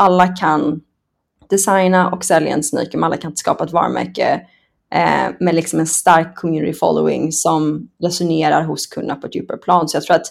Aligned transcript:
Alla 0.00 0.28
kan 0.28 0.80
designa 1.50 2.10
och 2.10 2.24
sälja 2.24 2.54
en 2.54 2.62
sneaker, 2.62 2.98
men 2.98 3.04
alla 3.04 3.16
kan 3.16 3.30
inte 3.30 3.40
skapa 3.40 3.64
ett 3.64 3.72
varumärke 3.72 4.40
eh, 4.94 5.30
med 5.40 5.54
liksom 5.54 5.80
en 5.80 5.86
stark 5.86 6.36
community 6.36 6.78
following 6.78 7.32
som 7.32 7.88
resonerar 8.02 8.62
hos 8.62 8.86
kunderna 8.86 9.20
på 9.20 9.26
ett 9.26 9.34
djupare 9.34 9.58
plan. 9.58 9.88
Så 9.88 9.96
jag 9.96 10.04
tror 10.04 10.16
att 10.16 10.26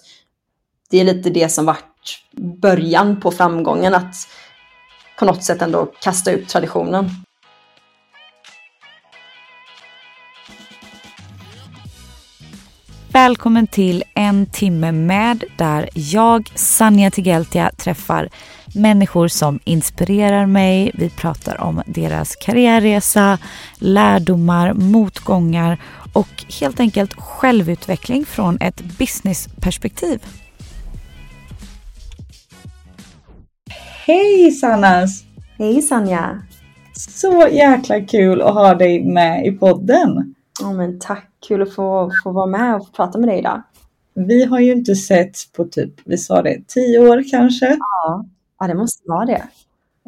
det 0.89 0.99
är 0.99 1.03
lite 1.03 1.29
det 1.29 1.49
som 1.49 1.65
varit 1.65 2.19
början 2.61 3.19
på 3.19 3.31
framgången, 3.31 3.95
att 3.95 4.15
på 5.19 5.25
något 5.25 5.43
sätt 5.43 5.61
ändå 5.61 5.85
kasta 5.85 6.31
ut 6.31 6.49
traditionen. 6.49 7.09
Välkommen 13.09 13.67
till 13.67 14.03
en 14.13 14.45
timme 14.45 14.91
med 14.91 15.43
där 15.57 15.89
jag, 15.93 16.51
Sanja 16.55 17.11
Tigeltia, 17.11 17.71
träffar 17.77 18.29
människor 18.75 19.27
som 19.27 19.59
inspirerar 19.63 20.45
mig. 20.45 20.91
Vi 20.93 21.09
pratar 21.09 21.61
om 21.61 21.81
deras 21.85 22.35
karriärresa, 22.35 23.37
lärdomar, 23.79 24.73
motgångar 24.73 25.77
och 26.13 26.45
helt 26.59 26.79
enkelt 26.79 27.13
självutveckling 27.13 28.25
från 28.25 28.57
ett 28.61 28.81
businessperspektiv. 28.97 30.23
Hej 34.05 34.51
Sannas! 34.51 35.23
Hej 35.57 35.81
Sanja! 35.81 36.41
Så 36.93 37.47
jäkla 37.51 38.01
kul 38.01 38.41
att 38.41 38.53
ha 38.53 38.75
dig 38.75 39.03
med 39.03 39.45
i 39.45 39.51
podden. 39.51 40.35
Ja, 40.61 40.73
men 40.73 40.99
tack, 40.99 41.29
kul 41.47 41.61
att 41.61 41.75
få, 41.75 42.11
få 42.23 42.31
vara 42.31 42.45
med 42.45 42.75
och 42.75 42.93
prata 42.93 43.19
med 43.19 43.29
dig 43.29 43.39
idag. 43.39 43.63
Vi 44.13 44.45
har 44.45 44.59
ju 44.59 44.71
inte 44.71 44.95
sett 44.95 45.37
på 45.55 45.65
typ, 45.65 45.93
vi 46.05 46.17
sa 46.17 46.41
det, 46.41 46.67
tio 46.67 46.99
år 46.99 47.23
kanske? 47.31 47.77
Ja, 47.79 48.25
ja 48.59 48.67
det 48.67 48.75
måste 48.75 49.03
vara 49.05 49.25
det. 49.25 49.43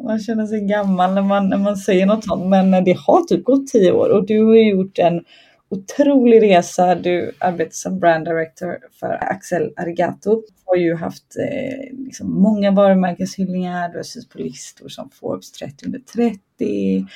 Man 0.02 0.18
känner 0.18 0.46
sig 0.46 0.60
gammal 0.60 1.14
när 1.14 1.22
man, 1.22 1.48
när 1.48 1.58
man 1.58 1.76
säger 1.76 2.06
något 2.06 2.24
sånt, 2.24 2.46
men 2.46 2.84
det 2.84 2.96
har 2.98 3.22
typ 3.22 3.44
gått 3.44 3.66
tio 3.66 3.92
år 3.92 4.08
och 4.08 4.26
du 4.26 4.44
har 4.44 4.56
gjort 4.56 4.98
en 4.98 5.24
otrolig 5.70 6.42
resa. 6.42 6.94
Du 6.94 7.32
arbetar 7.38 7.72
som 7.72 7.98
brand 7.98 8.24
director 8.24 8.78
för 9.00 9.18
Axel 9.20 9.72
Arigato. 9.76 10.34
Du 10.34 10.62
har 10.64 10.76
ju 10.76 10.94
haft 10.94 11.36
eh, 11.36 11.96
liksom 11.98 12.42
många 12.42 12.70
varumärkeshyllningar. 12.70 13.88
Du 13.88 13.96
har 13.96 14.02
suttit 14.02 14.30
på 14.30 14.38
listor 14.38 14.88
som 14.88 15.10
Forbes 15.10 15.52
30 15.52 15.86
under 15.86 15.98
30, 15.98 17.06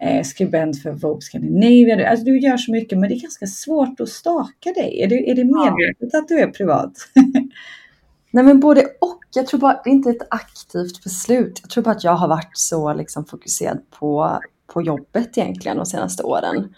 eh, 0.00 0.22
skribent 0.22 0.82
för 0.82 0.92
Vogue 0.92 1.20
Scandinavia. 1.20 2.10
Alltså 2.10 2.24
du 2.24 2.40
gör 2.40 2.56
så 2.56 2.72
mycket, 2.72 2.98
men 2.98 3.08
det 3.08 3.14
är 3.14 3.20
ganska 3.20 3.46
svårt 3.46 4.00
att 4.00 4.08
staka 4.08 4.72
dig. 4.72 5.02
Är 5.02 5.06
det, 5.06 5.30
är 5.30 5.34
det 5.34 5.44
medvetet 5.44 6.10
ja. 6.12 6.18
att 6.18 6.28
du 6.28 6.38
är 6.38 6.46
privat? 6.46 6.92
Nej 8.30 8.44
men 8.44 8.60
både 8.60 8.80
och. 9.00 9.20
Jag 9.34 9.46
tror 9.46 9.60
bara, 9.60 9.80
det 9.84 9.90
är 9.90 9.94
inte 9.94 10.10
ett 10.10 10.26
aktivt 10.30 11.04
beslut. 11.04 11.58
Jag 11.62 11.70
tror 11.70 11.84
bara 11.84 11.94
att 11.94 12.04
jag 12.04 12.12
har 12.12 12.28
varit 12.28 12.50
så 12.52 12.94
liksom 12.94 13.24
fokuserad 13.24 13.90
på, 13.90 14.40
på 14.66 14.82
jobbet 14.82 15.38
egentligen 15.38 15.76
de 15.76 15.86
senaste 15.86 16.22
åren. 16.22 16.74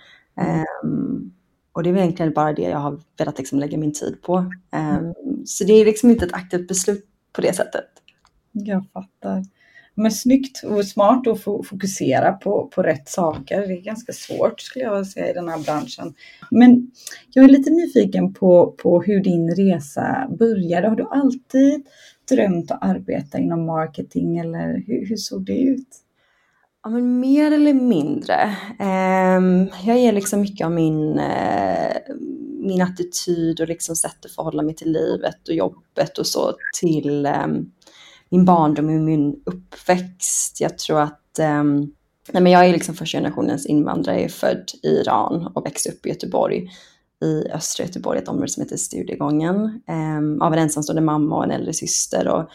Um, 0.84 1.32
och 1.72 1.82
det 1.82 1.90
är 1.90 1.96
egentligen 1.96 2.32
bara 2.32 2.52
det 2.52 2.62
jag 2.62 2.78
har 2.78 3.00
velat 3.18 3.38
liksom 3.38 3.58
lägga 3.58 3.78
min 3.78 3.92
tid 3.92 4.22
på. 4.22 4.36
Um, 4.36 5.14
så 5.46 5.64
det 5.64 5.72
är 5.72 5.84
liksom 5.84 6.10
inte 6.10 6.24
ett 6.24 6.34
aktivt 6.34 6.68
beslut 6.68 7.06
på 7.32 7.40
det 7.40 7.56
sättet. 7.56 7.88
Jag 8.52 8.84
fattar. 8.92 9.44
Men 9.94 10.10
snyggt 10.10 10.64
och 10.64 10.84
smart 10.84 11.26
att 11.26 11.42
fokusera 11.42 12.32
på, 12.32 12.70
på 12.74 12.82
rätt 12.82 13.08
saker. 13.08 13.60
Det 13.60 13.74
är 13.74 13.80
ganska 13.80 14.12
svårt 14.12 14.60
skulle 14.60 14.84
jag 14.84 15.06
säga 15.06 15.30
i 15.30 15.32
den 15.32 15.48
här 15.48 15.58
branschen. 15.58 16.14
Men 16.50 16.90
jag 17.30 17.44
är 17.44 17.48
lite 17.48 17.70
nyfiken 17.70 18.34
på, 18.34 18.74
på 18.78 19.02
hur 19.02 19.20
din 19.20 19.54
resa 19.54 20.28
började. 20.38 20.88
Har 20.88 20.96
du 20.96 21.08
alltid 21.10 21.86
drömt 22.30 22.70
att 22.70 22.84
arbeta 22.84 23.38
inom 23.38 23.66
marketing 23.66 24.38
eller 24.38 24.82
hur, 24.86 25.08
hur 25.08 25.16
såg 25.16 25.44
det 25.44 25.60
ut? 25.60 25.88
Ja, 26.84 26.90
men 26.90 27.20
mer 27.20 27.52
eller 27.52 27.74
mindre. 27.74 28.56
Ehm, 28.78 29.68
jag 29.84 29.98
ger 29.98 30.12
liksom 30.12 30.40
mycket 30.40 30.64
av 30.64 30.72
min, 30.72 31.18
eh, 31.18 31.96
min 32.60 32.82
attityd 32.82 33.60
och 33.60 33.68
liksom 33.68 33.96
sätt 33.96 34.24
att 34.24 34.30
förhålla 34.30 34.62
mig 34.62 34.74
till 34.74 34.92
livet 34.92 35.48
och 35.48 35.54
jobbet 35.54 36.18
och 36.18 36.26
så 36.26 36.52
till 36.80 37.26
ehm, 37.26 37.70
min 38.32 38.44
barndom 38.44 38.86
och 38.86 38.92
min 38.92 39.42
uppväxt. 39.46 40.60
Jag 40.60 40.78
tror 40.78 41.00
att 41.00 41.38
um, 41.40 41.92
nej, 42.32 42.42
men 42.42 42.52
jag 42.52 42.66
är 42.66 42.72
liksom 42.72 42.94
första 42.94 43.18
generationens 43.18 43.66
invandrare, 43.66 44.16
jag 44.16 44.24
är 44.24 44.28
född 44.28 44.70
i 44.82 44.88
Iran 44.88 45.52
och 45.54 45.66
växte 45.66 45.90
upp 45.90 46.06
i 46.06 46.08
Göteborg 46.08 46.68
i 47.24 47.50
östra 47.52 47.84
Göteborg, 47.84 48.18
ett 48.18 48.28
område 48.28 48.48
som 48.48 48.62
heter 48.62 48.76
Studiegången, 48.76 49.82
ehm, 49.86 50.42
av 50.42 50.52
en 50.52 50.58
ensamstående 50.58 51.02
mamma 51.02 51.36
och 51.36 51.44
en 51.44 51.50
äldre 51.50 51.72
syster. 51.72 52.28
Och, 52.28 52.50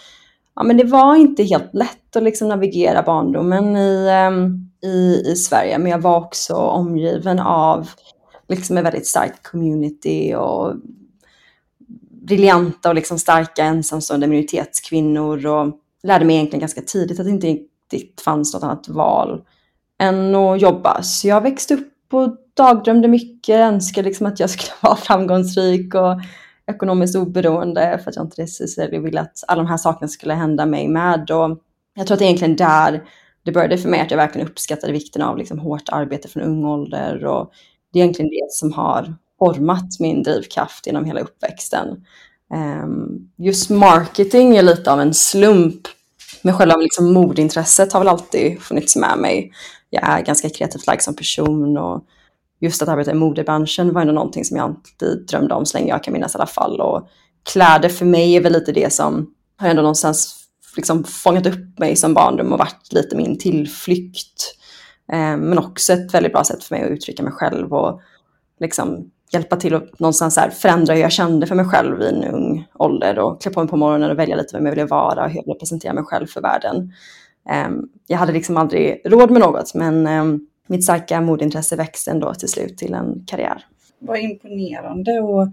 ja, 0.55 0.63
men 0.63 0.77
det 0.77 0.83
var 0.83 1.15
inte 1.15 1.43
helt 1.43 1.73
lätt 1.73 2.15
att 2.15 2.23
liksom 2.23 2.47
navigera 2.47 3.03
barndomen 3.03 3.77
i, 3.77 4.09
um, 4.29 4.71
i, 4.83 5.21
i 5.31 5.35
Sverige, 5.35 5.77
men 5.77 5.91
jag 5.91 5.99
var 5.99 6.17
också 6.17 6.53
omgiven 6.53 7.39
av 7.39 7.89
liksom 8.47 8.77
en 8.77 8.83
väldigt 8.83 9.07
stark 9.07 9.43
community 9.43 10.35
och 10.35 10.73
briljanta 12.27 12.89
och 12.89 12.95
liksom 12.95 13.19
starka 13.19 13.63
ensamstående 13.63 14.27
minoritetskvinnor 14.27 15.45
och 15.45 15.79
lärde 16.03 16.25
mig 16.25 16.35
egentligen 16.35 16.59
ganska 16.59 16.81
tidigt 16.81 17.19
att 17.19 17.25
det 17.25 17.31
inte 17.31 17.47
riktigt 17.47 18.21
fanns 18.21 18.53
något 18.53 18.63
annat 18.63 18.87
val 18.87 19.41
än 19.99 20.35
att 20.35 20.61
jobba. 20.61 21.01
Så 21.03 21.27
jag 21.27 21.41
växte 21.41 21.73
upp 21.73 22.13
och 22.13 22.37
dagdrömde 22.53 23.07
mycket, 23.07 23.55
önskade 23.55 24.07
liksom 24.07 24.27
att 24.27 24.39
jag 24.39 24.49
skulle 24.49 24.73
vara 24.81 24.95
framgångsrik 24.95 25.95
och 25.95 26.21
ekonomiskt 26.71 27.15
oberoende 27.15 27.99
för 28.03 28.09
att 28.09 28.15
jag 28.15 28.25
inte 28.25 28.35
precis 28.35 28.77
ville 28.77 29.21
att 29.21 29.43
alla 29.47 29.63
de 29.63 29.69
här 29.69 29.77
sakerna 29.77 30.07
skulle 30.07 30.33
hända 30.33 30.65
mig 30.65 30.87
med. 30.87 31.31
Och 31.31 31.59
jag 31.95 32.07
tror 32.07 32.15
att 32.15 32.19
det 32.19 32.25
är 32.25 32.27
egentligen 32.27 32.55
där 32.55 33.03
det 33.43 33.51
började 33.51 33.77
för 33.77 33.89
mig, 33.89 33.99
att 33.99 34.11
jag 34.11 34.17
verkligen 34.17 34.47
uppskattade 34.47 34.93
vikten 34.93 35.21
av 35.21 35.37
liksom 35.37 35.59
hårt 35.59 35.89
arbete 35.89 36.27
från 36.27 36.43
ung 36.43 36.65
ålder. 36.65 37.25
Och 37.25 37.51
det 37.93 37.99
är 37.99 38.03
egentligen 38.03 38.29
det 38.29 38.47
som 38.49 38.73
har 38.73 39.15
format 39.39 39.99
min 39.99 40.23
drivkraft 40.23 40.87
genom 40.87 41.05
hela 41.05 41.19
uppväxten. 41.19 41.87
Ehm, 42.53 43.29
just 43.37 43.69
marketing 43.69 44.55
är 44.55 44.63
lite 44.63 44.91
av 44.91 45.01
en 45.01 45.13
slump, 45.13 45.87
men 46.41 46.57
själva 46.57 46.75
liksom 46.75 47.13
modintresset 47.13 47.93
har 47.93 47.99
väl 47.99 48.07
alltid 48.07 48.61
funnits 48.61 48.95
med 48.95 49.17
mig. 49.17 49.51
Jag 49.89 50.09
är 50.09 50.21
ganska 50.21 50.49
kreativt 50.49 50.87
lagd 50.87 51.01
som 51.01 51.15
person 51.15 51.77
och 51.77 52.05
just 52.59 52.81
att 52.81 52.89
arbeta 52.89 53.11
i 53.11 53.13
modebranschen 53.13 53.93
var 53.93 54.01
ändå 54.01 54.13
någonting 54.13 54.45
som 54.45 54.57
jag 54.57 54.63
alltid 54.63 55.25
drömde 55.27 55.53
om 55.53 55.65
så 55.65 55.77
länge 55.77 55.89
jag 55.89 56.03
kan 56.03 56.13
minnas 56.13 56.35
i 56.35 56.37
alla 56.37 56.45
fall. 56.45 56.81
Och 56.81 57.07
kläder 57.51 57.89
för 57.89 58.05
mig 58.05 58.35
är 58.35 58.41
väl 58.41 58.53
lite 58.53 58.71
det 58.71 58.93
som 58.93 59.33
har 59.57 59.69
ändå 59.69 59.81
någonstans 59.81 60.47
liksom 60.75 61.03
fångat 61.03 61.45
upp 61.45 61.79
mig 61.79 61.95
som 61.95 62.13
barndom 62.13 62.53
och 62.53 62.59
varit 62.59 62.93
lite 62.93 63.15
min 63.15 63.37
tillflykt. 63.37 64.55
Ehm, 65.11 65.39
men 65.39 65.57
också 65.57 65.93
ett 65.93 66.13
väldigt 66.13 66.33
bra 66.33 66.43
sätt 66.43 66.63
för 66.63 66.75
mig 66.75 66.83
att 66.83 66.91
uttrycka 66.91 67.23
mig 67.23 67.31
själv 67.31 67.73
och 67.73 68.01
liksom 68.59 69.11
hjälpa 69.33 69.55
till 69.55 69.75
att 69.75 69.99
någonstans 69.99 70.37
här 70.37 70.49
förändra 70.49 70.93
hur 70.93 71.01
jag 71.01 71.11
kände 71.11 71.47
för 71.47 71.55
mig 71.55 71.65
själv 71.65 72.01
i 72.01 72.07
en 72.07 72.23
ung 72.23 72.67
ålder 72.73 73.19
och 73.19 73.41
klä 73.41 73.51
på 73.51 73.59
mig 73.59 73.69
på 73.69 73.77
morgonen 73.77 74.11
och 74.11 74.19
välja 74.19 74.35
lite 74.35 74.55
vem 74.55 74.65
jag 74.65 74.71
ville 74.71 74.85
vara 74.85 75.23
och 75.23 75.29
hur 75.29 75.37
jag 75.37 75.45
ville 75.45 75.59
presentera 75.59 75.93
mig 75.93 76.03
själv 76.03 76.27
för 76.27 76.41
världen. 76.41 76.93
Ehm, 77.49 77.89
jag 78.07 78.17
hade 78.17 78.33
liksom 78.33 78.57
aldrig 78.57 79.01
råd 79.05 79.31
med 79.31 79.41
något 79.41 79.73
men 79.73 80.07
ehm, 80.07 80.39
mitt 80.67 80.83
starka 80.83 81.21
modintresse 81.21 81.75
växte 81.75 82.11
ändå 82.11 82.33
till 82.33 82.49
slut 82.49 82.77
till 82.77 82.93
en 82.93 83.25
karriär. 83.27 83.65
Vad 83.99 84.19
imponerande 84.19 85.19
och 85.19 85.47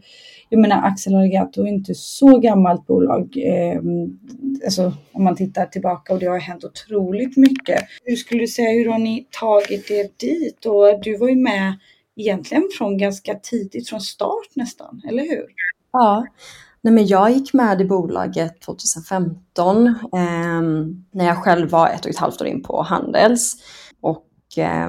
jag 0.49 0.61
menar 0.61 0.83
Axel 0.83 1.15
Arigato 1.15 1.63
är 1.63 1.69
inte 1.69 1.95
så 1.95 2.39
gammalt 2.39 2.87
bolag. 2.87 3.37
Ehm, 3.37 4.19
alltså 4.65 4.93
om 5.13 5.25
man 5.25 5.37
tittar 5.37 5.67
tillbaka 5.67 6.13
och 6.13 6.19
det 6.19 6.27
har 6.27 6.39
hänt 6.39 6.65
otroligt 6.65 7.37
mycket. 7.37 7.85
Hur 8.05 8.17
skulle 8.17 8.41
du 8.41 8.47
säga, 8.47 8.71
hur 8.71 8.91
har 8.91 8.99
ni 8.99 9.27
tagit 9.31 9.91
er 9.91 10.09
dit? 10.17 10.67
Och 10.67 11.01
du 11.03 11.17
var 11.17 11.29
ju 11.29 11.37
med 11.37 11.75
egentligen 12.17 12.69
från 12.79 12.99
ganska 12.99 13.35
tidigt, 13.35 13.89
från 13.89 14.01
start 14.01 14.49
nästan, 14.55 15.03
eller 15.09 15.23
hur? 15.23 15.47
Ja, 15.93 16.27
Nej, 16.85 16.95
men 16.95 17.07
jag 17.07 17.31
gick 17.31 17.53
med 17.53 17.81
i 17.81 17.85
bolaget 17.85 18.61
2015 18.61 19.87
eh, 19.87 19.93
när 21.11 21.25
jag 21.25 21.37
själv 21.37 21.71
var 21.71 21.89
ett 21.89 22.05
och 22.05 22.11
ett 22.11 22.19
halvt 22.19 22.41
år 22.41 22.47
in 22.47 22.63
på 22.63 22.83
Handels. 22.83 23.57
Och 24.01 24.27
eh, 24.57 24.89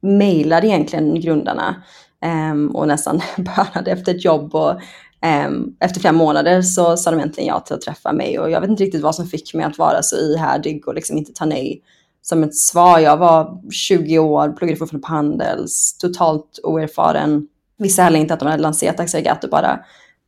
mejlade 0.00 0.66
egentligen 0.66 1.20
grundarna 1.20 1.82
eh, 2.24 2.74
och 2.74 2.88
nästan 2.88 3.20
bönade 3.36 3.90
efter 3.90 4.14
ett 4.14 4.24
jobb 4.24 4.54
och 4.54 4.80
ehm, 5.20 5.76
efter 5.80 6.00
flera 6.00 6.12
månader 6.12 6.62
så 6.62 6.96
sa 6.96 7.10
de 7.10 7.20
äntligen 7.20 7.48
ja 7.48 7.60
till 7.60 7.74
att 7.74 7.80
träffa 7.80 8.12
mig 8.12 8.38
och 8.38 8.50
jag 8.50 8.60
vet 8.60 8.70
inte 8.70 8.84
riktigt 8.84 9.02
vad 9.02 9.14
som 9.14 9.26
fick 9.26 9.54
mig 9.54 9.66
att 9.66 9.78
vara 9.78 10.02
så 10.02 10.16
ihärdig 10.16 10.88
och 10.88 10.94
liksom 10.94 11.18
inte 11.18 11.32
ta 11.32 11.44
nej 11.44 11.82
som 12.28 12.42
ett 12.42 12.56
svar. 12.56 12.98
Jag 12.98 13.16
var 13.16 13.60
20 13.70 14.18
år, 14.18 14.48
pluggade 14.48 14.78
fortfarande 14.78 15.06
på 15.06 15.12
Handels, 15.12 15.98
totalt 15.98 16.60
oerfaren. 16.62 17.46
Visste 17.78 18.02
heller 18.02 18.18
inte 18.18 18.34
att 18.34 18.40
de 18.40 18.48
hade 18.48 18.62
lanserat 18.62 19.00
Axeligato 19.00 19.48
bara 19.48 19.80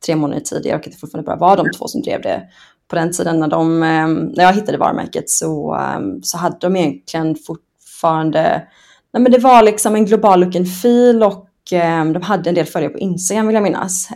tre 0.05 0.15
månader 0.15 0.41
tidigare 0.41 0.79
och 0.79 0.87
att 0.87 0.91
det 0.91 0.97
fortfarande 0.97 1.25
bara 1.25 1.35
var 1.35 1.57
de 1.57 1.65
två 1.77 1.87
som 1.87 2.01
drev 2.01 2.21
det. 2.21 2.41
På 2.87 2.95
den 2.95 3.11
tiden 3.11 3.39
när, 3.39 3.47
de, 3.47 3.83
ehm, 3.83 4.15
när 4.15 4.43
jag 4.43 4.53
hittade 4.53 4.77
varumärket 4.77 5.29
så, 5.29 5.73
ehm, 5.73 6.23
så 6.23 6.37
hade 6.37 6.57
de 6.59 6.75
egentligen 6.75 7.35
fortfarande, 7.35 8.67
nej 9.13 9.23
men 9.23 9.31
det 9.31 9.39
var 9.39 9.63
liksom 9.63 9.95
en 9.95 10.05
global 10.05 10.39
look 10.39 10.55
and 10.55 10.81
feel 10.81 11.23
och 11.23 11.47
ehm, 11.71 12.13
de 12.13 12.21
hade 12.21 12.49
en 12.49 12.55
del 12.55 12.65
följare 12.65 12.93
på 12.93 12.99
Instagram 12.99 13.47
vill 13.47 13.53
jag 13.53 13.63
minnas. 13.63 14.09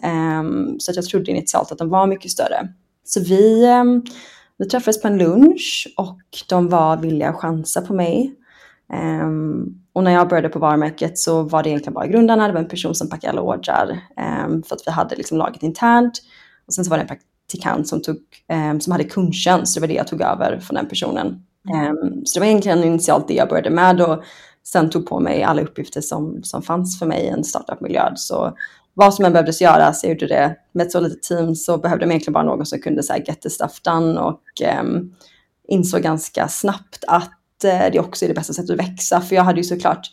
Så 0.79 0.91
att 0.91 0.95
jag 0.95 1.05
trodde 1.05 1.31
initialt 1.31 1.71
att 1.71 1.77
de 1.77 1.89
var 1.89 2.07
mycket 2.07 2.31
större. 2.31 2.67
Så 3.05 3.19
vi, 3.19 3.65
vi 4.63 4.69
träffades 4.69 5.01
på 5.01 5.07
en 5.07 5.17
lunch 5.17 5.93
och 5.97 6.19
de 6.49 6.69
var 6.69 6.97
villiga 6.97 7.29
att 7.29 7.35
chansa 7.35 7.81
på 7.81 7.93
mig. 7.93 8.35
Um, 9.23 9.79
och 9.93 10.03
när 10.03 10.11
jag 10.11 10.29
började 10.29 10.49
på 10.49 10.59
varumärket 10.59 11.17
så 11.17 11.43
var 11.43 11.63
det 11.63 11.69
egentligen 11.69 11.93
bara 11.93 12.07
grundarna, 12.07 12.47
det 12.47 12.53
var 12.53 12.61
en 12.61 12.67
person 12.67 12.95
som 12.95 13.09
packade 13.09 13.31
alla 13.31 13.41
ordrar 13.41 13.99
um, 14.47 14.63
för 14.63 14.75
att 14.75 14.81
vi 14.85 14.91
hade 14.91 15.15
liksom 15.15 15.37
laget 15.37 15.63
internt. 15.63 16.13
Och 16.67 16.73
sen 16.73 16.85
så 16.85 16.89
var 16.89 16.97
det 16.97 17.01
en 17.01 17.07
praktikant 17.07 17.87
som, 17.87 18.01
tog, 18.01 18.17
um, 18.71 18.81
som 18.81 18.91
hade 18.91 19.03
kundtjänst, 19.03 19.75
det 19.75 19.81
var 19.81 19.87
det 19.87 19.93
jag 19.93 20.07
tog 20.07 20.21
över 20.21 20.59
från 20.59 20.75
den 20.75 20.87
personen. 20.87 21.43
så 22.25 22.39
det 22.39 22.39
var 22.39 22.47
egentligen 22.47 22.83
initialt 22.83 23.27
det 23.27 23.33
jag 23.33 23.49
började 23.49 23.69
med 23.69 24.01
och 24.01 24.23
sen 24.63 24.89
tog 24.89 25.05
på 25.05 25.19
mig 25.19 25.43
alla 25.43 25.61
uppgifter 25.61 26.01
som, 26.01 26.43
som 26.43 26.61
fanns 26.61 26.99
för 26.99 27.05
mig 27.05 27.23
i 27.23 27.27
en 27.27 27.43
startup-miljö. 27.43 28.11
Så 28.15 28.57
vad 28.93 29.13
som 29.13 29.25
än 29.25 29.33
behövdes 29.33 29.61
göras, 29.61 30.03
jag 30.03 30.09
gjorde 30.09 30.27
det 30.27 30.55
med 30.71 30.85
ett 30.85 30.91
så 30.91 30.99
litet 30.99 31.23
team 31.23 31.55
så 31.55 31.77
behövde 31.77 32.05
man 32.05 32.11
egentligen 32.11 32.33
bara 32.33 32.43
någon 32.43 32.65
som 32.65 32.79
kunde 32.79 33.03
så 33.03 33.13
get 33.13 33.41
the 33.41 33.49
stuff 33.49 33.81
done 33.81 34.19
och 34.19 34.41
um, 34.81 35.15
insåg 35.67 36.01
ganska 36.01 36.47
snabbt 36.47 37.03
att 37.07 37.39
uh, 37.65 37.91
det 37.91 37.99
också 37.99 38.25
är 38.25 38.29
det 38.29 38.35
bästa 38.35 38.53
sättet 38.53 38.69
att 38.69 38.79
växa. 38.79 39.21
För 39.21 39.35
jag 39.35 39.43
hade 39.43 39.59
ju 39.59 39.63
såklart 39.63 40.11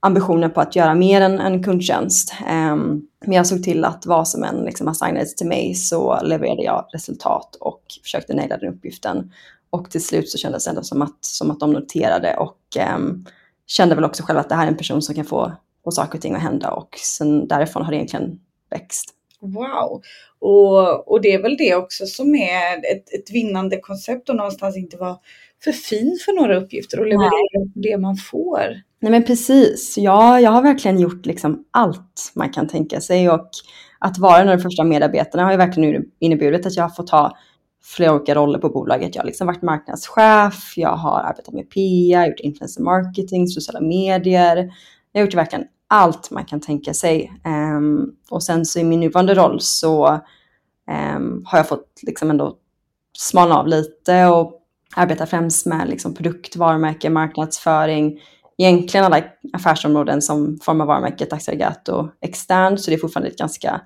ambitioner 0.00 0.48
på 0.48 0.60
att 0.60 0.76
göra 0.76 0.94
mer 0.94 1.20
än 1.20 1.40
en 1.40 1.62
kundtjänst. 1.62 2.34
Um, 2.40 3.02
men 3.24 3.32
jag 3.32 3.46
såg 3.46 3.62
till 3.62 3.84
att 3.84 4.06
vad 4.06 4.28
som 4.28 4.44
än 4.44 4.56
liksom 4.56 4.88
assignades 4.88 5.34
till 5.34 5.46
mig 5.46 5.74
så 5.74 6.20
levererade 6.22 6.62
jag 6.62 6.86
resultat 6.92 7.56
och 7.60 7.82
försökte 8.02 8.34
naila 8.34 8.56
den 8.56 8.74
uppgiften. 8.74 9.32
Och 9.70 9.90
till 9.90 10.04
slut 10.04 10.30
så 10.30 10.38
kändes 10.38 10.64
det 10.64 10.70
ändå 10.70 10.82
som 10.82 11.02
att, 11.02 11.24
som 11.24 11.50
att 11.50 11.60
de 11.60 11.72
noterade 11.72 12.36
och 12.36 12.58
um, 12.96 13.26
kände 13.66 13.94
väl 13.94 14.04
också 14.04 14.22
själv 14.22 14.38
att 14.38 14.48
det 14.48 14.54
här 14.54 14.66
är 14.66 14.70
en 14.70 14.76
person 14.76 15.02
som 15.02 15.14
kan 15.14 15.24
få 15.24 15.52
få 15.86 15.90
saker 15.90 16.18
och 16.18 16.22
ting 16.22 16.34
att 16.34 16.42
hända 16.42 16.70
och 16.70 16.98
sen 16.98 17.48
därifrån 17.48 17.82
har 17.82 17.90
det 17.90 17.96
egentligen 17.96 18.38
växt. 18.70 19.10
Wow! 19.40 20.02
Och, 20.38 21.12
och 21.12 21.20
det 21.20 21.32
är 21.34 21.42
väl 21.42 21.56
det 21.56 21.74
också 21.74 22.06
som 22.06 22.34
är 22.34 22.76
ett, 22.76 23.14
ett 23.14 23.30
vinnande 23.32 23.80
koncept 23.80 24.28
och 24.28 24.36
någonstans 24.36 24.76
inte 24.76 24.96
vara 24.96 25.16
för 25.64 25.72
fin 25.72 26.18
för 26.24 26.32
några 26.32 26.56
uppgifter 26.56 27.00
och 27.00 27.06
leverera 27.06 27.70
det 27.74 27.98
man 27.98 28.16
får. 28.16 28.82
Nej 29.00 29.10
men 29.12 29.24
precis. 29.24 29.98
Ja, 29.98 30.40
jag 30.40 30.50
har 30.50 30.62
verkligen 30.62 31.00
gjort 31.00 31.26
liksom 31.26 31.64
allt 31.70 32.32
man 32.34 32.52
kan 32.52 32.68
tänka 32.68 33.00
sig 33.00 33.30
och 33.30 33.50
att 33.98 34.18
vara 34.18 34.40
en 34.40 34.48
av 34.48 34.56
de 34.56 34.62
första 34.62 34.84
medarbetarna 34.84 35.44
har 35.44 35.50
ju 35.50 35.56
verkligen 35.56 36.04
inneburit 36.18 36.66
att 36.66 36.76
jag 36.76 36.84
har 36.84 36.90
fått 36.90 37.10
ha 37.10 37.36
flera 37.82 38.14
olika 38.14 38.34
roller 38.34 38.58
på 38.58 38.68
bolaget. 38.68 39.14
Jag 39.14 39.22
har 39.22 39.26
liksom 39.26 39.46
varit 39.46 39.62
marknadschef, 39.62 40.74
jag 40.76 40.96
har 40.96 41.20
arbetat 41.20 41.54
med 41.54 41.70
PR, 41.70 42.26
gjort 42.26 42.40
influencer 42.40 42.82
marketing, 42.82 43.48
sociala 43.48 43.80
medier. 43.80 44.56
Jag 45.12 45.20
har 45.20 45.26
gjort 45.26 45.34
verkligen 45.34 45.64
allt 45.88 46.30
man 46.30 46.44
kan 46.44 46.60
tänka 46.60 46.94
sig. 46.94 47.32
Um, 47.44 48.16
och 48.30 48.42
sen 48.42 48.66
så 48.66 48.78
i 48.78 48.84
min 48.84 49.00
nuvarande 49.00 49.34
roll 49.34 49.60
så 49.60 50.20
um, 51.16 51.44
har 51.46 51.58
jag 51.58 51.68
fått 51.68 52.00
liksom 52.02 52.30
ändå 52.30 52.56
smalna 53.18 53.58
av 53.58 53.66
lite 53.66 54.26
och 54.26 54.62
arbeta 54.96 55.26
främst 55.26 55.66
med 55.66 55.88
liksom 55.88 56.14
produkt, 56.14 56.56
varumärke, 56.56 57.10
marknadsföring, 57.10 58.20
egentligen 58.58 59.06
alla 59.06 59.24
affärsområden 59.52 60.22
som 60.22 60.58
formar 60.62 60.86
varumärket 60.86 61.32
Axeligato 61.32 62.08
externt, 62.20 62.80
så 62.80 62.90
det 62.90 62.96
är 62.96 62.98
fortfarande 62.98 63.30
ett 63.30 63.38
ganska 63.38 63.80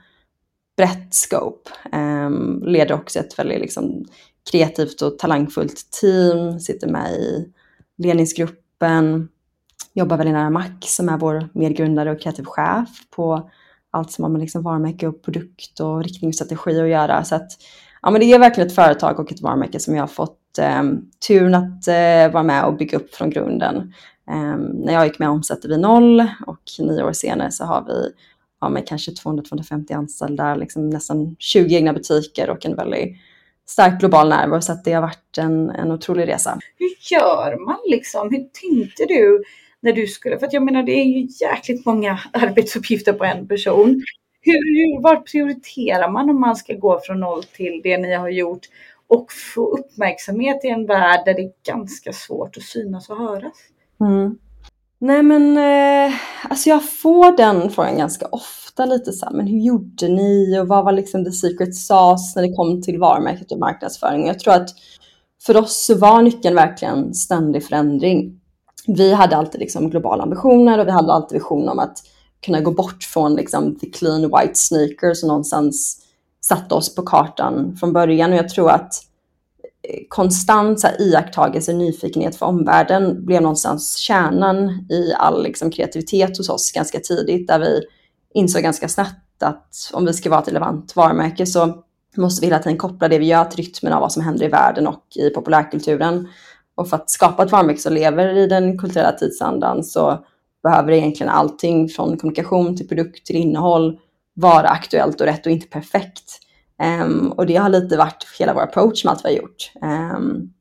brett 0.77 1.15
scope. 1.15 1.71
Um, 1.93 2.63
leder 2.67 2.95
också 2.95 3.19
ett 3.19 3.39
väldigt 3.39 3.61
liksom, 3.61 4.05
kreativt 4.51 5.03
och 5.03 5.19
talangfullt 5.19 5.91
team, 6.01 6.61
sitter 6.61 6.89
med 6.89 7.13
i 7.13 7.53
ledningsgruppen, 7.99 9.29
jobbar 9.93 10.17
väldigt 10.17 10.35
nära 10.35 10.51
Mac 10.51 10.71
som 10.81 11.09
är 11.09 11.19
vår 11.19 11.49
medgrundare 11.53 12.11
och 12.11 12.21
kreativ 12.21 12.45
chef 12.45 12.89
på 13.11 13.51
allt 13.91 14.13
som 14.13 14.25
har 14.25 14.31
med 14.31 14.41
liksom 14.41 14.63
varumärke 14.63 15.07
och 15.07 15.23
produkt 15.23 15.81
och 15.81 16.03
riktningsstrategi 16.03 16.81
att 16.81 16.89
göra. 16.89 17.25
Så 17.25 17.35
att, 17.35 17.51
ja, 18.03 18.11
men 18.11 18.21
det 18.21 18.33
är 18.33 18.39
verkligen 18.39 18.67
ett 18.69 18.75
företag 18.75 19.21
och 19.21 19.33
ett 19.33 19.41
varumärke 19.41 19.81
som 19.81 19.95
jag 19.95 20.03
har 20.03 20.09
fått 20.09 20.59
eh, 20.59 20.83
turen 21.29 21.55
att 21.55 21.89
eh, 21.89 22.33
vara 22.33 22.43
med 22.43 22.65
och 22.65 22.77
bygga 22.77 22.99
upp 22.99 23.15
från 23.15 23.31
grunden. 23.31 23.95
Eh, 24.31 24.57
när 24.57 24.93
jag 24.93 25.07
gick 25.07 25.19
med 25.19 25.29
omsatte 25.29 25.69
vi 25.69 25.79
noll 25.79 26.27
och 26.47 26.63
nio 26.79 27.03
år 27.03 27.13
senare 27.13 27.51
så 27.51 27.65
har 27.65 27.85
vi 27.87 28.13
ja, 28.61 28.69
med 28.69 28.89
kanske 28.89 29.11
200-250 29.11 29.95
anställda, 29.95 30.55
liksom 30.55 30.91
nästan 30.91 31.37
20 31.39 31.75
egna 31.75 31.93
butiker 31.93 32.51
och 32.51 32.67
en 32.67 32.77
väldigt 32.77 33.17
stark 33.67 34.01
global 34.01 34.29
närvaro. 34.29 34.61
Så 34.61 34.73
att 34.73 34.85
det 34.85 34.93
har 34.93 35.03
varit 35.03 35.39
en, 35.39 35.71
en 35.71 35.93
otrolig 35.93 36.29
resa. 36.29 36.59
Hur 36.77 36.91
gör 37.13 37.67
man 37.67 37.79
liksom? 37.87 38.31
Hur 38.31 38.39
tänkte 38.39 39.05
du 39.09 39.43
när 39.83 39.93
du 39.93 40.07
skulle, 40.07 40.39
för 40.39 40.47
att 40.47 40.53
jag 40.53 40.63
menar 40.63 40.83
det 40.83 40.93
är 40.93 41.05
ju 41.05 41.29
jäkligt 41.41 41.87
många 41.87 42.21
arbetsuppgifter 42.33 43.13
på 43.13 43.25
en 43.25 43.49
person. 43.49 44.03
Hur, 44.43 44.53
hur, 44.53 45.03
var 45.03 45.17
prioriterar 45.17 46.11
man 46.11 46.31
om 46.31 46.41
man 46.41 46.57
ska 46.57 46.75
gå 46.75 47.01
från 47.01 47.21
noll 47.21 47.43
till 47.43 47.81
det 47.85 47.99
ni 47.99 48.15
har 48.15 48.29
gjort 48.29 48.67
och 49.09 49.27
få 49.55 49.79
uppmärksamhet 49.79 50.65
i 50.65 50.69
en 50.69 50.87
värld 50.87 51.21
där 51.25 51.35
det 51.35 51.43
är 51.43 51.53
ganska 51.67 52.13
svårt 52.13 52.57
att 52.57 52.63
synas 52.63 53.11
och 53.11 53.17
höras? 53.17 53.53
Mm. 54.01 54.39
Nej 54.99 55.23
men 55.23 55.57
eh, 55.57 56.15
alltså 56.49 56.71
jag 56.71 56.91
får 56.91 57.37
den 57.37 57.71
frågan 57.71 57.99
ganska 57.99 58.27
ofta 58.27 58.85
lite 58.85 59.13
så 59.13 59.27
här, 59.27 59.33
men 59.33 59.47
hur 59.47 59.59
gjorde 59.59 60.09
ni 60.09 60.61
och 60.61 60.69
vad 60.69 60.85
var 60.85 60.93
liksom 60.93 61.25
the 61.25 61.33
secret 61.33 61.75
sauce 61.75 62.33
när 62.37 62.49
det 62.49 62.55
kom 62.55 62.83
till 62.83 62.99
varumärket 62.99 63.53
och 63.53 63.59
marknadsföring? 63.59 64.27
Jag 64.27 64.39
tror 64.39 64.55
att 64.55 64.71
för 65.47 65.57
oss 65.57 65.87
så 65.87 65.99
var 65.99 66.23
nyckeln 66.23 66.55
verkligen 66.55 67.15
ständig 67.15 67.65
förändring 67.65 68.40
vi 68.97 69.13
hade 69.13 69.37
alltid 69.37 69.61
liksom 69.61 69.91
globala 69.91 70.23
ambitioner 70.23 70.79
och 70.79 70.87
vi 70.87 70.91
hade 70.91 71.13
alltid 71.13 71.39
vision 71.39 71.69
om 71.69 71.79
att 71.79 71.99
kunna 72.41 72.61
gå 72.61 72.71
bort 72.71 73.03
från 73.03 73.35
liksom 73.35 73.79
the 73.79 73.91
clean 73.91 74.23
white 74.23 74.55
sneakers 74.55 75.23
och 75.23 75.29
någonstans 75.29 76.07
satte 76.41 76.75
oss 76.75 76.95
på 76.95 77.03
kartan 77.03 77.77
från 77.77 77.93
början. 77.93 78.33
Och 78.33 78.39
jag 78.39 78.49
tror 78.49 78.71
att 78.71 78.95
eh, 79.89 80.01
konstant 80.09 80.81
så 80.81 80.87
här, 80.87 81.03
iakttagelse 81.03 81.73
och 81.73 81.79
nyfikenhet 81.79 82.37
för 82.37 82.47
omvärlden 82.47 83.25
blev 83.25 83.43
någonstans 83.43 83.97
kärnan 83.97 84.87
i 84.91 85.13
all 85.19 85.43
liksom, 85.43 85.71
kreativitet 85.71 86.39
hos 86.39 86.49
oss 86.49 86.73
ganska 86.73 87.01
tidigt, 87.01 87.49
där 87.49 87.59
vi 87.59 87.81
insåg 88.35 88.63
ganska 88.63 88.89
snabbt 88.89 89.43
att 89.43 89.91
om 89.93 90.07
vi 90.07 90.13
ska 90.13 90.31
vara 90.31 90.43
ett 90.43 90.49
relevant 90.49 90.97
varumärke 90.97 91.47
så 91.47 91.83
måste 92.17 92.41
vi 92.41 92.47
hela 92.47 92.59
tiden 92.59 92.79
koppla 92.79 93.09
det 93.09 93.19
vi 93.19 93.27
gör 93.27 93.45
till 93.45 93.65
rytmen 93.65 93.93
av 93.93 94.01
vad 94.01 94.13
som 94.13 94.23
händer 94.23 94.47
i 94.47 94.49
världen 94.49 94.87
och 94.87 95.05
i 95.17 95.31
populärkulturen. 95.31 96.29
Och 96.81 96.89
för 96.89 96.97
att 96.97 97.11
skapa 97.11 97.43
ett 97.43 97.53
varumärke 97.53 97.81
som 97.81 97.93
lever 97.93 98.37
i 98.37 98.47
den 98.47 98.79
kulturella 98.79 99.13
tidsandan 99.13 99.85
så 99.85 100.25
behöver 100.63 100.93
egentligen 100.93 101.33
allting 101.33 101.89
från 101.89 102.17
kommunikation 102.17 102.77
till 102.77 102.89
produkt 102.89 103.27
till 103.27 103.37
innehåll 103.37 103.99
vara 104.35 104.69
aktuellt 104.69 105.21
och 105.21 105.27
rätt 105.27 105.47
och 105.47 105.53
inte 105.53 105.67
perfekt. 105.67 106.39
Um, 107.03 107.33
och 107.33 107.47
det 107.47 107.57
har 107.57 107.69
lite 107.69 107.97
varit 107.97 108.27
hela 108.39 108.55
vår 108.55 108.61
approach 108.61 109.05
med 109.05 109.13
allt 109.13 109.25
vi 109.25 109.29
har 109.29 109.37
gjort. 109.37 109.73
Um, 109.83 110.53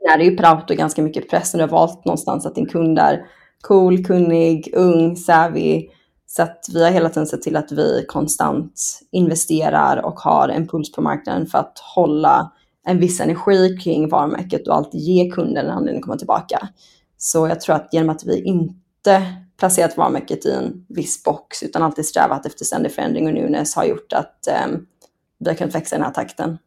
det 0.00 0.06
är 0.06 0.18
ju 0.18 0.36
per 0.36 0.62
och 0.68 0.76
ganska 0.76 1.02
mycket 1.02 1.30
press 1.30 1.54
när 1.54 1.58
du 1.58 1.64
har 1.64 1.78
valt 1.78 2.04
någonstans 2.04 2.46
att 2.46 2.54
din 2.54 2.68
kund 2.68 2.98
är 2.98 3.26
cool, 3.60 4.04
kunnig, 4.04 4.72
ung, 4.74 5.16
savvy. 5.16 5.88
Så 6.26 6.42
att 6.42 6.64
vi 6.74 6.84
har 6.84 6.90
hela 6.90 7.08
tiden 7.08 7.26
sett 7.26 7.42
till 7.42 7.56
att 7.56 7.72
vi 7.72 8.04
konstant 8.08 9.00
investerar 9.12 10.04
och 10.04 10.20
har 10.20 10.48
en 10.48 10.68
puls 10.68 10.92
på 10.92 11.02
marknaden 11.02 11.46
för 11.46 11.58
att 11.58 11.78
hålla 11.94 12.52
en 12.88 13.00
viss 13.00 13.20
energi 13.20 13.76
kring 13.76 14.08
varumärket 14.08 14.68
och 14.68 14.74
alltid 14.74 15.00
ge 15.00 15.30
kunden 15.30 15.66
en 15.66 15.72
anledning 15.72 16.00
att 16.00 16.04
komma 16.04 16.16
tillbaka. 16.16 16.68
Så 17.16 17.48
jag 17.48 17.60
tror 17.60 17.76
att 17.76 17.88
genom 17.92 18.10
att 18.10 18.24
vi 18.24 18.42
inte 18.42 19.22
placerat 19.58 19.96
varumärket 19.96 20.46
i 20.46 20.50
en 20.50 20.86
viss 20.88 21.24
box 21.24 21.62
utan 21.62 21.82
alltid 21.82 22.06
strävat 22.06 22.46
efter 22.46 22.64
ständig 22.64 22.92
förändring 22.92 23.26
och 23.26 23.34
newness 23.34 23.74
har 23.74 23.84
gjort 23.84 24.12
att 24.12 24.48
um, 24.66 24.86
vi 25.38 25.50
har 25.50 25.56
kunnat 25.56 25.74
växa 25.74 25.96
i 25.96 25.98
den 25.98 26.06
här 26.06 26.12
takten. 26.12 26.58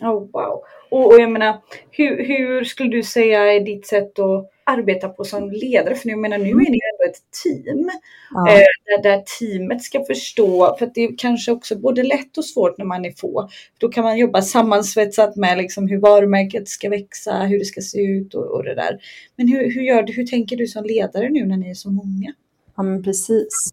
Oh, 0.00 0.30
wow. 0.32 0.62
Och, 0.90 1.06
och 1.06 1.20
jag 1.20 1.30
menar, 1.30 1.60
hur, 1.90 2.24
hur 2.26 2.64
skulle 2.64 2.90
du 2.90 3.02
säga 3.02 3.52
är 3.52 3.60
ditt 3.60 3.86
sätt 3.86 4.18
att 4.18 4.50
arbeta 4.64 5.08
på 5.08 5.24
som 5.24 5.50
ledare? 5.50 5.94
För 5.94 6.08
jag 6.08 6.18
menar, 6.18 6.38
nu 6.38 6.50
är 6.50 6.70
ni 6.70 6.80
ett 7.06 7.20
team. 7.44 7.90
Ja. 8.30 8.48
Eh, 8.48 8.64
där, 8.84 9.02
där, 9.02 9.22
teamet 9.38 9.82
ska 9.82 10.04
förstå, 10.04 10.76
för 10.78 10.90
det 10.94 11.04
är 11.04 11.18
kanske 11.18 11.52
också 11.52 11.78
både 11.78 12.02
lätt 12.02 12.38
och 12.38 12.44
svårt 12.44 12.78
när 12.78 12.84
man 12.84 13.04
är 13.04 13.12
få. 13.12 13.48
Då 13.78 13.88
kan 13.88 14.04
man 14.04 14.18
jobba 14.18 14.42
sammansvetsat 14.42 15.36
med 15.36 15.58
liksom 15.58 15.88
hur 15.88 16.00
varumärket 16.00 16.68
ska 16.68 16.90
växa, 16.90 17.42
hur 17.42 17.58
det 17.58 17.64
ska 17.64 17.80
se 17.80 18.02
ut 18.04 18.34
och, 18.34 18.46
och 18.46 18.64
det 18.64 18.74
där. 18.74 18.98
Men 19.36 19.48
hur, 19.48 19.74
hur, 19.74 19.82
gör 19.82 20.02
du, 20.02 20.12
hur 20.12 20.26
tänker 20.26 20.56
du 20.56 20.66
som 20.66 20.84
ledare 20.84 21.28
nu 21.28 21.46
när 21.46 21.56
ni 21.56 21.70
är 21.70 21.74
så 21.74 21.90
många? 21.90 22.32
Ja, 22.76 22.82
men 22.82 23.02
precis. 23.02 23.70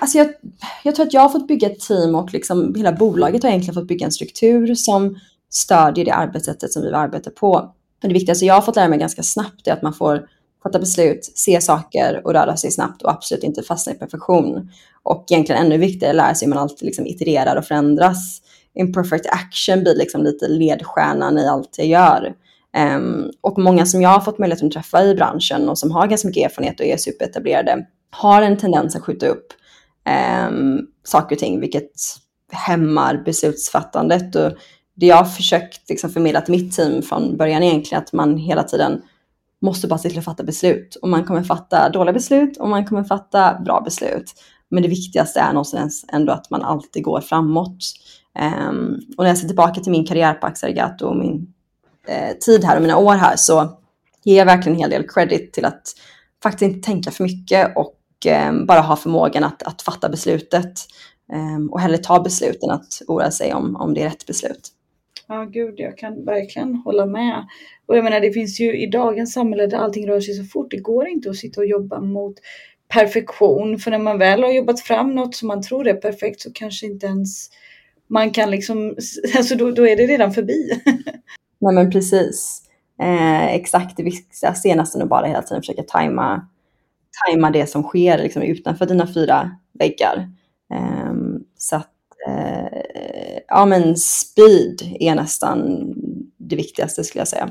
Alltså 0.00 0.18
jag, 0.18 0.28
jag 0.84 0.94
tror 0.94 1.06
att 1.06 1.14
jag 1.14 1.20
har 1.20 1.28
fått 1.28 1.48
bygga 1.48 1.70
ett 1.70 1.80
team 1.80 2.14
och 2.14 2.32
liksom 2.32 2.74
hela 2.74 2.92
bolaget 2.92 3.42
har 3.42 3.50
egentligen 3.50 3.74
fått 3.74 3.88
bygga 3.88 4.06
en 4.06 4.12
struktur 4.12 4.74
som 4.74 5.18
stödjer 5.50 6.04
det 6.04 6.14
arbetssättet 6.14 6.72
som 6.72 6.82
vi 6.82 6.92
arbetar 6.92 7.30
på. 7.30 7.72
Men 8.02 8.08
det 8.08 8.14
viktigaste 8.14 8.44
jag 8.44 8.54
har 8.54 8.62
fått 8.62 8.76
lära 8.76 8.88
mig 8.88 8.98
ganska 8.98 9.22
snabbt 9.22 9.66
är 9.66 9.72
att 9.72 9.82
man 9.82 9.94
får 9.94 10.28
fatta 10.62 10.78
beslut, 10.78 11.32
se 11.34 11.60
saker 11.60 12.20
och 12.24 12.32
röra 12.32 12.56
sig 12.56 12.70
snabbt 12.70 13.02
och 13.02 13.10
absolut 13.10 13.44
inte 13.44 13.62
fastna 13.62 13.92
i 13.92 13.96
perfektion. 13.96 14.70
Och 15.02 15.24
egentligen 15.30 15.66
ännu 15.66 15.78
viktigare 15.78 16.12
lära 16.12 16.34
sig 16.34 16.46
hur 16.46 16.54
man 16.54 16.62
alltid 16.62 16.86
liksom 16.86 17.06
itererar 17.06 17.56
och 17.56 17.64
förändras. 17.64 18.40
Imperfect 18.74 19.26
action 19.26 19.82
blir 19.82 19.94
liksom 19.94 20.22
lite 20.22 20.48
ledstjärnan 20.48 21.38
i 21.38 21.46
allt 21.46 21.74
jag 21.78 21.86
gör. 21.86 22.34
Um, 22.96 23.30
och 23.40 23.58
många 23.58 23.86
som 23.86 24.02
jag 24.02 24.08
har 24.08 24.20
fått 24.20 24.38
möjlighet 24.38 24.64
att 24.64 24.72
träffa 24.72 25.04
i 25.04 25.14
branschen 25.14 25.68
och 25.68 25.78
som 25.78 25.90
har 25.90 26.06
ganska 26.06 26.28
mycket 26.28 26.44
erfarenhet 26.44 26.80
och 26.80 26.86
är 26.86 26.96
superetablerade 26.96 27.86
har 28.10 28.42
en 28.42 28.56
tendens 28.56 28.96
att 28.96 29.02
skjuta 29.02 29.26
upp 29.26 29.46
um, 30.48 30.86
saker 31.04 31.36
och 31.36 31.40
ting, 31.40 31.60
vilket 31.60 31.90
hämmar 32.52 33.22
beslutsfattandet. 33.24 34.36
Och 34.36 34.52
det 34.94 35.06
jag 35.06 35.16
har 35.16 35.24
försökt 35.24 35.88
liksom 35.88 36.10
förmedla 36.10 36.40
till 36.40 36.54
mitt 36.54 36.76
team 36.76 37.02
från 37.02 37.36
början 37.36 37.62
är 37.62 37.66
egentligen 37.66 38.02
att 38.02 38.12
man 38.12 38.36
hela 38.36 38.62
tiden 38.62 39.02
måste 39.62 39.88
bara 39.88 39.98
se 39.98 40.08
till 40.08 40.18
att 40.18 40.24
fatta 40.24 40.44
beslut. 40.44 40.96
Och 41.02 41.08
man 41.08 41.24
kommer 41.24 41.42
fatta 41.42 41.88
dåliga 41.88 42.12
beslut 42.12 42.56
och 42.56 42.68
man 42.68 42.84
kommer 42.84 43.04
fatta 43.04 43.60
bra 43.64 43.80
beslut. 43.80 44.32
Men 44.70 44.82
det 44.82 44.88
viktigaste 44.88 45.40
är 45.40 45.48
någonstans 45.52 46.04
ändå 46.12 46.32
att 46.32 46.50
man 46.50 46.62
alltid 46.62 47.04
går 47.04 47.20
framåt. 47.20 47.78
Um, 48.60 49.00
och 49.16 49.24
när 49.24 49.30
jag 49.30 49.38
ser 49.38 49.46
tillbaka 49.46 49.80
till 49.80 49.92
min 49.92 50.06
karriär 50.06 50.34
på 50.34 50.46
Axarigato 50.46 51.06
och 51.06 51.16
min 51.16 51.54
eh, 52.08 52.36
tid 52.36 52.64
här 52.64 52.76
och 52.76 52.82
mina 52.82 52.96
år 52.96 53.14
här 53.14 53.36
så 53.36 53.78
ger 54.24 54.38
jag 54.38 54.46
verkligen 54.46 54.74
en 54.76 54.80
hel 54.80 54.90
del 54.90 55.08
credit 55.08 55.52
till 55.52 55.64
att 55.64 55.82
faktiskt 56.42 56.62
inte 56.62 56.86
tänka 56.86 57.10
för 57.10 57.24
mycket 57.24 57.76
och 57.76 58.26
eh, 58.26 58.52
bara 58.66 58.80
ha 58.80 58.96
förmågan 58.96 59.44
att, 59.44 59.62
att 59.62 59.82
fatta 59.82 60.08
beslutet. 60.08 60.80
Eh, 61.32 61.70
och 61.70 61.80
hellre 61.80 61.98
ta 61.98 62.20
besluten 62.20 62.70
att 62.70 63.02
oroa 63.08 63.30
sig 63.30 63.54
om, 63.54 63.76
om 63.76 63.94
det 63.94 64.02
är 64.02 64.08
rätt 64.08 64.26
beslut. 64.26 64.72
Ja, 65.28 65.44
gud, 65.44 65.74
jag 65.76 65.98
kan 65.98 66.24
verkligen 66.24 66.74
hålla 66.74 67.06
med. 67.06 67.46
Och 67.86 67.96
jag 67.96 68.04
menar, 68.04 68.20
det 68.20 68.32
finns 68.32 68.60
ju 68.60 68.82
i 68.82 68.86
dagens 68.86 69.32
samhälle 69.32 69.66
där 69.66 69.78
allting 69.78 70.08
rör 70.08 70.20
sig 70.20 70.34
så 70.34 70.44
fort. 70.44 70.70
Det 70.70 70.76
går 70.76 71.08
inte 71.08 71.30
att 71.30 71.36
sitta 71.36 71.60
och 71.60 71.66
jobba 71.66 72.00
mot 72.00 72.34
perfektion. 72.88 73.78
För 73.78 73.90
när 73.90 73.98
man 73.98 74.18
väl 74.18 74.42
har 74.42 74.52
jobbat 74.52 74.80
fram 74.80 75.14
något 75.14 75.34
som 75.34 75.48
man 75.48 75.62
tror 75.62 75.88
är 75.88 75.94
perfekt 75.94 76.40
så 76.40 76.52
kanske 76.52 76.86
inte 76.86 77.06
ens 77.06 77.50
man 78.08 78.30
kan 78.30 78.50
liksom, 78.50 78.96
alltså 79.36 79.56
då, 79.56 79.70
då 79.70 79.86
är 79.86 79.96
det 79.96 80.06
redan 80.06 80.32
förbi. 80.32 80.70
Nej 81.58 81.74
men 81.74 81.90
precis. 81.90 82.62
Eh, 83.02 83.54
exakt 83.54 83.96
det 83.96 84.02
viktigaste 84.02 84.68
är 84.68 84.76
nästan 84.76 85.02
att 85.02 85.08
bara 85.08 85.26
hela 85.26 85.42
tiden 85.42 85.62
försöka 85.62 85.82
tajma, 85.82 86.48
tajma 87.24 87.50
det 87.50 87.66
som 87.66 87.82
sker 87.82 88.18
liksom, 88.18 88.42
utanför 88.42 88.86
dina 88.86 89.06
fyra 89.14 89.50
väggar. 89.78 90.28
Eh, 90.74 91.14
så 91.56 91.76
att 91.76 91.95
eh, 92.26 93.40
ja 93.48 93.66
men 93.66 93.96
speed 93.96 94.96
är 95.00 95.14
nästan 95.14 95.92
det 96.38 96.56
viktigaste 96.56 97.04
skulle 97.04 97.20
jag 97.20 97.28
säga. 97.28 97.48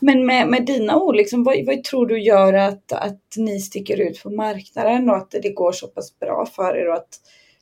Men 0.00 0.26
med, 0.26 0.48
med 0.48 0.66
dina 0.66 0.96
ord, 0.96 1.16
liksom, 1.16 1.44
vad, 1.44 1.66
vad 1.66 1.84
tror 1.84 2.06
du 2.06 2.22
gör 2.22 2.54
att, 2.54 2.92
att 2.92 3.22
ni 3.36 3.60
sticker 3.60 4.00
ut 4.00 4.22
på 4.22 4.30
marknaden 4.30 5.10
och 5.10 5.16
att 5.16 5.30
det 5.30 5.52
går 5.54 5.72
så 5.72 5.86
pass 5.86 6.18
bra 6.18 6.46
för 6.46 6.76
er 6.76 6.88
och 6.88 6.94
att 6.94 7.08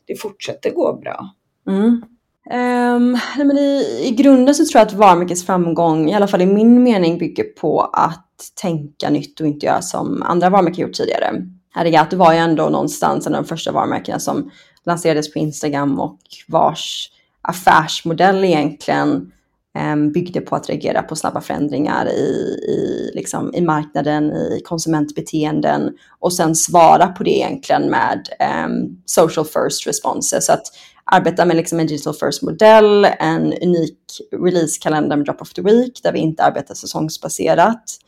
det 0.07 0.17
fortsätter 0.17 0.71
gå 0.71 0.93
bra? 0.93 1.31
Mm. 1.69 2.03
Um, 2.51 3.19
nej 3.37 3.47
men 3.47 3.59
i, 3.59 4.03
I 4.05 4.11
grunden 4.11 4.55
så 4.55 4.65
tror 4.65 4.81
jag 4.81 4.87
att 4.87 4.93
varumärkets 4.93 5.47
framgång, 5.47 6.11
i 6.11 6.15
alla 6.15 6.29
fall 6.29 6.43
i 6.43 6.47
min 6.47 6.83
mening, 6.83 7.19
bygger 7.19 7.45
på 7.45 7.81
att 7.81 8.53
tänka 8.61 9.11
nytt 9.11 9.41
och 9.41 9.47
inte 9.47 9.67
göra 9.67 9.83
som 9.83 10.23
andra 10.23 10.51
varumärken 10.51 10.83
gjort 10.83 10.97
tidigare. 10.97 11.43
Arigato 11.75 12.17
var 12.17 12.33
ju 12.33 12.39
ändå 12.39 12.69
någonstans 12.69 13.27
en 13.27 13.35
av 13.35 13.43
de 13.43 13.49
första 13.49 13.73
varumärkena 13.73 14.19
som 14.19 14.51
lanserades 14.87 15.33
på 15.33 15.39
Instagram 15.39 16.01
och 16.01 16.19
vars 16.49 17.11
affärsmodell 17.43 18.45
egentligen 18.45 19.33
ehm, 19.79 20.13
byggde 20.13 20.41
på 20.41 20.57
att 20.57 20.69
reagera 20.69 21.03
på 21.03 21.17
snabba 21.17 21.41
förändringar 21.41 22.09
i, 22.09 22.31
i, 22.69 23.11
liksom, 23.15 23.55
i 23.55 23.61
marknaden, 23.61 24.33
i 24.33 24.61
konsumentbeteenden 24.65 25.93
och 26.19 26.33
sen 26.33 26.55
svara 26.55 27.07
på 27.07 27.23
det 27.23 27.31
egentligen 27.31 27.91
med 27.91 28.29
um, 28.67 29.03
social 29.05 29.47
first 29.47 29.87
responses. 29.87 30.47
Så 30.47 30.53
att 30.53 30.67
arbeta 31.05 31.45
med 31.45 31.57
liksom 31.57 31.81
en 31.81 31.87
digital 31.87 32.15
first 32.15 32.43
modell, 32.43 33.05
en 33.05 33.53
unik 33.63 33.99
releasekalender 34.33 35.17
med 35.17 35.27
drop 35.27 35.43
of 35.43 35.53
the 35.53 35.63
week 35.63 36.01
där 36.03 36.13
vi 36.13 36.19
inte 36.19 36.45
arbetar 36.45 36.75
säsongsbaserat. 36.75 37.99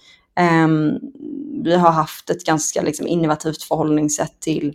Um, 0.65 0.99
vi 1.65 1.75
har 1.75 1.91
haft 1.91 2.31
ett 2.31 2.45
ganska 2.45 2.83
liksom, 2.83 3.07
innovativt 3.07 3.63
förhållningssätt 3.63 4.41
till 4.41 4.75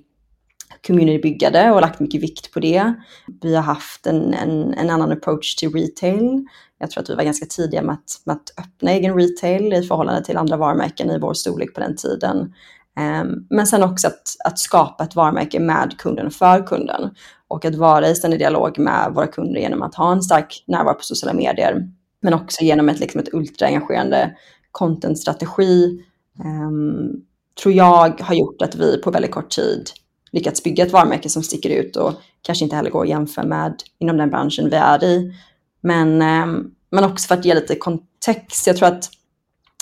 communitybyggande 0.87 1.71
och 1.71 1.81
lagt 1.81 1.99
mycket 1.99 2.23
vikt 2.23 2.51
på 2.53 2.59
det. 2.59 2.93
Vi 3.41 3.55
har 3.55 3.63
haft 3.63 4.07
en, 4.07 4.33
en, 4.33 4.73
en, 4.73 4.89
annan 4.89 5.11
approach 5.11 5.55
till 5.55 5.73
retail. 5.73 6.45
Jag 6.77 6.91
tror 6.91 7.03
att 7.03 7.09
vi 7.09 7.15
var 7.15 7.23
ganska 7.23 7.45
tidiga 7.45 7.81
med 7.81 7.93
att, 7.93 8.21
med 8.25 8.35
att 8.35 8.65
öppna 8.65 8.91
egen 8.91 9.15
retail 9.15 9.73
i 9.73 9.83
förhållande 9.83 10.23
till 10.23 10.37
andra 10.37 10.57
varumärken 10.57 11.09
i 11.09 11.19
vår 11.19 11.33
storlek 11.33 11.73
på 11.73 11.79
den 11.79 11.95
tiden. 11.95 12.53
Um, 12.99 13.47
men 13.49 13.67
sen 13.67 13.83
också 13.83 14.07
att, 14.07 14.35
att 14.45 14.59
skapa 14.59 15.03
ett 15.03 15.15
varumärke 15.15 15.59
med 15.59 15.95
kunden 15.97 16.27
och 16.27 16.33
för 16.33 16.67
kunden 16.67 17.09
och 17.47 17.65
att 17.65 17.75
vara 17.75 18.09
i 18.09 18.15
ständig 18.15 18.39
dialog 18.39 18.79
med 18.79 19.11
våra 19.15 19.27
kunder 19.27 19.59
genom 19.59 19.81
att 19.81 19.95
ha 19.95 20.11
en 20.11 20.21
stark 20.21 20.63
närvaro 20.67 20.93
på 20.93 21.03
sociala 21.03 21.33
medier. 21.33 21.87
Men 22.21 22.33
också 22.33 22.63
genom 22.63 22.89
ett, 22.89 22.99
liksom 22.99 23.21
ett 23.21 23.33
ultraengagerande 23.33 24.35
contentstrategi 24.71 26.03
um, 26.45 27.23
tror 27.63 27.73
jag 27.73 28.21
har 28.21 28.35
gjort 28.35 28.61
att 28.61 28.75
vi 28.75 29.01
på 29.01 29.11
väldigt 29.11 29.31
kort 29.31 29.49
tid 29.49 29.89
lyckats 30.33 30.63
bygga 30.63 30.85
ett 30.85 30.91
varumärke 30.91 31.29
som 31.29 31.43
sticker 31.43 31.69
ut 31.69 31.95
och 31.95 32.13
kanske 32.41 32.63
inte 32.63 32.75
heller 32.75 32.89
går 32.89 33.03
att 33.03 33.09
jämföra 33.09 33.45
med 33.45 33.75
inom 33.99 34.17
den 34.17 34.29
branschen 34.29 34.69
vi 34.69 34.75
är 34.75 35.03
i. 35.03 35.33
Men, 35.81 36.21
ehm, 36.21 36.71
men 36.89 37.03
också 37.03 37.27
för 37.27 37.35
att 37.35 37.45
ge 37.45 37.53
lite 37.53 37.75
kontext. 37.75 38.67
Jag 38.67 38.77
tror 38.77 38.87
att 38.87 39.09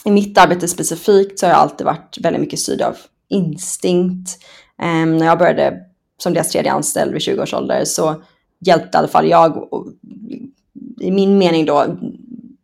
i 0.05 0.11
mitt 0.11 0.37
arbete 0.37 0.67
specifikt 0.67 1.39
så 1.39 1.45
har 1.45 1.51
jag 1.51 1.59
alltid 1.59 1.85
varit 1.85 2.17
väldigt 2.21 2.41
mycket 2.41 2.59
styrd 2.59 2.81
av 2.81 2.95
instinkt. 3.29 4.29
Ehm, 4.81 5.17
när 5.17 5.25
jag 5.25 5.39
började 5.39 5.77
som 6.17 6.33
deras 6.33 6.49
tredje 6.49 6.71
anställd 6.71 7.13
vid 7.13 7.21
20 7.21 7.41
års 7.41 7.53
ålder 7.53 7.85
så 7.85 8.23
hjälpte 8.59 8.97
i 8.97 8.99
alla 8.99 9.07
fall 9.07 9.29
jag, 9.29 9.73
och, 9.73 9.87
i 10.99 11.11
min 11.11 11.37
mening 11.37 11.65
då, 11.65 11.85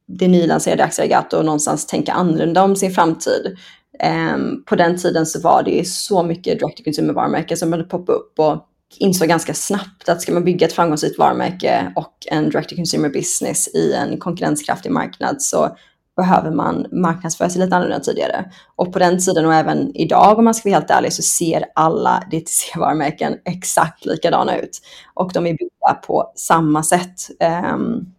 det 0.08 0.28
nylanserade 0.28 0.84
Axel 0.84 1.14
och 1.34 1.46
någonstans 1.46 1.86
tänka 1.86 2.14
annorlunda 2.14 2.64
om 2.64 2.76
sin 2.76 2.92
framtid. 2.92 3.58
Um, 4.04 4.64
på 4.66 4.76
den 4.76 4.98
tiden 4.98 5.26
så 5.26 5.42
var 5.42 5.64
det 5.64 5.88
så 5.88 6.24
mycket 6.24 6.60
direct 6.60 6.78
to 6.78 6.84
consumer 6.84 7.14
varumärken 7.14 7.58
som 7.58 7.72
började 7.72 7.90
poppa 7.90 8.12
upp 8.12 8.40
och 8.40 8.66
insåg 8.98 9.28
ganska 9.28 9.54
snabbt 9.54 10.10
att 10.10 10.22
ska 10.22 10.34
man 10.34 10.44
bygga 10.44 10.68
ett 10.68 10.74
framgångsrikt 10.74 11.20
varumärke 11.20 11.94
och 11.96 12.14
en 12.32 12.50
direct 12.50 12.70
to 12.70 12.76
consumer 12.76 13.10
business 13.10 13.68
i 13.76 13.94
en 13.94 14.20
konkurrenskraftig 14.20 14.92
marknad 14.92 15.42
så 15.42 15.78
behöver 16.18 16.52
man 16.52 16.86
marknadsföra 16.92 17.50
sig 17.50 17.62
lite 17.62 17.76
annorlunda 17.76 18.04
tidigare. 18.04 18.52
Och 18.76 18.94
på 18.94 19.00
den 19.00 19.20
tiden 19.20 19.46
och 19.46 19.54
även 19.54 19.96
idag 19.96 20.38
om 20.38 20.46
man 20.46 20.54
ska 20.54 20.70
vara 20.70 20.80
helt 20.80 20.92
ärlig 20.92 21.14
så 21.14 21.22
ser 21.22 21.66
alla 21.76 22.24
DTC-varumärken 22.32 23.38
exakt 23.46 24.06
likadana 24.06 24.58
ut. 24.58 24.82
Och 25.14 25.32
de 25.34 25.48
är 25.48 25.52
byggda 25.52 25.94
på 26.08 26.32
samma 26.36 26.84
sätt. 26.84 27.30
Um, 27.74 28.14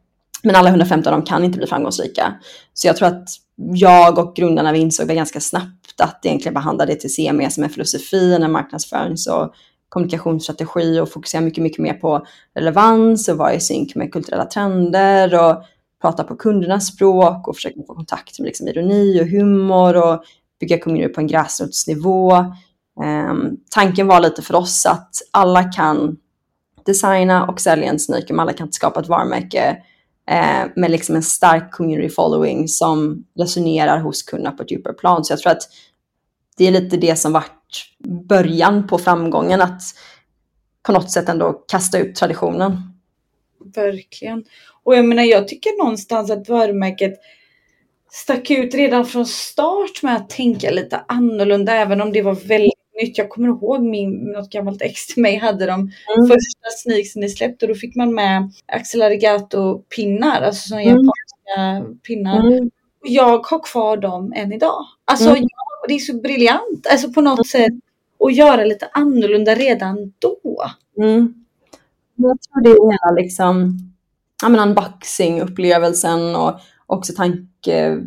men 0.48 0.56
alla 0.56 0.68
150 0.68 1.08
av 1.08 1.12
dem 1.12 1.22
kan 1.22 1.44
inte 1.44 1.58
bli 1.58 1.66
framgångsrika. 1.66 2.34
Så 2.74 2.86
jag 2.86 2.96
tror 2.96 3.08
att 3.08 3.28
jag 3.56 4.18
och 4.18 4.36
grundarna 4.36 4.72
vi 4.72 4.78
insåg 4.78 5.08
ganska 5.08 5.40
snabbt 5.40 6.00
att 6.00 6.26
egentligen 6.26 6.54
behandla 6.54 6.86
DTC 6.86 7.32
mer 7.32 7.48
som 7.48 7.64
en 7.64 7.70
filosofi 7.70 8.34
än 8.34 8.42
en 8.42 8.52
marknadsförings 8.52 9.26
och 9.26 9.54
kommunikationsstrategi 9.88 11.00
och 11.00 11.08
fokusera 11.08 11.40
mycket, 11.40 11.62
mycket 11.62 11.78
mer 11.78 11.94
på 11.94 12.26
relevans 12.54 13.28
och 13.28 13.36
vara 13.36 13.54
i 13.54 13.60
synk 13.60 13.94
med 13.94 14.12
kulturella 14.12 14.44
trender 14.44 15.48
och 15.48 15.62
prata 16.02 16.24
på 16.24 16.36
kundernas 16.36 16.86
språk 16.86 17.48
och 17.48 17.56
försöka 17.56 17.80
få 17.86 17.94
kontakt 17.94 18.38
med 18.38 18.46
liksom 18.46 18.68
ironi 18.68 19.22
och 19.22 19.26
humor 19.26 19.96
och 19.96 20.22
bygga 20.60 20.78
kommuner 20.78 21.08
på 21.08 21.20
en 21.20 21.26
gräsrotsnivå. 21.26 22.32
Um, 22.36 23.04
ehm, 23.04 23.56
tanken 23.70 24.06
var 24.06 24.20
lite 24.20 24.42
för 24.42 24.54
oss 24.54 24.86
att 24.86 25.10
alla 25.30 25.64
kan 25.64 26.16
designa 26.86 27.46
och 27.46 27.60
sälja 27.60 27.90
en 27.90 27.98
sneaker, 27.98 28.34
men 28.34 28.40
alla 28.40 28.52
kan 28.52 28.66
inte 28.66 28.76
skapa 28.76 29.00
ett 29.00 29.08
varumärke 29.08 29.82
eh, 30.28 30.66
med 30.76 30.90
liksom 30.90 31.16
en 31.16 31.22
stark 31.22 31.70
community 31.72 32.08
following 32.08 32.68
som 32.68 33.24
resonerar 33.38 33.98
hos 33.98 34.22
kunderna 34.22 34.56
på 34.56 34.62
ett 34.62 34.70
djupare 34.70 34.94
plan. 34.94 35.24
Så 35.24 35.32
jag 35.32 35.40
tror 35.40 35.52
att 35.52 35.62
det 36.56 36.66
är 36.66 36.70
lite 36.70 36.96
det 36.96 37.16
som 37.16 37.32
varit 37.32 37.52
början 38.28 38.86
på 38.86 38.98
framgången, 38.98 39.60
att 39.60 39.82
på 40.82 40.92
något 40.92 41.10
sätt 41.10 41.28
ändå 41.28 41.52
kasta 41.52 41.98
ut 41.98 42.16
traditionen. 42.16 42.76
Verkligen. 43.74 44.44
Och 44.82 44.96
jag 44.96 45.04
menar, 45.04 45.22
jag 45.22 45.48
tycker 45.48 45.78
någonstans 45.78 46.30
att 46.30 46.48
varumärket 46.48 47.14
stack 48.10 48.50
ut 48.50 48.74
redan 48.74 49.06
från 49.06 49.26
start 49.26 50.02
med 50.02 50.16
att 50.16 50.30
tänka 50.30 50.70
lite 50.70 51.04
annorlunda, 51.08 51.72
även 51.72 52.00
om 52.00 52.12
det 52.12 52.22
var 52.22 52.34
väldigt 52.34 52.77
nytt. 53.02 53.18
Jag 53.18 53.30
kommer 53.30 53.48
ihåg 53.48 53.82
min, 53.82 54.10
något 54.10 54.50
gammalt 54.50 54.82
ex 54.82 55.06
till 55.06 55.22
mig 55.22 55.36
hade 55.36 55.66
de 55.66 55.80
mm. 55.80 56.28
första 56.28 56.68
sneaksen 56.82 57.20
ni 57.20 57.28
släppte 57.28 57.66
och 57.66 57.68
då 57.68 57.74
fick 57.74 57.96
man 57.96 58.14
med 58.14 58.52
Axel 58.66 59.02
Arigato 59.02 59.78
pinnar, 59.78 60.42
alltså 60.42 60.68
sådana 60.68 60.82
mm. 60.82 60.96
japanska 60.96 61.94
pinnar. 62.06 62.46
Mm. 62.46 62.70
Jag 63.02 63.46
har 63.46 63.62
kvar 63.62 63.96
dem 63.96 64.32
än 64.36 64.52
idag. 64.52 64.84
Alltså, 65.04 65.28
mm. 65.28 65.40
jag, 65.40 65.88
det 65.88 65.94
är 65.94 65.98
så 65.98 66.20
briljant, 66.20 66.86
alltså 66.90 67.12
på 67.12 67.20
något 67.20 67.46
sätt 67.46 67.72
och 68.18 68.32
göra 68.32 68.64
lite 68.64 68.88
annorlunda 68.92 69.54
redan 69.54 70.12
då. 70.18 70.38
Mm. 70.96 71.34
Jag 72.16 72.38
tror 72.40 72.62
det 72.62 72.70
är 72.70 72.92
hela 72.92 73.20
liksom, 73.20 73.78
ja, 74.42 74.48
men 74.48 74.60
unboxing-upplevelsen 74.60 76.36
och 76.36 76.60
också 76.86 77.12
tanke, 77.12 77.98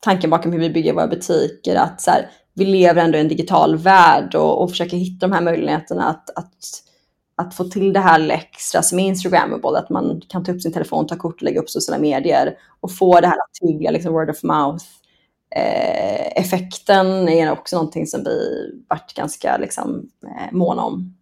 tanken 0.00 0.30
bakom 0.30 0.52
hur 0.52 0.60
vi 0.60 0.70
bygger 0.70 0.92
våra 0.92 1.06
butiker. 1.06 1.76
Att 1.76 2.00
så 2.00 2.10
här, 2.10 2.30
vi 2.60 2.66
lever 2.66 3.02
ändå 3.02 3.18
i 3.18 3.20
en 3.20 3.28
digital 3.28 3.76
värld 3.76 4.34
och, 4.34 4.62
och 4.62 4.70
försöker 4.70 4.96
hitta 4.96 5.26
de 5.26 5.32
här 5.32 5.42
möjligheterna 5.42 6.04
att, 6.04 6.30
att, 6.30 6.82
att 7.36 7.54
få 7.54 7.64
till 7.64 7.92
det 7.92 8.00
här 8.00 8.30
extra 8.30 8.82
som 8.82 8.98
är 8.98 9.06
instagrammable. 9.06 9.78
Att 9.78 9.90
man 9.90 10.22
kan 10.28 10.44
ta 10.44 10.52
upp 10.52 10.62
sin 10.62 10.72
telefon, 10.72 11.06
ta 11.06 11.16
kort 11.16 11.34
och 11.34 11.42
lägga 11.42 11.60
upp 11.60 11.70
sociala 11.70 12.02
medier 12.02 12.54
och 12.80 12.92
få 12.92 13.20
det 13.20 13.26
här 13.26 13.36
tydliga 13.60 13.90
liksom 13.90 14.12
word 14.12 14.30
of 14.30 14.42
mouth 14.42 14.84
eh, 15.56 16.42
effekten 16.42 17.28
är 17.28 17.52
också 17.52 17.76
någonting 17.76 18.06
som 18.06 18.24
vi 18.24 18.70
varit 18.88 19.14
ganska 19.14 19.56
liksom, 19.56 20.10
eh, 20.26 20.52
måna 20.52 20.82
om. 20.82 21.16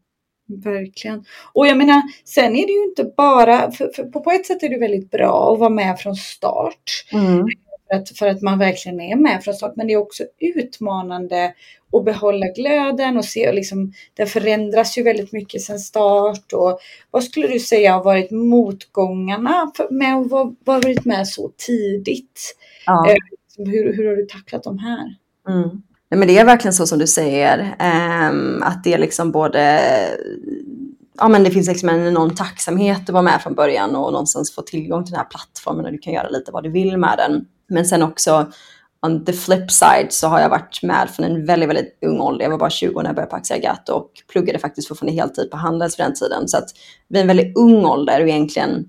Verkligen. 0.65 1.25
Och 1.53 1.67
jag 1.67 1.77
menar, 1.77 2.03
sen 2.25 2.57
är 2.57 2.67
det 2.67 2.73
ju 2.73 2.85
inte 2.85 3.05
bara, 3.17 3.71
för, 3.71 3.91
för 3.97 4.05
på, 4.05 4.31
ett 4.31 4.47
sätt 4.47 4.63
är 4.63 4.69
det 4.69 4.79
väldigt 4.79 5.11
bra 5.11 5.53
att 5.53 5.59
vara 5.59 5.71
med 5.71 5.99
från 5.99 6.17
start. 6.17 7.05
Mm. 7.13 7.47
För, 7.89 7.97
att, 7.97 8.09
för 8.09 8.27
att 8.27 8.43
man 8.43 8.59
verkligen 8.59 9.01
är 9.01 9.17
med 9.17 9.45
från 9.45 9.55
start. 9.55 9.73
Men 9.77 9.87
det 9.87 9.93
är 9.93 9.97
också 9.97 10.25
utmanande 10.39 11.55
att 11.93 12.05
behålla 12.05 12.47
glöden 12.47 13.17
och 13.17 13.25
se, 13.25 13.53
liksom, 13.53 13.93
det 14.15 14.27
förändras 14.27 14.99
ju 14.99 15.03
väldigt 15.03 15.33
mycket 15.33 15.63
sen 15.63 15.79
start. 15.79 16.53
Och 16.53 16.81
vad 17.11 17.25
skulle 17.25 17.47
du 17.47 17.61
säga 17.61 17.93
har 17.93 18.05
varit 18.05 18.31
motgångarna 18.31 19.73
med 19.91 20.17
att 20.17 20.31
ha 20.31 20.55
varit 20.65 21.05
med 21.05 21.29
så 21.29 21.51
tidigt? 21.57 22.57
Ja. 22.87 23.11
Eh, 23.11 23.17
hur, 23.59 23.97
hur 23.97 24.09
har 24.09 24.17
du 24.17 24.27
tacklat 24.27 24.63
de 24.63 24.79
här? 24.79 25.15
Mm. 25.49 25.83
Nej, 26.11 26.19
men 26.19 26.29
det 26.29 26.39
är 26.39 26.45
verkligen 26.45 26.75
så 26.75 26.87
som 26.87 26.99
du 26.99 27.07
säger, 27.07 27.59
um, 28.31 28.63
att 28.63 28.85
det 28.85 28.95
är 28.95 28.99
liksom 28.99 29.33
både, 29.33 29.81
ja 31.19 31.29
men 31.29 31.45
det 31.45 31.51
finns 31.51 31.69
liksom 31.69 31.89
en 31.89 32.07
enorm 32.07 32.35
tacksamhet 32.35 33.01
att 33.01 33.11
vara 33.11 33.23
med 33.23 33.43
från 33.43 33.55
början 33.55 33.97
och 33.97 34.13
någonstans 34.13 34.55
få 34.55 34.63
tillgång 34.63 35.05
till 35.05 35.13
den 35.13 35.21
här 35.21 35.29
plattformen 35.29 35.85
och 35.85 35.93
du 35.93 35.99
kan 35.99 36.13
göra 36.13 36.29
lite 36.29 36.53
vad 36.53 36.63
du 36.63 36.71
vill 36.71 36.97
med 36.97 37.15
den. 37.19 37.47
Men 37.69 37.87
sen 37.87 38.03
också 38.03 38.53
on 39.07 39.25
the 39.25 39.33
flip 39.33 39.71
side 39.71 40.07
så 40.13 40.29
har 40.29 40.41
jag 40.41 40.49
varit 40.49 40.83
med 40.83 41.11
från 41.11 41.27
en 41.27 41.47
väldigt, 41.47 41.69
väldigt 41.69 41.99
ung 42.07 42.21
ålder. 42.21 42.45
Jag 42.45 42.51
var 42.51 42.59
bara 42.59 42.71
20 42.71 43.03
när 43.03 43.09
jag 43.09 43.15
började 43.15 43.31
på 43.31 43.37
Axiagato 43.37 43.93
och 43.93 44.11
pluggade 44.33 44.59
faktiskt 44.59 44.89
fortfarande 44.89 45.21
heltid 45.21 45.51
på 45.51 45.57
Handels 45.57 45.97
för 45.97 46.03
den 46.03 46.15
tiden. 46.15 46.49
Så 46.49 46.57
att 46.59 46.69
vid 47.09 47.21
en 47.21 47.27
väldigt 47.27 47.57
ung 47.57 47.85
ålder 47.85 48.23
och 48.23 48.29
egentligen 48.29 48.89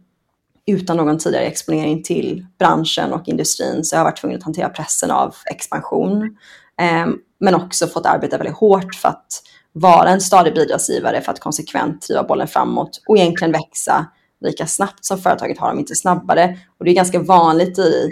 utan 0.68 0.98
någon 0.98 1.18
tidigare 1.18 1.46
exponering 1.46 2.04
till 2.04 2.46
branschen 2.60 3.14
och 3.14 3.28
industrin 3.28 3.84
så 3.84 3.96
jag 3.96 4.00
har 4.00 4.06
varit 4.06 4.18
tvungen 4.18 4.38
att 4.38 4.44
hantera 4.44 4.70
pressen 4.70 5.12
av 5.12 5.36
expansion. 5.52 6.38
Ehm, 6.82 7.18
men 7.40 7.56
också 7.56 7.88
fått 7.88 8.06
arbeta 8.06 8.38
väldigt 8.38 8.58
hårt 8.58 8.96
för 8.96 9.10
att 9.10 9.44
vara 9.72 10.10
en 10.10 10.22
stadig 10.22 10.54
bidragsgivare 10.54 11.22
för 11.22 11.32
att 11.32 11.40
konsekvent 11.40 12.08
driva 12.08 12.24
bollen 12.24 12.48
framåt 12.48 13.02
och 13.08 13.18
egentligen 13.18 13.52
växa 13.52 14.06
lika 14.42 14.66
snabbt 14.66 15.06
som 15.06 15.18
företaget 15.18 15.60
har, 15.60 15.72
om 15.72 15.80
inte 15.80 15.96
snabbare. 15.96 16.58
Och 16.78 16.86
det 16.86 16.92
är 16.92 16.96
ganska 16.96 17.20
vanligt 17.20 17.80
i 17.80 18.12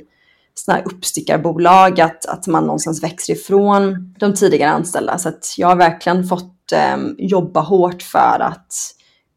sådana 0.59 0.81
här 0.81 0.87
uppstickarbolag 0.87 2.01
att, 2.01 2.25
att 2.25 2.47
man 2.47 2.63
någonstans 2.63 3.03
växer 3.03 3.33
ifrån 3.33 4.13
de 4.19 4.33
tidigare 4.33 4.71
anställda. 4.71 5.17
Så 5.17 5.29
att 5.29 5.55
jag 5.57 5.67
har 5.67 5.75
verkligen 5.75 6.23
fått 6.23 6.71
eh, 6.71 6.97
jobba 7.17 7.59
hårt 7.59 8.01
för 8.01 8.39
att 8.39 8.73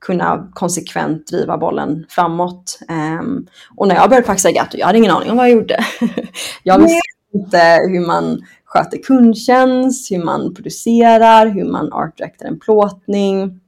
kunna 0.01 0.51
konsekvent 0.55 1.27
driva 1.27 1.59
bollen 1.59 2.07
framåt. 2.09 2.79
Um, 3.21 3.47
och 3.77 3.89
när 3.89 3.95
jag 3.95 4.09
började 4.09 4.27
på 4.27 4.33
Axagato, 4.33 4.79
jag 4.79 4.87
hade 4.87 4.99
ingen 4.99 5.11
aning 5.11 5.31
om 5.31 5.37
vad 5.37 5.47
jag 5.47 5.55
gjorde. 5.55 5.85
jag 6.63 6.79
visste 6.79 7.01
inte 7.35 7.79
hur 7.89 8.07
man 8.07 8.45
sköter 8.65 9.03
kundtjänst, 9.03 10.11
hur 10.11 10.25
man 10.25 10.55
producerar, 10.55 11.47
hur 11.47 11.65
man 11.65 11.93
artdirectar 11.93 12.47
en 12.47 12.61
plåtning, 12.61 13.61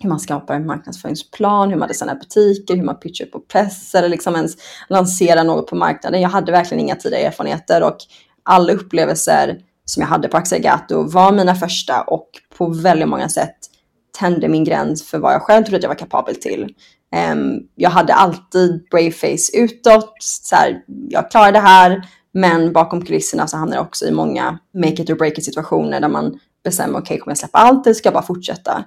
hur 0.00 0.08
man 0.08 0.20
skapar 0.20 0.54
en 0.54 0.66
marknadsföringsplan, 0.66 1.70
hur 1.70 1.76
man 1.76 1.88
designar 1.88 2.14
butiker, 2.14 2.76
hur 2.76 2.84
man 2.84 2.98
pitchar 3.00 3.26
på 3.26 3.40
press 3.40 3.94
eller 3.94 4.08
liksom 4.08 4.36
ens 4.36 4.56
lanserar 4.88 5.44
något 5.44 5.66
på 5.66 5.76
marknaden. 5.76 6.20
Jag 6.20 6.28
hade 6.28 6.52
verkligen 6.52 6.80
inga 6.80 6.96
tidigare 6.96 7.24
erfarenheter 7.24 7.82
och 7.82 7.96
alla 8.42 8.72
upplevelser 8.72 9.60
som 9.84 10.00
jag 10.00 10.08
hade 10.08 10.28
på 10.28 10.36
Axiagato 10.36 11.02
var 11.02 11.32
mina 11.32 11.54
första 11.54 12.02
och 12.02 12.28
på 12.58 12.68
väldigt 12.68 13.08
många 13.08 13.28
sätt 13.28 13.56
tände 14.18 14.48
min 14.48 14.64
gräns 14.64 15.10
för 15.10 15.18
vad 15.18 15.34
jag 15.34 15.42
själv 15.42 15.64
trodde 15.64 15.76
att 15.76 15.82
jag 15.82 15.90
var 15.90 15.96
kapabel 15.96 16.36
till. 16.36 16.74
Ehm, 17.14 17.60
jag 17.74 17.90
hade 17.90 18.14
alltid 18.14 18.88
brave 18.90 19.10
face 19.10 19.50
utåt, 19.54 20.16
så 20.20 20.56
här, 20.56 20.82
jag 21.08 21.30
klarar 21.30 21.52
det 21.52 21.58
här, 21.58 22.02
men 22.32 22.72
bakom 22.72 23.04
kulisserna 23.04 23.46
så 23.46 23.56
hamnar 23.56 23.76
jag 23.76 23.86
också 23.86 24.06
i 24.06 24.10
många 24.10 24.58
make 24.74 25.02
it 25.02 25.10
or 25.10 25.14
break 25.14 25.38
it 25.38 25.44
situationer 25.44 26.00
där 26.00 26.08
man 26.08 26.38
bestämmer, 26.64 26.98
okej, 26.98 27.02
okay, 27.02 27.18
kommer 27.18 27.30
jag 27.30 27.38
släppa 27.38 27.58
allt 27.58 27.86
eller 27.86 27.94
ska 27.94 28.06
jag 28.06 28.14
bara 28.14 28.22
fortsätta? 28.22 28.84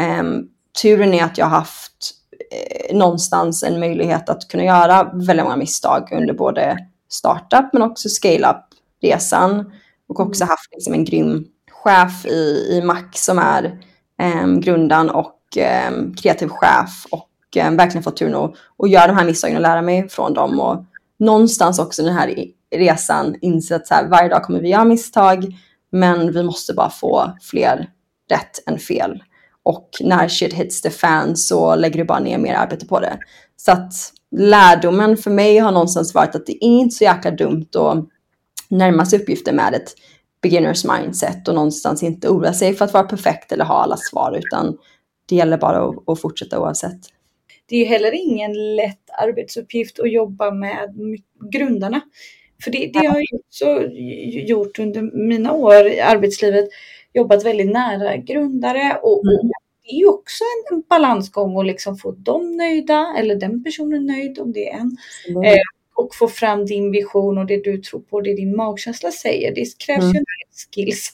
Um, 0.00 0.48
turen 0.82 1.14
är 1.14 1.24
att 1.24 1.38
jag 1.38 1.46
har 1.46 1.58
haft 1.58 2.14
eh, 2.50 2.96
någonstans 2.96 3.62
en 3.62 3.80
möjlighet 3.80 4.28
att 4.28 4.48
kunna 4.48 4.64
göra 4.64 5.10
väldigt 5.14 5.44
många 5.44 5.56
misstag 5.56 6.08
under 6.12 6.34
både 6.34 6.78
startup 7.08 7.72
men 7.72 7.82
också 7.82 8.08
scale-up-resan 8.08 9.72
och 10.08 10.20
också 10.20 10.44
haft 10.44 10.72
liksom, 10.72 10.92
en 10.92 11.04
grym 11.04 11.44
chef 11.70 12.26
i, 12.26 12.68
i 12.70 12.82
Max 12.84 13.24
som 13.24 13.38
är 13.38 13.78
eh, 14.20 14.46
grundaren 14.46 15.10
och 15.10 15.56
eh, 15.56 15.92
kreativ 16.22 16.48
chef 16.48 17.06
och 17.10 17.56
eh, 17.56 17.70
verkligen 17.72 18.02
fått 18.02 18.16
turen 18.16 18.34
att, 18.34 18.54
att 18.78 18.90
göra 18.90 19.06
de 19.06 19.16
här 19.16 19.24
misstagen 19.24 19.56
och 19.56 19.62
lära 19.62 19.82
mig 19.82 20.08
från 20.08 20.34
dem. 20.34 20.60
Och 20.60 20.84
någonstans 21.18 21.78
också 21.78 22.02
den 22.02 22.14
här 22.14 22.34
resan 22.76 23.36
inse 23.40 23.76
att 23.76 23.86
så 23.86 23.94
här, 23.94 24.08
varje 24.08 24.28
dag 24.28 24.42
kommer 24.42 24.60
vi 24.60 24.68
göra 24.68 24.84
misstag, 24.84 25.46
men 25.90 26.32
vi 26.32 26.42
måste 26.42 26.74
bara 26.74 26.90
få 26.90 27.32
fler 27.40 27.90
rätt 28.30 28.68
än 28.68 28.78
fel. 28.78 29.22
Och 29.62 29.88
när 30.00 30.28
shit 30.28 30.52
hits 30.52 30.82
the 30.82 30.90
fan 30.90 31.36
så 31.36 31.76
lägger 31.76 31.98
du 31.98 32.04
bara 32.04 32.20
ner 32.20 32.38
mer 32.38 32.54
arbete 32.54 32.86
på 32.86 33.00
det. 33.00 33.18
Så 33.56 33.72
att 33.72 33.92
lärdomen 34.36 35.16
för 35.16 35.30
mig 35.30 35.58
har 35.58 35.72
någonstans 35.72 36.14
varit 36.14 36.34
att 36.34 36.46
det 36.46 36.52
är 36.52 36.68
inte 36.68 36.94
så 36.94 37.04
jäkla 37.04 37.30
dumt 37.30 37.66
att 37.74 38.08
närma 38.68 39.06
sig 39.06 39.20
uppgifter 39.20 39.52
med 39.52 39.74
ett 39.74 39.94
beginners 40.42 40.84
mindset 40.84 41.48
och 41.48 41.54
någonstans 41.54 42.02
inte 42.02 42.28
oroa 42.28 42.52
sig 42.52 42.74
för 42.74 42.84
att 42.84 42.94
vara 42.94 43.04
perfekt 43.04 43.52
eller 43.52 43.64
ha 43.64 43.82
alla 43.82 43.96
svar 43.96 44.38
utan 44.38 44.78
det 45.28 45.36
gäller 45.36 45.58
bara 45.58 45.88
att, 45.88 46.08
att 46.08 46.20
fortsätta 46.20 46.60
oavsett. 46.60 47.00
Det 47.66 47.76
är 47.76 47.86
heller 47.86 48.12
ingen 48.14 48.76
lätt 48.76 49.10
arbetsuppgift 49.18 50.00
att 50.00 50.12
jobba 50.12 50.50
med 50.50 50.94
grundarna. 51.50 52.00
För 52.64 52.70
det, 52.70 52.90
det 52.92 52.98
har 52.98 53.16
jag 53.16 53.40
också 53.40 53.88
gjort 54.48 54.78
under 54.78 55.26
mina 55.26 55.52
år 55.52 55.86
i 55.86 56.00
arbetslivet. 56.00 56.68
Jobbat 57.14 57.44
väldigt 57.44 57.72
nära 57.72 58.16
grundare 58.16 58.98
och, 59.02 59.24
mm. 59.24 59.36
och 59.36 59.50
det 59.84 59.90
är 59.94 59.98
ju 59.98 60.06
också 60.06 60.44
en, 60.44 60.76
en 60.76 60.82
balansgång 60.88 61.60
att 61.60 61.66
liksom 61.66 61.96
få 61.96 62.10
dem 62.10 62.56
nöjda 62.56 63.14
eller 63.18 63.36
den 63.36 63.64
personen 63.64 64.06
nöjd 64.06 64.38
om 64.38 64.52
det 64.52 64.68
är 64.68 64.78
en. 64.78 64.96
Mm. 65.28 65.42
Eh, 65.42 65.60
och 65.94 66.14
få 66.14 66.28
fram 66.28 66.66
din 66.66 66.90
vision 66.90 67.38
och 67.38 67.46
det 67.46 67.64
du 67.64 67.78
tror 67.78 68.00
på, 68.00 68.20
det 68.20 68.34
din 68.34 68.56
magkänsla 68.56 69.10
säger. 69.10 69.54
Det 69.54 69.78
krävs 69.86 70.02
mm. 70.02 70.12
ju 70.12 70.18
en 70.18 70.24
del 70.24 70.74
skills. 70.74 71.12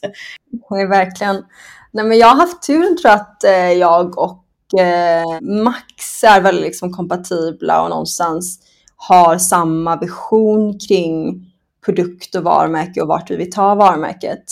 Ja, 0.68 0.86
verkligen. 0.88 1.44
Nej, 1.92 2.04
men 2.04 2.18
jag 2.18 2.26
har 2.26 2.36
haft 2.36 2.62
turen 2.62 2.96
tror 2.96 3.10
jag 3.10 3.20
att 3.20 3.44
eh, 3.44 3.72
jag 3.72 4.18
och 4.18 4.80
eh, 4.80 5.40
Max 5.40 6.24
är 6.24 6.40
väldigt 6.40 6.64
liksom 6.64 6.92
kompatibla 6.92 7.82
och 7.82 7.90
någonstans 7.90 8.60
har 8.96 9.38
samma 9.38 9.96
vision 9.96 10.78
kring 10.78 11.44
produkt 11.84 12.34
och 12.34 12.44
varumärke 12.44 13.02
och 13.02 13.08
vart 13.08 13.30
vi 13.30 13.36
vill 13.36 13.52
ta 13.52 13.74
varumärket. 13.74 14.44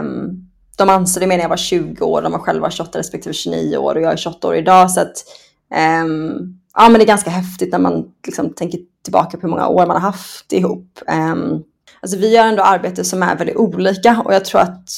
Um, 0.00 0.49
de 0.80 0.88
anställde 0.88 1.26
mig 1.26 1.36
när 1.36 1.44
jag 1.44 1.48
var 1.48 1.56
20 1.56 2.04
år, 2.04 2.22
de 2.22 2.32
var 2.32 2.38
själva 2.38 2.70
28 2.70 2.98
respektive 2.98 3.32
29 3.32 3.76
år 3.76 3.94
och 3.94 4.00
jag 4.00 4.12
är 4.12 4.16
28 4.16 4.48
år 4.48 4.56
idag. 4.56 4.90
Så 4.90 5.00
att, 5.00 5.24
um, 6.04 6.58
ja, 6.74 6.88
men 6.88 6.92
det 6.92 7.04
är 7.04 7.06
ganska 7.06 7.30
häftigt 7.30 7.72
när 7.72 7.78
man 7.78 8.04
liksom 8.26 8.54
tänker 8.54 8.78
tillbaka 9.04 9.36
på 9.36 9.42
hur 9.42 9.48
många 9.48 9.68
år 9.68 9.86
man 9.86 9.90
har 9.90 10.10
haft 10.10 10.52
ihop. 10.52 10.98
Um, 11.32 11.62
alltså 12.00 12.16
vi 12.18 12.34
gör 12.34 12.46
ändå 12.46 12.62
arbete 12.62 13.04
som 13.04 13.22
är 13.22 13.36
väldigt 13.36 13.56
olika 13.56 14.22
och 14.24 14.34
jag 14.34 14.44
tror 14.44 14.60
att 14.60 14.88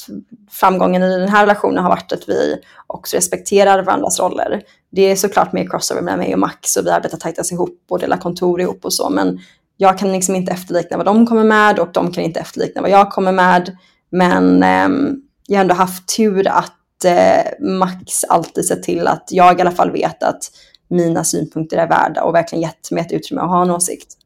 framgången 0.51 1.03
i 1.03 1.19
den 1.19 1.29
här 1.29 1.41
relationen 1.41 1.83
har 1.83 1.89
varit 1.89 2.11
att 2.11 2.29
vi 2.29 2.57
också 2.87 3.17
respekterar 3.17 3.83
varandras 3.83 4.19
roller. 4.19 4.61
Det 4.91 5.01
är 5.01 5.15
såklart 5.15 5.53
mer 5.53 5.69
crossover 5.69 6.01
mellan 6.01 6.19
mig 6.19 6.33
och 6.33 6.39
Max 6.39 6.77
och 6.77 6.85
vi 6.85 6.89
arbetar 6.89 7.17
tajtast 7.17 7.51
ihop 7.51 7.85
och 7.89 7.99
delar 7.99 8.17
kontor 8.17 8.61
ihop 8.61 8.85
och 8.85 8.93
så 8.93 9.09
men 9.09 9.39
jag 9.77 9.97
kan 9.97 10.11
liksom 10.11 10.35
inte 10.35 10.51
efterlikna 10.51 10.97
vad 10.97 11.05
de 11.05 11.27
kommer 11.27 11.43
med 11.43 11.79
och 11.79 11.89
de 11.93 12.11
kan 12.11 12.23
inte 12.23 12.39
efterlikna 12.39 12.81
vad 12.81 12.91
jag 12.91 13.11
kommer 13.11 13.31
med. 13.31 13.77
Men 14.09 14.63
um, 14.63 15.23
jag 15.47 15.57
har 15.57 15.61
ändå 15.61 15.75
haft 15.75 16.17
tur 16.17 16.47
att 16.47 17.05
uh, 17.05 17.67
Max 17.67 18.23
alltid 18.23 18.65
sett 18.65 18.83
till 18.83 19.07
att 19.07 19.27
jag 19.31 19.57
i 19.57 19.61
alla 19.61 19.71
fall 19.71 19.91
vet 19.91 20.23
att 20.23 20.51
mina 20.87 21.23
synpunkter 21.23 21.77
är 21.77 21.87
värda 21.87 22.23
och 22.23 22.35
verkligen 22.35 22.61
gett 22.61 22.91
mig 22.91 23.01
ett 23.01 23.11
utrymme 23.11 23.41
att 23.41 23.49
ha 23.49 23.63
en 23.63 23.71
åsikt. 23.71 24.17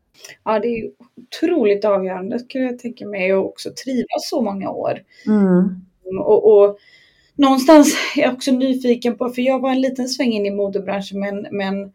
Ja, 0.43 0.59
det 0.59 0.67
är 0.67 0.83
otroligt 1.17 1.85
avgörande 1.85 2.39
skulle 2.39 2.63
jag 2.63 2.79
tänka 2.79 3.07
mig 3.07 3.33
och 3.33 3.45
också 3.45 3.69
trivas 3.85 4.29
så 4.29 4.41
många 4.41 4.69
år. 4.69 4.99
Mm. 5.25 5.81
Och, 6.19 6.57
och, 6.57 6.77
någonstans 7.35 7.95
är 8.15 8.21
jag 8.21 8.33
också 8.33 8.51
nyfiken 8.51 9.17
på, 9.17 9.29
för 9.29 9.41
jag 9.41 9.59
var 9.59 9.71
en 9.71 9.81
liten 9.81 10.07
sväng 10.07 10.31
in 10.31 10.45
i 10.45 10.51
modebranschen 10.51 11.19
men, 11.19 11.47
men 11.51 11.91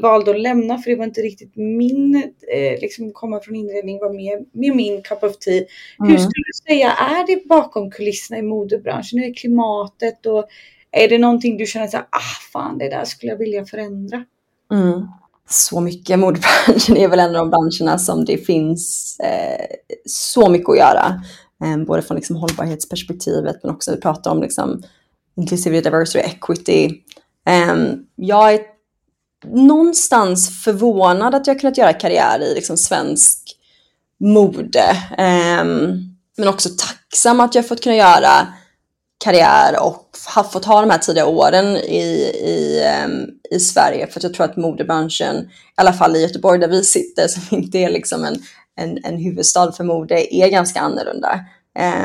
valde 0.00 0.30
att 0.30 0.40
lämna 0.40 0.78
för 0.78 0.90
det 0.90 0.96
var 0.96 1.04
inte 1.04 1.20
riktigt 1.20 1.56
min, 1.56 2.14
eh, 2.54 2.80
liksom 2.80 3.12
komma 3.12 3.40
från 3.40 3.56
inredning 3.56 3.98
var 3.98 4.12
mer, 4.12 4.38
mer 4.52 4.74
min 4.74 5.02
cup 5.02 5.22
of 5.22 5.38
tea. 5.38 5.54
Mm. 5.54 5.66
Hur 6.10 6.18
skulle 6.18 6.44
du 6.46 6.72
säga 6.72 6.92
är 6.92 7.26
det 7.26 7.48
bakom 7.48 7.90
kulisserna 7.90 8.38
i 8.38 8.42
modebranschen? 8.42 9.18
Hur 9.18 9.28
är 9.28 9.34
klimatet 9.34 10.26
och 10.26 10.44
är 10.90 11.08
det 11.08 11.18
någonting 11.18 11.56
du 11.56 11.66
känner 11.66 11.86
så 11.86 11.96
här, 11.96 12.06
ah 12.10 12.50
fan 12.52 12.78
det 12.78 12.88
där 12.88 13.04
skulle 13.04 13.32
jag 13.32 13.38
vilja 13.38 13.64
förändra? 13.64 14.24
Mm. 14.72 15.08
Så 15.48 15.80
mycket, 15.80 16.18
modebranschen 16.18 16.96
är 16.96 17.08
väl 17.08 17.18
en 17.18 17.36
av 17.36 17.50
de 17.50 17.50
branscherna 17.50 17.98
som 17.98 18.24
det 18.24 18.38
finns 18.38 19.16
eh, 19.20 19.66
så 20.04 20.50
mycket 20.50 20.68
att 20.68 20.78
göra. 20.78 21.22
Eh, 21.64 21.84
både 21.84 22.02
från 22.02 22.16
liksom 22.16 22.36
hållbarhetsperspektivet 22.36 23.56
men 23.62 23.74
också 23.74 23.94
vi 23.94 24.00
pratar 24.00 24.30
om 24.30 24.42
liksom 24.42 24.82
inclusivity, 25.36 25.84
diversity, 25.84 26.18
equity. 26.18 27.02
Eh, 27.48 27.74
jag 28.16 28.54
är 28.54 28.60
någonstans 29.46 30.64
förvånad 30.64 31.34
att 31.34 31.46
jag 31.46 31.60
kunnat 31.60 31.78
göra 31.78 31.92
karriär 31.92 32.42
i 32.42 32.54
liksom 32.54 32.76
svensk 32.76 33.56
mode. 34.20 34.96
Um, 35.18 36.16
men 36.36 36.48
också 36.48 36.68
tacksam 36.68 37.40
att 37.40 37.54
jag 37.54 37.68
fått 37.68 37.82
kunna 37.82 37.96
göra 37.96 38.48
karriär 39.24 39.82
och 39.82 40.06
har 40.26 40.42
fått 40.42 40.64
ha 40.64 40.80
de 40.80 40.90
här 40.90 40.98
tidiga 40.98 41.26
åren 41.26 41.76
i, 41.76 42.02
i, 42.44 42.84
um, 43.04 43.28
i 43.50 43.60
Sverige. 43.60 44.06
För 44.06 44.20
att 44.20 44.24
jag 44.24 44.34
tror 44.34 44.44
att 44.44 44.56
modebranschen, 44.56 45.36
i 45.36 45.48
alla 45.74 45.92
fall 45.92 46.16
i 46.16 46.22
Göteborg 46.22 46.60
där 46.60 46.68
vi 46.68 46.84
sitter, 46.84 47.28
som 47.28 47.58
inte 47.58 47.78
är 47.78 47.90
liksom 47.90 48.24
en, 48.24 48.36
en, 48.76 48.98
en 49.04 49.18
huvudstad 49.18 49.72
för 49.72 49.84
mode, 49.84 50.34
är 50.34 50.48
ganska 50.48 50.80
annorlunda. 50.80 51.40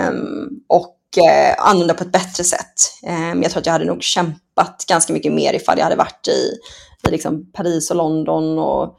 Um, 0.09 0.49
och 0.67 0.97
uh, 1.17 1.67
annorlunda 1.67 1.93
på 1.93 2.03
ett 2.03 2.11
bättre 2.11 2.43
sätt. 2.43 2.73
Um, 3.07 3.43
jag 3.43 3.51
tror 3.51 3.59
att 3.59 3.65
jag 3.65 3.73
hade 3.73 3.85
nog 3.85 4.03
kämpat 4.03 4.85
ganska 4.87 5.13
mycket 5.13 5.33
mer 5.33 5.53
ifall 5.53 5.77
jag 5.77 5.83
hade 5.83 5.95
varit 5.95 6.27
i 6.27 6.51
i 7.07 7.11
liksom 7.11 7.51
Paris 7.51 7.91
och 7.91 7.97
London 7.97 8.59
och 8.59 8.97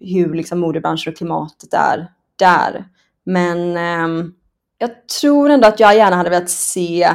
hur 0.00 0.34
liksom 0.34 0.58
modebranschen 0.58 1.12
och 1.12 1.16
klimatet 1.16 1.74
är 1.74 2.10
där. 2.36 2.84
Men 3.24 3.76
eh, 3.76 4.26
jag 4.78 5.08
tror 5.20 5.50
ändå 5.50 5.68
att 5.68 5.80
jag 5.80 5.96
gärna 5.96 6.16
hade 6.16 6.30
velat 6.30 6.50
se 6.50 7.08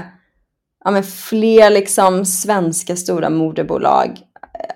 ja, 0.84 0.92
men 0.92 1.04
fler 1.04 1.70
liksom 1.70 2.26
svenska 2.26 2.96
stora 2.96 3.30
modebolag, 3.30 4.20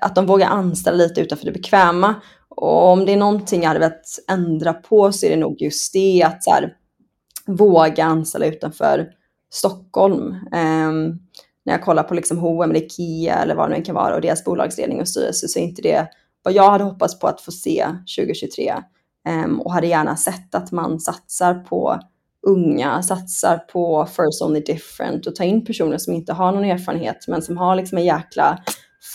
att 0.02 0.16
de 0.16 0.26
vågar 0.26 0.48
anställa 0.48 0.98
lite 0.98 1.22
utanför 1.22 1.46
det 1.46 1.52
bekväma. 1.52 2.16
Och 2.50 2.92
om 2.92 3.06
det 3.06 3.14
är 3.14 3.18
någonting 3.18 3.62
jag 3.62 3.68
hade 3.68 3.80
velat 3.80 4.20
ändra 4.30 4.74
på 4.74 5.12
så 5.12 5.26
är 5.26 5.30
det 5.30 5.36
nog 5.36 5.62
just 5.62 5.94
det, 5.94 6.24
att 6.24 6.44
så 6.44 6.52
här, 6.52 6.74
våga 7.46 8.06
anställa 8.06 8.46
utanför 8.46 9.08
Stockholm. 9.50 10.36
Um, 10.56 11.20
när 11.68 11.74
jag 11.74 11.82
kollar 11.82 12.04
på 12.04 12.14
liksom 12.14 12.38
H&M 12.38 12.72
eller 12.72 12.82
Ikea 12.82 13.36
eller 13.36 13.56
vad 13.56 13.70
det 13.70 13.78
nu 13.78 13.84
kan 13.84 13.96
vara 13.96 14.16
och 14.16 14.22
deras 14.22 14.44
bolagsledning 14.44 15.02
och 15.02 15.08
styrelse 15.08 15.48
så 15.48 15.60
är 15.60 15.64
inte 15.64 15.82
det 15.82 16.08
vad 16.44 16.54
jag 16.54 16.72
hade 16.72 16.84
hoppats 16.84 17.20
på 17.20 17.28
att 17.28 17.42
få 17.42 17.52
se 17.52 17.86
2023 18.18 18.74
um, 18.74 19.34
ehm, 19.34 19.62
och 19.62 19.74
hade 19.74 19.88
gärna 19.88 20.18
sett 20.18 20.56
att 20.56 20.72
man 20.72 21.00
satsar 21.00 21.54
på 21.54 22.00
unga, 22.48 23.04
satsar 23.04 23.58
på 23.58 24.06
first 24.06 24.42
only 24.42 24.60
different 24.60 25.28
och 25.28 25.36
ta 25.36 25.44
in 25.44 25.66
personer 25.66 25.98
som 25.98 26.14
inte 26.14 26.34
har 26.34 26.52
någon 26.52 26.66
erfarenhet 26.66 27.26
men 27.28 27.42
som 27.42 27.58
har 27.58 27.76
liksom 27.76 27.98
en 27.98 28.06
jäkla 28.06 28.64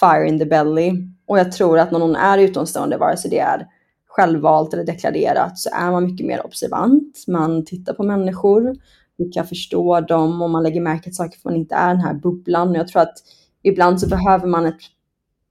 fire 0.01 0.29
in 0.29 0.39
the 0.39 0.47
belly. 0.47 0.93
Och 1.27 1.39
jag 1.39 1.53
tror 1.53 1.79
att 1.79 1.93
när 1.93 1.99
någon 1.99 2.17
är 2.17 2.39
utomstående, 2.39 2.97
vare 2.97 3.17
sig 3.17 3.31
det 3.31 3.39
är 3.39 3.67
självvalt 4.07 4.75
eller 4.75 4.85
deklarerat, 4.85 5.59
så 5.59 5.71
är 5.73 5.91
man 5.91 6.05
mycket 6.05 6.27
mer 6.27 6.47
observant. 6.47 7.25
Man 7.29 7.65
tittar 7.65 7.95
på 7.95 8.03
människor, 8.03 8.77
kan 9.31 9.47
förstå 9.47 10.01
dem 10.01 10.43
och 10.43 10.51
man 10.51 10.63
lägger 10.63 10.81
märke 10.81 11.03
till 11.03 11.15
saker 11.15 11.39
för 11.39 11.51
man 11.51 11.59
inte 11.59 11.75
är 11.75 11.89
den 11.89 12.01
här 12.01 12.15
bubblan. 12.15 12.69
Och 12.69 12.77
jag 12.77 12.89
tror 12.89 13.03
att 13.03 13.15
ibland 13.63 14.01
så 14.01 14.09
behöver 14.09 14.47
man 14.47 14.67
ett 14.67 14.81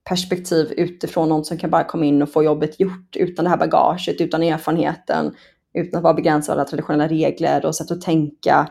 perspektiv 0.10 0.74
utifrån 0.78 1.30
någon 1.30 1.46
som 1.46 1.58
kan 1.58 1.70
bara 1.70 1.84
komma 1.84 2.06
in 2.06 2.22
och 2.22 2.30
få 2.30 2.44
jobbet 2.44 2.80
gjort 2.80 3.16
utan 3.16 3.46
det 3.46 3.50
här 3.50 3.58
bagaget, 3.58 4.22
utan 4.22 4.44
erfarenheten, 4.44 5.36
utan 5.74 5.98
att 5.98 6.04
vara 6.04 6.14
begränsad 6.14 6.54
av 6.54 6.60
alla 6.60 6.70
traditionella 6.70 7.08
regler 7.08 7.66
och 7.66 7.76
sätt 7.76 7.92
att 7.92 8.02
tänka 8.02 8.70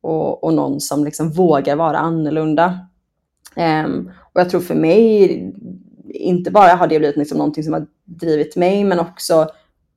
och, 0.00 0.44
och 0.44 0.54
någon 0.54 0.80
som 0.80 1.04
liksom 1.04 1.30
vågar 1.30 1.76
vara 1.76 1.98
annorlunda. 1.98 2.78
Um, 3.56 4.10
och 4.32 4.40
jag 4.40 4.50
tror 4.50 4.60
för 4.60 4.74
mig, 4.74 5.52
inte 6.14 6.50
bara 6.50 6.74
har 6.74 6.86
det 6.86 6.98
blivit 6.98 7.16
liksom 7.16 7.38
någonting 7.38 7.64
som 7.64 7.72
har 7.72 7.86
drivit 8.04 8.56
mig, 8.56 8.84
men 8.84 9.00
också 9.00 9.46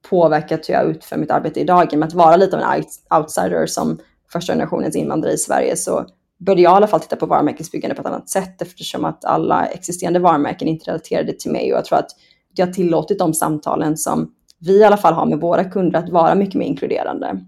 påverkat 0.09 0.69
hur 0.69 0.73
jag 0.73 0.89
utför 0.89 1.17
mitt 1.17 1.31
arbete 1.31 1.59
idag. 1.59 1.87
genom 1.91 2.07
att 2.07 2.13
vara 2.13 2.35
lite 2.35 2.57
av 2.57 2.63
en 2.63 2.83
outsider 3.19 3.65
som 3.65 3.99
första 4.34 4.54
generationens 4.54 4.96
invandrare 4.96 5.34
i 5.34 5.38
Sverige 5.38 5.78
så 5.78 6.06
började 6.39 6.62
jag 6.62 6.74
i 6.74 6.76
alla 6.76 6.88
fall 6.88 7.00
titta 7.00 7.15
på 7.15 7.26
varumärkesbyggande 7.26 7.96
på 7.96 8.02
ett 8.02 8.08
annat 8.08 8.30
sätt 8.30 8.62
eftersom 8.62 9.06
att 9.06 9.26
alla 9.26 9.65
existerande 9.65 10.19
varumärken 10.19 10.67
inte 10.67 10.89
relaterade 10.89 11.34
till 11.34 11.52
mig 11.52 11.74
och 11.74 11.78
jag 11.78 11.86
tror 11.86 12.00
att 12.00 12.10
det 12.56 12.62
har 12.62 12.72
tillåtit 12.72 13.19
de 13.19 13.34
samtalen 13.34 13.98
som 13.98 14.32
vi 14.60 14.80
i 14.80 14.84
alla 14.84 14.98
fall 14.98 15.13
har 15.13 15.26
med 15.26 15.39
våra 15.39 15.63
kunder 15.63 16.00
att 16.00 16.10
vara 16.10 16.36
mycket 16.36 16.56
mer 16.56 16.65
inkluderande. 16.65 17.46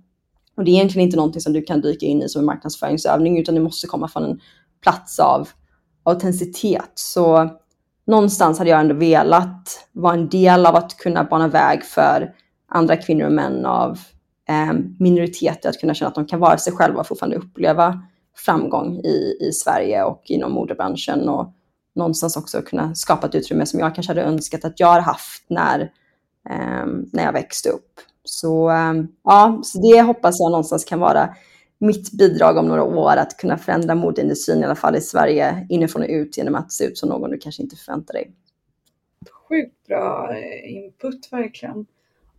Och 0.57 0.63
det 0.63 0.71
är 0.71 0.73
egentligen 0.73 1.05
inte 1.07 1.17
någonting 1.17 1.41
som 1.41 1.53
du 1.53 1.61
kan 1.61 1.81
dyka 1.81 2.05
in 2.05 2.21
i 2.21 2.29
som 2.29 2.39
en 2.39 2.45
marknadsföringsövning 2.45 3.39
utan 3.39 3.55
det 3.55 3.61
måste 3.61 3.87
komma 3.87 4.07
från 4.07 4.23
en 4.23 4.39
plats 4.81 5.19
av 5.19 5.49
autenticitet. 6.03 6.91
Så 6.95 7.49
någonstans 8.07 8.57
hade 8.57 8.69
jag 8.69 8.79
ändå 8.79 8.95
velat 8.95 9.87
vara 9.91 10.13
en 10.13 10.29
del 10.29 10.65
av 10.65 10.75
att 10.75 10.97
kunna 10.97 11.23
bana 11.23 11.47
väg 11.47 11.83
för 11.83 12.33
andra 12.69 12.97
kvinnor 12.97 13.25
och 13.25 13.31
män 13.31 13.65
av 13.65 13.99
Ehm, 14.47 14.95
minoriteter 14.99 15.69
att 15.69 15.79
kunna 15.79 15.93
känna 15.93 16.09
att 16.09 16.15
de 16.15 16.25
kan 16.25 16.39
vara 16.39 16.57
sig 16.57 16.73
själva 16.73 16.99
och 16.99 17.07
fortfarande 17.07 17.37
uppleva 17.37 18.01
framgång 18.35 18.99
i, 18.99 19.37
i 19.41 19.51
Sverige 19.51 20.03
och 20.03 20.21
inom 20.25 20.51
modebranschen 20.51 21.29
och 21.29 21.53
någonstans 21.95 22.37
också 22.37 22.61
kunna 22.61 22.95
skapa 22.95 23.27
ett 23.27 23.35
utrymme 23.35 23.65
som 23.65 23.79
jag 23.79 23.95
kanske 23.95 24.11
hade 24.11 24.23
önskat 24.23 24.65
att 24.65 24.79
jag 24.79 24.87
hade 24.87 25.01
haft 25.01 25.45
när, 25.47 25.79
eh, 26.49 26.85
när 27.13 27.23
jag 27.23 27.33
växte 27.33 27.69
upp. 27.69 27.99
Så 28.23 28.69
eh, 28.69 28.93
ja, 29.23 29.59
så 29.63 29.81
det 29.81 30.01
hoppas 30.01 30.35
jag 30.39 30.51
någonstans 30.51 30.85
kan 30.85 30.99
vara 30.99 31.35
mitt 31.77 32.11
bidrag 32.11 32.57
om 32.57 32.67
några 32.67 32.83
år 32.83 33.15
att 33.17 33.37
kunna 33.37 33.57
förändra 33.57 33.95
modeindustrin 33.95 34.61
i 34.61 34.65
alla 34.65 34.75
fall 34.75 34.95
i 34.95 35.01
Sverige 35.01 35.67
inifrån 35.69 36.01
och 36.01 36.09
ut 36.09 36.37
genom 36.37 36.55
att 36.55 36.71
se 36.71 36.85
ut 36.85 36.97
som 36.97 37.09
någon 37.09 37.31
du 37.31 37.37
kanske 37.37 37.63
inte 37.63 37.75
förväntar 37.75 38.13
dig. 38.13 38.31
Sjukt 39.49 39.87
bra 39.87 40.31
eh, 40.31 40.75
input 40.75 41.27
verkligen. 41.31 41.85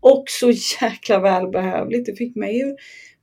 Och 0.01 0.25
så 0.27 0.51
jäkla 0.81 1.19
välbehövligt. 1.19 2.07
Det 2.07 2.17
fick 2.17 2.37
mig 2.37 2.63
att 2.63 2.77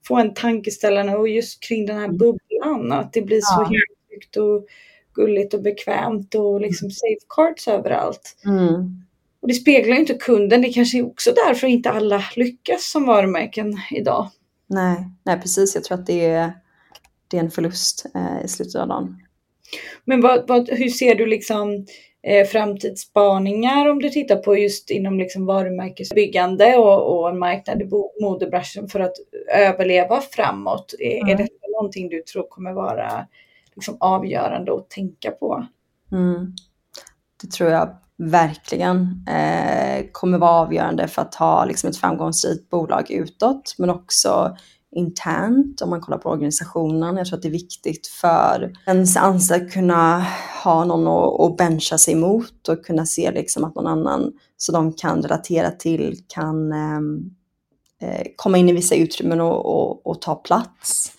få 0.07 0.17
en 0.17 0.33
tankeställare 0.33 1.17
och 1.17 1.29
just 1.29 1.63
kring 1.63 1.85
den 1.85 1.97
här 1.97 2.05
mm. 2.05 2.17
bubblan. 2.17 2.91
Att 2.91 3.13
det 3.13 3.21
blir 3.21 3.41
så 3.41 3.67
ja. 3.69 3.79
tryggt 4.09 4.37
och 4.37 4.67
gulligt 5.13 5.53
och 5.53 5.61
bekvämt 5.61 6.35
och 6.35 6.61
liksom 6.61 6.91
safecards 6.91 7.67
överallt. 7.67 8.37
Mm. 8.45 9.03
Och 9.41 9.47
det 9.47 9.53
speglar 9.53 9.93
ju 9.93 9.99
inte 9.99 10.13
kunden. 10.13 10.61
Det 10.61 10.73
kanske 10.73 10.97
är 10.97 11.05
också 11.05 11.31
därför 11.47 11.67
inte 11.67 11.89
alla 11.89 12.23
lyckas 12.35 12.91
som 12.91 13.05
varumärken 13.05 13.77
idag. 13.91 14.29
Nej, 14.67 14.97
nej 15.23 15.41
precis. 15.41 15.75
Jag 15.75 15.83
tror 15.83 15.99
att 15.99 16.05
det 16.05 16.25
är, 16.25 16.53
det 17.27 17.37
är 17.37 17.41
en 17.41 17.51
förlust 17.51 18.05
eh, 18.15 18.45
i 18.45 18.47
slutet 18.47 18.75
av 18.75 18.87
dagen. 18.87 19.17
Men 20.05 20.21
vad, 20.21 20.47
vad, 20.47 20.69
hur 20.69 20.89
ser 20.89 21.15
du 21.15 21.25
liksom 21.25 21.85
eh, 22.23 22.47
framtidsspaningar 22.47 23.89
om 23.89 23.99
du 23.99 24.09
tittar 24.09 24.35
på 24.35 24.57
just 24.57 24.89
inom 24.89 25.19
liksom 25.19 25.45
varumärkesbyggande 25.45 26.75
och, 26.75 27.19
och 27.19 27.29
en 27.29 27.39
marknad 27.39 27.81
i 27.81 27.89
modebranschen 28.21 28.87
för 28.87 28.99
att 28.99 29.15
överleva 29.53 30.21
framåt? 30.21 30.93
Är, 30.99 31.17
mm. 31.17 31.29
är 31.29 31.37
det 31.37 31.47
någonting 31.77 32.09
du 32.09 32.21
tror 32.21 32.47
kommer 32.49 32.73
vara 32.73 33.27
liksom 33.75 33.97
avgörande 33.99 34.73
att 34.73 34.89
tänka 34.89 35.31
på? 35.31 35.67
Mm. 36.11 36.55
Det 37.41 37.51
tror 37.51 37.69
jag 37.69 37.97
verkligen 38.17 39.25
eh, 39.29 40.05
kommer 40.11 40.37
vara 40.37 40.51
avgörande 40.51 41.07
för 41.07 41.21
att 41.21 41.35
ha 41.35 41.65
liksom, 41.65 41.89
ett 41.89 41.97
framgångsrikt 41.97 42.69
bolag 42.69 43.11
utåt, 43.11 43.75
men 43.77 43.89
också 43.89 44.57
internt 44.95 45.81
om 45.81 45.89
man 45.89 46.01
kollar 46.01 46.17
på 46.17 46.29
organisationen. 46.29 47.17
Jag 47.17 47.27
tror 47.27 47.37
att 47.37 47.41
det 47.41 47.47
är 47.47 47.51
viktigt 47.51 48.07
för 48.07 48.73
ens 48.85 49.17
anställd 49.17 49.65
att 49.65 49.73
kunna 49.73 50.25
ha 50.63 50.85
någon 50.85 51.07
att, 51.51 51.57
bencha 51.57 51.97
sig 51.97 52.15
mot 52.15 52.67
och 52.69 52.85
kunna 52.85 53.05
se 53.05 53.31
liksom 53.31 53.63
att 53.63 53.75
någon 53.75 53.87
annan 53.87 54.31
som 54.57 54.73
de 54.73 54.93
kan 54.93 55.21
relatera 55.21 55.71
till 55.71 56.17
kan 56.27 56.71
ehm, 56.71 57.19
eh, 58.01 58.27
komma 58.35 58.57
in 58.57 58.69
i 58.69 58.73
vissa 58.73 58.95
utrymmen 58.95 59.41
och, 59.41 59.65
och, 59.65 60.07
och 60.07 60.21
ta 60.21 60.35
plats. 60.35 61.11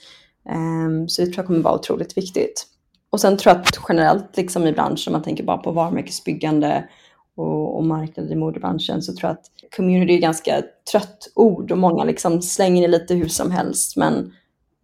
Eh, 0.49 1.07
så 1.07 1.23
det 1.23 1.27
tror 1.27 1.39
jag 1.39 1.47
kommer 1.47 1.61
vara 1.61 1.75
otroligt 1.75 2.17
viktigt. 2.17 2.67
Och 3.11 3.21
sen 3.21 3.37
tror 3.37 3.55
jag 3.55 3.61
att 3.61 3.79
generellt 3.89 4.37
liksom 4.37 4.67
i 4.67 4.73
branschen, 4.73 5.11
om 5.11 5.13
man 5.13 5.23
tänker 5.23 5.45
bara 5.45 5.59
på 5.59 5.73
varumärkesbyggande 5.73 6.89
och, 7.37 7.77
och 7.77 7.85
marknad 7.85 8.33
i 8.33 8.35
modebranschen 8.35 9.03
så 9.03 9.13
tror 9.17 9.29
jag 9.29 9.33
att 9.33 9.75
community 9.77 10.13
är 10.13 10.17
ett 10.17 10.23
ganska 10.23 10.63
trött 10.93 11.33
ord 11.35 11.73
och 11.73 11.79
många 11.79 12.05
liksom 12.05 12.43
slänger 12.43 12.83
det 12.83 12.89
lite 12.89 13.15
hur 13.15 13.29
som 13.29 13.51
helst. 13.51 13.97
Men 13.97 14.33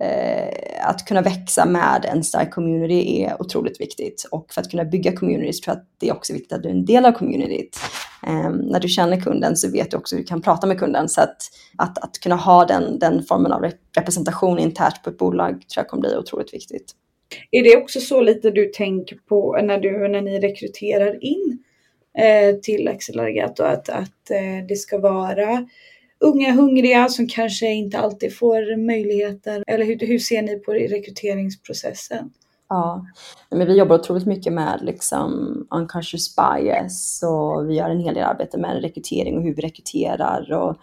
eh, 0.01 0.89
att 0.89 1.07
kunna 1.07 1.23
växa 1.23 1.67
med 1.67 2.05
en 2.13 2.25
stark 2.25 2.51
community 2.51 3.23
är 3.23 3.43
otroligt 3.43 3.81
viktigt. 3.81 4.29
Och 4.31 4.53
för 4.53 4.61
att 4.61 4.71
kunna 4.71 4.85
bygga 4.85 5.13
communities 5.13 5.61
tror 5.61 5.75
jag 5.75 5.81
att 5.81 5.89
det 5.99 6.09
är 6.09 6.13
också 6.13 6.33
viktigt 6.33 6.53
att 6.53 6.63
du 6.63 6.69
är 6.69 6.73
en 6.73 6.85
del 6.85 7.07
av 7.07 7.13
communityt. 7.13 7.79
Eh, 8.27 8.51
när 8.51 8.81
du 8.81 8.89
känner 8.89 9.21
kunden 9.21 9.57
så 9.57 9.71
vet 9.71 9.91
du 9.91 9.97
också 9.97 10.17
hur 10.17 10.23
du 10.23 10.27
kan 10.27 10.43
prata 10.43 10.67
med 10.67 10.79
kunden. 10.79 11.09
Så 11.09 11.21
att, 11.21 11.37
att, 11.79 11.99
att 11.99 12.19
kunna 12.19 12.37
ha 12.37 12.65
den, 12.65 12.99
den 12.99 13.23
formen 13.23 13.53
av 13.53 13.71
representation 13.97 14.59
internt 14.59 15.03
på 15.05 15.11
ett 15.11 15.19
bolag 15.19 15.51
tror 15.51 15.83
jag 15.83 15.89
kommer 15.89 16.01
bli 16.01 16.17
otroligt 16.17 16.55
viktigt. 16.55 16.95
Är 17.51 17.63
det 17.63 17.77
också 17.77 18.01
så 18.01 18.21
lite 18.21 18.51
du 18.51 18.67
tänker 18.67 19.17
på 19.17 19.59
när, 19.63 19.79
du, 19.79 20.09
när 20.09 20.23
ni 20.23 20.41
rekryterar 20.41 21.25
in 21.25 21.53
eh, 21.53 21.70
Eh, 22.18 22.57
till 22.57 22.88
Accelerato 22.88 23.62
att, 23.62 23.88
att 23.88 24.31
eh, 24.31 24.66
det 24.68 24.77
ska 24.77 24.99
vara 24.99 25.66
unga 26.20 26.53
hungriga 26.53 27.09
som 27.09 27.29
kanske 27.29 27.66
inte 27.66 27.99
alltid 27.99 28.37
får 28.37 28.77
möjligheter? 28.77 29.64
Eller 29.66 29.85
hur, 29.85 29.99
hur 29.99 30.18
ser 30.18 30.42
ni 30.42 30.59
på 30.59 30.73
rekryteringsprocessen? 30.73 32.31
Ja, 32.68 33.07
men 33.51 33.66
vi 33.66 33.79
jobbar 33.79 33.99
otroligt 33.99 34.27
mycket 34.27 34.53
med 34.53 34.81
liksom 34.83 35.31
unconscious 35.70 36.37
bias 36.37 37.23
och 37.23 37.70
vi 37.70 37.75
gör 37.75 37.90
en 37.90 38.01
hel 38.01 38.14
del 38.14 38.25
arbete 38.25 38.59
med 38.59 38.83
rekrytering 38.83 39.37
och 39.37 39.42
hur 39.42 39.55
vi 39.55 39.62
rekryterar. 39.62 40.53
Och, 40.53 40.77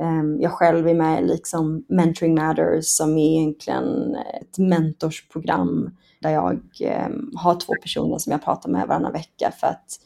um, 0.00 0.40
jag 0.40 0.52
själv 0.52 0.88
är 0.88 0.94
med 0.94 1.22
i 1.22 1.26
liksom 1.26 1.84
Mentoring 1.88 2.34
Matters 2.34 2.84
som 2.84 3.18
är 3.18 3.38
egentligen 3.38 4.16
ett 4.40 4.58
mentorsprogram 4.58 5.96
där 6.20 6.30
jag 6.30 6.60
um, 7.08 7.32
har 7.36 7.60
två 7.60 7.72
personer 7.82 8.18
som 8.18 8.32
jag 8.32 8.44
pratar 8.44 8.70
med 8.70 8.88
varannan 8.88 9.12
vecka 9.12 9.52
för 9.60 9.66
att 9.66 10.00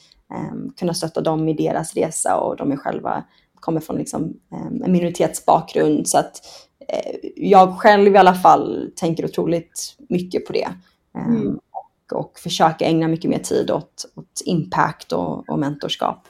kunna 0.79 0.95
stötta 0.95 1.21
dem 1.21 1.49
i 1.49 1.53
deras 1.53 1.95
resa 1.95 2.37
och 2.37 2.57
de 2.57 2.73
är 2.73 2.77
själva 2.77 3.25
kommer 3.61 3.81
från 3.81 3.99
liksom, 3.99 4.37
en 4.85 4.93
minoritetsbakgrund. 4.93 6.09
Så 6.09 6.19
att 6.19 6.41
eh, 6.89 7.17
jag 7.37 7.79
själv 7.79 8.15
i 8.15 8.19
alla 8.19 8.35
fall 8.35 8.91
tänker 8.97 9.25
otroligt 9.25 9.97
mycket 10.09 10.47
på 10.47 10.53
det. 10.53 10.69
Mm. 11.15 11.37
Ehm, 11.37 11.59
och, 11.71 12.19
och 12.19 12.39
försöka 12.39 12.85
ägna 12.85 13.09
mycket 13.09 13.31
mer 13.31 13.39
tid 13.39 13.71
åt, 13.71 14.05
åt 14.15 14.43
impact 14.45 15.13
och, 15.13 15.49
och 15.49 15.59
mentorskap. 15.59 16.29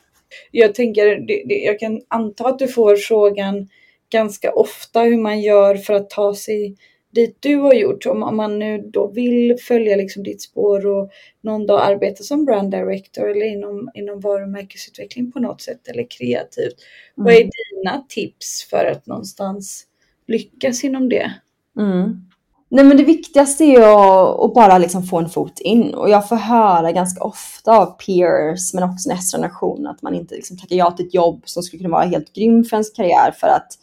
Jag 0.51 0.75
tänker, 0.75 1.07
det, 1.07 1.45
det, 1.49 1.55
jag 1.55 1.81
kan 1.81 2.01
anta 2.09 2.49
att 2.49 2.59
du 2.59 2.69
får 2.69 2.97
frågan 2.97 3.69
ganska 4.13 4.53
ofta 4.53 5.01
hur 5.01 5.19
man 5.19 5.41
gör 5.41 5.77
för 5.77 5.95
att 5.95 6.11
ta 6.11 6.35
sig 6.35 6.77
dit 7.11 7.37
du 7.41 7.57
har 7.57 7.75
gjort. 7.75 8.07
Om, 8.07 8.37
man 8.37 8.59
nu 8.59 8.79
då 8.79 9.07
vill 9.07 9.57
följa 9.61 9.97
liksom 9.97 10.23
ditt 10.23 10.43
spår 10.43 10.87
och 10.87 11.11
någon 11.41 11.67
dag 11.67 11.81
arbeta 11.83 12.23
som 12.23 12.45
brand 12.45 12.71
director 12.71 13.31
eller 13.31 13.47
inom, 13.47 13.91
inom 13.95 14.21
varumärkesutveckling 14.21 15.33
på 15.33 15.41
något 15.41 15.61
sätt 15.61 15.89
eller 15.89 16.07
kreativt. 16.11 16.75
Mm. 17.19 17.25
Vad 17.25 17.33
är 17.35 17.51
dina 17.75 18.05
tips 18.09 18.67
för 18.71 18.85
att 18.85 19.07
någonstans 19.07 19.87
lyckas 20.27 20.85
inom 20.85 21.09
det? 21.09 21.33
Mm. 21.79 22.27
Nej 22.73 22.85
men 22.85 22.97
det 22.97 23.05
viktigaste 23.05 23.65
är 23.65 23.81
att, 23.81 24.41
att 24.41 24.55
bara 24.55 24.79
liksom 24.79 25.03
få 25.03 25.19
en 25.19 25.29
fot 25.29 25.61
in 25.61 25.95
och 25.95 26.11
jag 26.11 26.29
får 26.29 26.37
höra 26.37 26.93
ganska 26.93 27.25
ofta 27.25 27.79
av 27.79 27.87
peers 27.87 28.75
men 28.75 28.83
också 28.83 29.09
nästa 29.09 29.37
generation 29.37 29.87
att 29.87 30.03
man 30.03 30.15
inte 30.15 30.35
liksom 30.35 30.59
tackar 30.59 30.77
ja 30.77 30.91
till 30.91 31.07
ett 31.07 31.15
jobb 31.15 31.43
som 31.45 31.63
skulle 31.63 31.83
kunna 31.83 31.97
vara 31.97 32.05
helt 32.05 32.33
grym 32.33 32.65
för 32.65 32.77
ens 32.77 32.91
karriär 32.91 33.35
för 33.41 33.47
att 33.47 33.79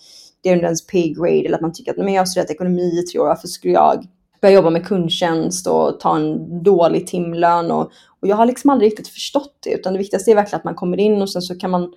det 0.48 0.52
är 0.52 0.56
under 0.56 0.66
ens 0.66 0.88
pay 0.88 1.14
grade 1.14 1.46
eller 1.46 1.56
att 1.56 1.62
man 1.62 1.74
tycker 1.74 1.92
att 1.92 1.98
men 1.98 2.14
jag 2.14 2.22
har 2.22 2.26
studerat 2.26 2.52
ekonomi 2.52 3.00
i 3.00 3.02
tre 3.02 3.20
år, 3.20 3.26
varför 3.26 3.48
skulle 3.48 3.74
jag 3.74 4.06
börja 4.42 4.56
jobba 4.56 4.70
med 4.70 4.88
kundtjänst 4.88 5.68
och 5.68 6.00
ta 6.00 6.16
en 6.16 6.64
dålig 6.64 7.08
timlön 7.08 7.72
och, 7.72 7.92
och 8.22 8.28
jag 8.28 8.36
har 8.36 8.46
liksom 8.46 8.70
aldrig 8.70 8.92
riktigt 8.92 9.08
förstått 9.08 9.58
det 9.64 9.74
utan 9.74 9.94
det 9.94 10.00
viktigaste 10.00 10.32
är 10.32 10.36
verkligen 10.36 10.60
att 10.60 10.64
man 10.64 10.76
kommer 10.76 11.00
in 11.00 11.22
och 11.22 11.30
sen 11.30 11.42
så 11.42 11.56
kan 11.56 11.72
man 11.72 11.94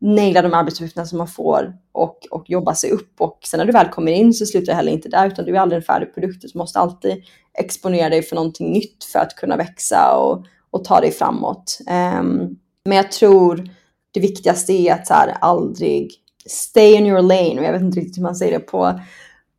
naila 0.00 0.42
de 0.42 0.54
arbetsuppgifterna 0.54 1.06
som 1.06 1.18
man 1.18 1.28
får 1.28 1.74
och, 1.92 2.26
och 2.30 2.50
jobba 2.50 2.74
sig 2.74 2.90
upp. 2.90 3.20
Och 3.20 3.38
sen 3.44 3.58
när 3.58 3.64
du 3.64 3.72
väl 3.72 3.88
kommer 3.88 4.12
in 4.12 4.34
så 4.34 4.46
slutar 4.46 4.66
det 4.66 4.76
heller 4.76 4.92
inte 4.92 5.08
där, 5.08 5.26
utan 5.26 5.44
du 5.44 5.56
är 5.56 5.60
aldrig 5.60 5.76
en 5.76 5.82
färdig 5.82 6.14
produkt. 6.14 6.44
Du 6.52 6.58
måste 6.58 6.78
alltid 6.78 7.22
exponera 7.58 8.08
dig 8.08 8.22
för 8.22 8.36
någonting 8.36 8.72
nytt 8.72 9.04
för 9.04 9.18
att 9.18 9.36
kunna 9.36 9.56
växa 9.56 10.16
och, 10.16 10.44
och 10.70 10.84
ta 10.84 11.00
dig 11.00 11.10
framåt. 11.10 11.78
Um, 12.20 12.58
men 12.84 12.96
jag 12.96 13.12
tror 13.12 13.68
det 14.10 14.20
viktigaste 14.20 14.72
är 14.72 14.94
att 14.94 15.06
så 15.06 15.14
här, 15.14 15.36
aldrig 15.40 16.10
stay 16.46 16.94
in 16.94 17.06
your 17.06 17.22
lane. 17.22 17.60
Och 17.60 17.66
jag 17.66 17.72
vet 17.72 17.82
inte 17.82 18.00
riktigt 18.00 18.18
hur 18.18 18.22
man 18.22 18.36
säger 18.36 18.58
det 18.58 18.64
på, 18.66 19.00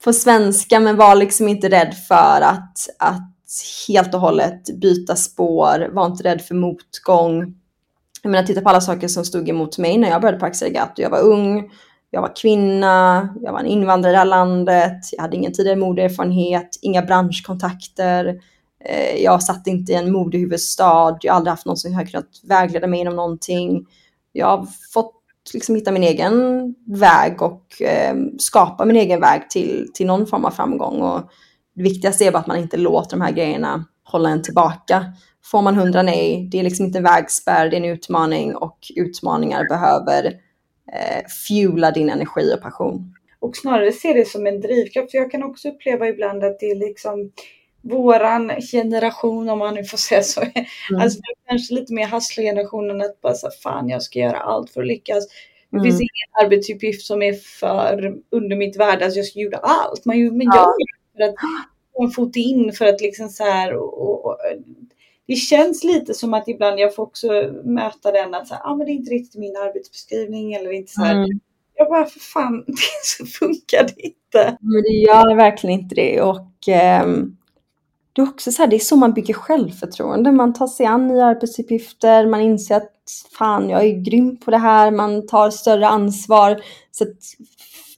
på 0.03 0.13
svenska, 0.13 0.79
men 0.79 0.97
var 0.97 1.15
liksom 1.15 1.47
inte 1.47 1.69
rädd 1.69 1.95
för 2.07 2.41
att, 2.41 2.89
att 2.99 3.31
helt 3.87 4.13
och 4.13 4.21
hållet 4.21 4.79
byta 4.81 5.15
spår. 5.15 5.89
Var 5.93 6.05
inte 6.05 6.23
rädd 6.23 6.41
för 6.41 6.55
motgång 6.55 7.55
jag 8.21 8.31
menar, 8.31 8.47
titta 8.47 8.61
på 8.61 8.69
alla 8.69 8.81
saker 8.81 9.07
som 9.07 9.25
stod 9.25 9.49
emot 9.49 9.77
mig 9.77 9.97
när 9.97 10.09
jag 10.09 10.21
började 10.21 10.39
på 10.39 10.45
Axelgato. 10.45 11.01
Jag 11.01 11.09
var 11.09 11.21
ung, 11.21 11.71
jag 12.09 12.21
var 12.21 12.35
kvinna, 12.35 13.29
jag 13.41 13.51
var 13.51 13.59
en 13.59 13.65
invandrare 13.65 14.11
i 14.11 14.13
det 14.13 14.17
här 14.17 14.25
landet, 14.25 14.97
jag 15.11 15.21
hade 15.21 15.35
ingen 15.35 15.53
tidigare 15.53 15.79
modeerfarenhet, 15.79 16.79
inga 16.81 17.01
branschkontakter. 17.01 18.41
Eh, 18.85 19.23
jag 19.23 19.43
satt 19.43 19.67
inte 19.67 19.91
i 19.91 19.95
en 19.95 20.11
modehuvudstad, 20.11 21.17
jag 21.21 21.33
har 21.33 21.37
aldrig 21.37 21.51
haft 21.51 21.65
någon 21.65 21.77
som 21.77 21.93
har 21.93 22.05
kunnat 22.05 22.39
vägleda 22.43 22.87
mig 22.87 22.99
inom 22.99 23.15
någonting. 23.15 23.85
Jag 24.31 24.47
har 24.47 24.67
fått 24.93 25.20
liksom 25.53 25.75
hitta 25.75 25.91
min 25.91 26.03
egen 26.03 26.65
väg 26.87 27.41
och 27.41 27.81
eh, 27.81 28.15
skapa 28.37 28.85
min 28.85 28.95
egen 28.95 29.21
väg 29.21 29.49
till, 29.49 29.87
till 29.93 30.07
någon 30.07 30.27
form 30.27 30.45
av 30.45 30.51
framgång. 30.51 31.01
Och 31.01 31.21
det 31.75 31.83
viktigaste 31.83 32.25
är 32.25 32.31
bara 32.31 32.39
att 32.39 32.47
man 32.47 32.57
inte 32.57 32.77
låter 32.77 33.17
de 33.17 33.21
här 33.21 33.31
grejerna 33.31 33.85
hålla 34.03 34.29
en 34.29 34.43
tillbaka. 34.43 35.05
Får 35.43 35.61
man 35.61 35.75
hundra 35.75 36.03
nej, 36.03 36.47
det 36.51 36.59
är 36.59 36.63
liksom 36.63 36.85
inte 36.85 36.97
en 36.97 37.03
vägspärr, 37.03 37.69
det 37.69 37.75
är 37.75 37.81
en 37.81 37.85
utmaning 37.85 38.55
och 38.55 38.77
utmaningar 38.95 39.67
behöver 39.69 40.25
eh, 40.93 41.23
fuela 41.47 41.91
din 41.91 42.09
energi 42.09 42.53
och 42.55 42.61
passion. 42.61 43.13
Och 43.39 43.55
snarare 43.55 43.91
se 43.91 44.13
det 44.13 44.27
som 44.27 44.47
en 44.47 44.61
drivkraft. 44.61 45.11
För 45.11 45.17
jag 45.17 45.31
kan 45.31 45.43
också 45.43 45.69
uppleva 45.69 46.07
ibland 46.07 46.43
att 46.43 46.59
det 46.59 46.65
är 46.65 46.75
liksom 46.75 47.31
våran 47.81 48.51
generation, 48.71 49.49
om 49.49 49.59
man 49.59 49.73
nu 49.73 49.83
får 49.83 49.97
säga 49.97 50.23
så. 50.23 50.41
Mm. 50.41 51.01
Alltså 51.01 51.19
kanske 51.47 51.73
lite 51.73 51.93
mer 51.93 52.07
hustler-generationen 52.07 53.01
att 53.01 53.21
bara 53.21 53.33
så 53.33 53.49
fan 53.63 53.89
jag 53.89 54.01
ska 54.01 54.19
göra 54.19 54.37
allt 54.37 54.69
för 54.69 54.81
att 54.81 54.87
lyckas. 54.87 55.27
Det 55.69 55.77
mm. 55.77 55.83
finns 55.83 56.01
ingen 56.01 56.45
arbetsuppgift 56.45 57.05
som 57.05 57.21
är 57.21 57.33
för 57.33 58.15
under 58.29 58.55
mitt 58.55 58.77
värde 58.77 59.05
att 59.05 59.15
jag 59.15 59.25
ska 59.25 59.39
göra 59.39 59.57
allt. 59.57 60.05
Man, 60.05 60.19
gör 60.19 60.31
ja. 60.39 60.75
det 60.77 61.23
för 61.23 61.29
att 61.29 61.35
få 61.95 62.03
en 62.03 62.11
fot 62.11 62.35
in 62.35 62.73
för 62.73 62.85
att 62.85 63.01
liksom 63.01 63.29
så 63.29 63.43
här 63.43 63.73
och, 63.73 64.25
och, 64.25 64.37
det 65.27 65.35
känns 65.35 65.83
lite 65.83 66.13
som 66.13 66.33
att 66.33 66.47
ibland 66.47 66.79
jag 66.79 66.95
får 66.95 67.03
också 67.03 67.27
möta 67.63 68.11
den 68.11 68.33
att 68.33 68.47
så 68.47 68.53
här, 68.53 68.61
ah, 68.63 68.75
men 68.75 68.85
det 68.85 68.91
är 68.91 68.95
inte 68.95 69.11
riktigt 69.11 69.39
min 69.39 69.55
arbetsbeskrivning 69.55 70.53
eller 70.53 70.71
inte 70.71 70.91
så 70.91 71.01
här. 71.01 71.15
Mm. 71.15 71.39
Jag 71.75 71.89
bara, 71.89 72.05
för 72.05 72.19
fan, 72.19 72.65
så 73.03 73.25
funkar 73.25 73.83
det 73.83 74.01
inte. 74.01 74.57
Men 74.59 74.81
det 74.81 74.93
gör 74.93 75.35
verkligen 75.35 75.79
inte 75.79 75.95
det 75.95 76.21
och 76.21 76.69
eh, 76.69 77.07
det 78.13 78.21
är 78.21 78.27
också 78.27 78.51
så 78.51 78.61
här, 78.61 78.69
det 78.69 78.75
är 78.75 78.79
så 78.79 78.95
man 78.95 79.13
bygger 79.13 79.33
självförtroende. 79.33 80.31
Man 80.31 80.53
tar 80.53 80.67
sig 80.67 80.85
an 80.85 81.07
nya 81.07 81.25
arbetsuppgifter, 81.25 82.25
man 82.27 82.41
inser 82.41 82.75
att 82.75 82.91
fan, 83.37 83.69
jag 83.69 83.85
är 83.85 84.03
grym 84.03 84.37
på 84.37 84.51
det 84.51 84.57
här, 84.57 84.91
man 84.91 85.27
tar 85.27 85.49
större 85.49 85.87
ansvar. 85.87 86.61
Så 86.91 87.03
att, 87.03 87.17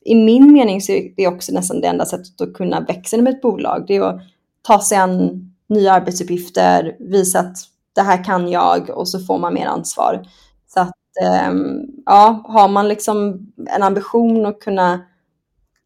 i 0.01 0.15
min 0.15 0.53
mening 0.53 0.81
så 0.81 0.91
är 0.91 1.13
det 1.17 1.27
också 1.27 1.53
nästan 1.53 1.81
det 1.81 1.87
enda 1.87 2.05
sättet 2.05 2.41
att 2.41 2.53
kunna 2.53 2.79
växa 2.79 3.17
med 3.17 3.33
ett 3.33 3.41
bolag. 3.41 3.85
Det 3.87 3.95
är 3.95 4.01
att 4.01 4.21
ta 4.61 4.79
sig 4.79 4.97
an 4.97 5.49
nya 5.69 5.93
arbetsuppgifter, 5.93 6.95
visa 6.99 7.39
att 7.39 7.57
det 7.95 8.01
här 8.01 8.23
kan 8.23 8.51
jag 8.51 8.89
och 8.89 9.07
så 9.07 9.19
får 9.19 9.39
man 9.39 9.53
mer 9.53 9.65
ansvar. 9.65 10.27
Så 10.67 10.79
att 10.79 10.93
ehm, 11.23 11.81
ja, 12.05 12.43
har 12.47 12.67
man 12.67 12.87
liksom 12.87 13.47
en 13.69 13.83
ambition 13.83 14.45
att 14.45 14.59
kunna 14.59 15.01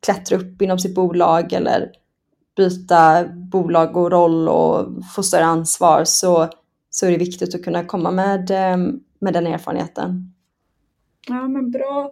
klättra 0.05 0.37
upp 0.37 0.61
inom 0.61 0.79
sitt 0.79 0.95
bolag 0.95 1.53
eller 1.53 1.91
byta 2.57 3.25
bolag 3.27 3.97
och 3.97 4.11
roll 4.11 4.49
och 4.49 4.87
få 5.15 5.23
större 5.23 5.45
ansvar 5.45 6.03
så, 6.05 6.49
så 6.89 7.05
är 7.05 7.11
det 7.11 7.17
viktigt 7.17 7.55
att 7.55 7.63
kunna 7.63 7.85
komma 7.85 8.11
med, 8.11 8.51
eh, 8.51 8.77
med 9.19 9.33
den 9.33 9.47
erfarenheten. 9.47 10.33
Ja, 11.27 11.47
men 11.47 11.71
bra, 11.71 12.11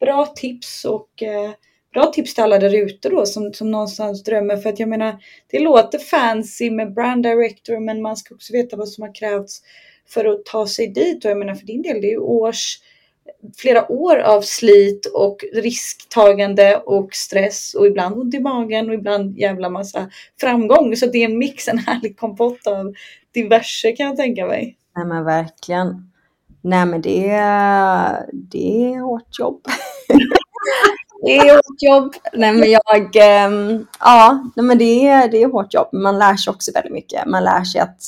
bra 0.00 0.26
tips 0.26 0.84
och 0.84 1.22
eh, 1.22 1.50
bra 1.92 2.06
tips 2.06 2.34
till 2.34 2.44
alla 2.44 2.58
där 2.58 2.74
ute 2.74 3.08
då 3.08 3.26
som, 3.26 3.52
som 3.52 3.70
någonstans 3.70 4.24
drömmer. 4.24 4.56
För 4.56 4.70
att 4.70 4.80
jag 4.80 4.88
menar, 4.88 5.16
det 5.50 5.58
låter 5.58 5.98
fancy 5.98 6.70
med 6.70 6.94
brand 6.94 7.22
director, 7.22 7.80
men 7.80 8.02
man 8.02 8.16
ska 8.16 8.34
också 8.34 8.52
veta 8.52 8.76
vad 8.76 8.88
som 8.88 9.02
har 9.02 9.14
krävts 9.14 9.60
för 10.08 10.24
att 10.24 10.44
ta 10.44 10.66
sig 10.66 10.88
dit. 10.88 11.24
Och 11.24 11.30
jag 11.30 11.38
menar 11.38 11.54
för 11.54 11.66
din 11.66 11.82
del, 11.82 12.00
det 12.00 12.06
är 12.06 12.10
ju 12.10 12.18
års, 12.18 12.78
flera 13.56 13.92
år 13.92 14.18
av 14.18 14.40
slit 14.42 15.06
och 15.06 15.44
risktagande 15.52 16.76
och 16.76 17.14
stress 17.14 17.74
och 17.74 17.86
ibland 17.86 18.18
ont 18.18 18.34
i 18.34 18.40
magen 18.40 18.88
och 18.88 18.94
ibland 18.94 19.38
jävla 19.38 19.70
massa 19.70 20.10
framgång. 20.40 20.96
Så 20.96 21.06
det 21.06 21.18
är 21.18 21.24
en 21.24 21.38
mix, 21.38 21.68
en 21.68 21.78
härlig 21.78 22.18
kompott 22.18 22.66
av 22.66 22.94
diverse 23.34 23.92
kan 23.92 24.06
jag 24.06 24.16
tänka 24.16 24.46
mig. 24.46 24.76
Nej 24.96 25.06
men 25.06 25.24
verkligen. 25.24 26.10
Nej 26.62 26.86
men 26.86 27.02
det 27.02 27.30
är, 27.30 28.26
det 28.32 28.92
är 28.92 29.00
hårt 29.00 29.38
jobb. 29.38 29.60
Det 31.26 31.36
är 31.36 31.54
hårt 31.54 31.82
jobb. 31.82 32.14
Nej 32.32 32.52
men 32.52 32.70
jag, 32.70 33.16
ähm, 33.16 33.86
ja, 34.00 34.44
nej, 34.56 34.66
men 34.66 34.78
det 34.78 35.06
är, 35.06 35.28
det 35.28 35.42
är 35.42 35.52
hårt 35.52 35.74
jobb. 35.74 35.88
Man 35.92 36.18
lär 36.18 36.36
sig 36.36 36.50
också 36.50 36.72
väldigt 36.74 36.92
mycket. 36.92 37.26
Man 37.26 37.44
lär 37.44 37.64
sig 37.64 37.80
att 37.80 38.00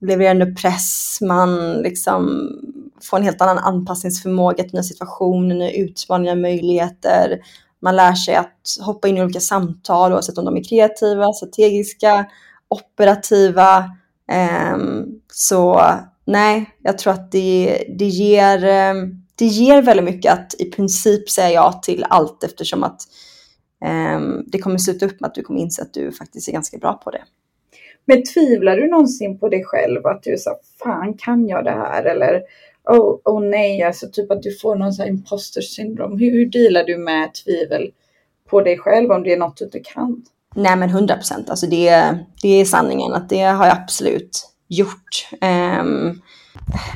leverera 0.00 0.30
under 0.30 0.54
press. 0.54 1.18
Man 1.20 1.72
liksom 1.72 2.52
får 3.02 3.16
en 3.16 3.22
helt 3.22 3.40
annan 3.40 3.58
anpassningsförmåga 3.58 4.64
till 4.64 4.74
nya 4.74 4.82
situationer, 4.82 5.54
nya 5.54 5.72
utmaningar, 5.72 6.36
möjligheter. 6.36 7.38
Man 7.82 7.96
lär 7.96 8.14
sig 8.14 8.34
att 8.34 8.76
hoppa 8.80 9.08
in 9.08 9.16
i 9.16 9.22
olika 9.22 9.40
samtal 9.40 10.12
oavsett 10.12 10.38
om 10.38 10.44
de 10.44 10.56
är 10.56 10.64
kreativa, 10.64 11.32
strategiska, 11.32 12.26
operativa. 12.68 13.84
Ehm, 14.30 15.04
så 15.32 15.82
nej, 16.24 16.70
jag 16.78 16.98
tror 16.98 17.12
att 17.12 17.32
det, 17.32 17.84
det 17.98 18.06
ger 18.06 18.64
ehm, 18.64 19.20
det 19.40 19.46
ger 19.46 19.82
väldigt 19.82 20.04
mycket 20.04 20.32
att 20.32 20.54
i 20.58 20.70
princip 20.70 21.30
säga 21.30 21.50
ja 21.50 21.72
till 21.72 22.04
allt 22.08 22.44
eftersom 22.44 22.84
att 22.84 23.00
um, 24.16 24.44
det 24.46 24.58
kommer 24.58 24.78
sluta 24.78 25.06
upp 25.06 25.20
med 25.20 25.28
att 25.28 25.34
du 25.34 25.42
kommer 25.42 25.60
inse 25.60 25.82
att 25.82 25.94
du 25.94 26.12
faktiskt 26.12 26.48
är 26.48 26.52
ganska 26.52 26.78
bra 26.78 26.94
på 26.94 27.10
det. 27.10 27.22
Men 28.04 28.24
tvivlar 28.24 28.76
du 28.76 28.88
någonsin 28.88 29.38
på 29.38 29.48
dig 29.48 29.64
själv 29.64 30.06
att 30.06 30.22
du 30.22 30.36
sa 30.38 30.56
fan 30.82 31.14
kan 31.18 31.48
jag 31.48 31.64
det 31.64 31.70
här 31.70 32.04
eller 32.04 32.42
oh, 32.84 33.20
oh 33.24 33.42
nej, 33.42 33.82
alltså 33.82 34.06
typ 34.12 34.30
att 34.30 34.42
du 34.42 34.56
får 34.56 34.76
någon 34.76 34.92
sån 34.92 35.02
här 35.02 35.10
imposter 35.10 35.60
syndrom. 35.60 36.18
Hur, 36.18 36.30
hur 36.30 36.46
dealar 36.46 36.84
du 36.84 36.98
med 36.98 37.34
tvivel 37.34 37.90
på 38.50 38.60
dig 38.60 38.78
själv 38.78 39.10
om 39.10 39.22
det 39.22 39.32
är 39.32 39.38
något 39.38 39.56
du 39.56 39.64
inte 39.64 39.80
kan? 39.80 40.22
Nej 40.54 40.76
men 40.76 40.88
100 40.88 41.14
procent, 41.14 41.50
alltså 41.50 41.66
det, 41.66 42.18
det 42.42 42.48
är 42.48 42.64
sanningen 42.64 43.12
att 43.12 43.28
det 43.28 43.42
har 43.42 43.66
jag 43.66 43.76
absolut 43.76 44.50
gjort. 44.68 45.28
Um, 45.80 46.22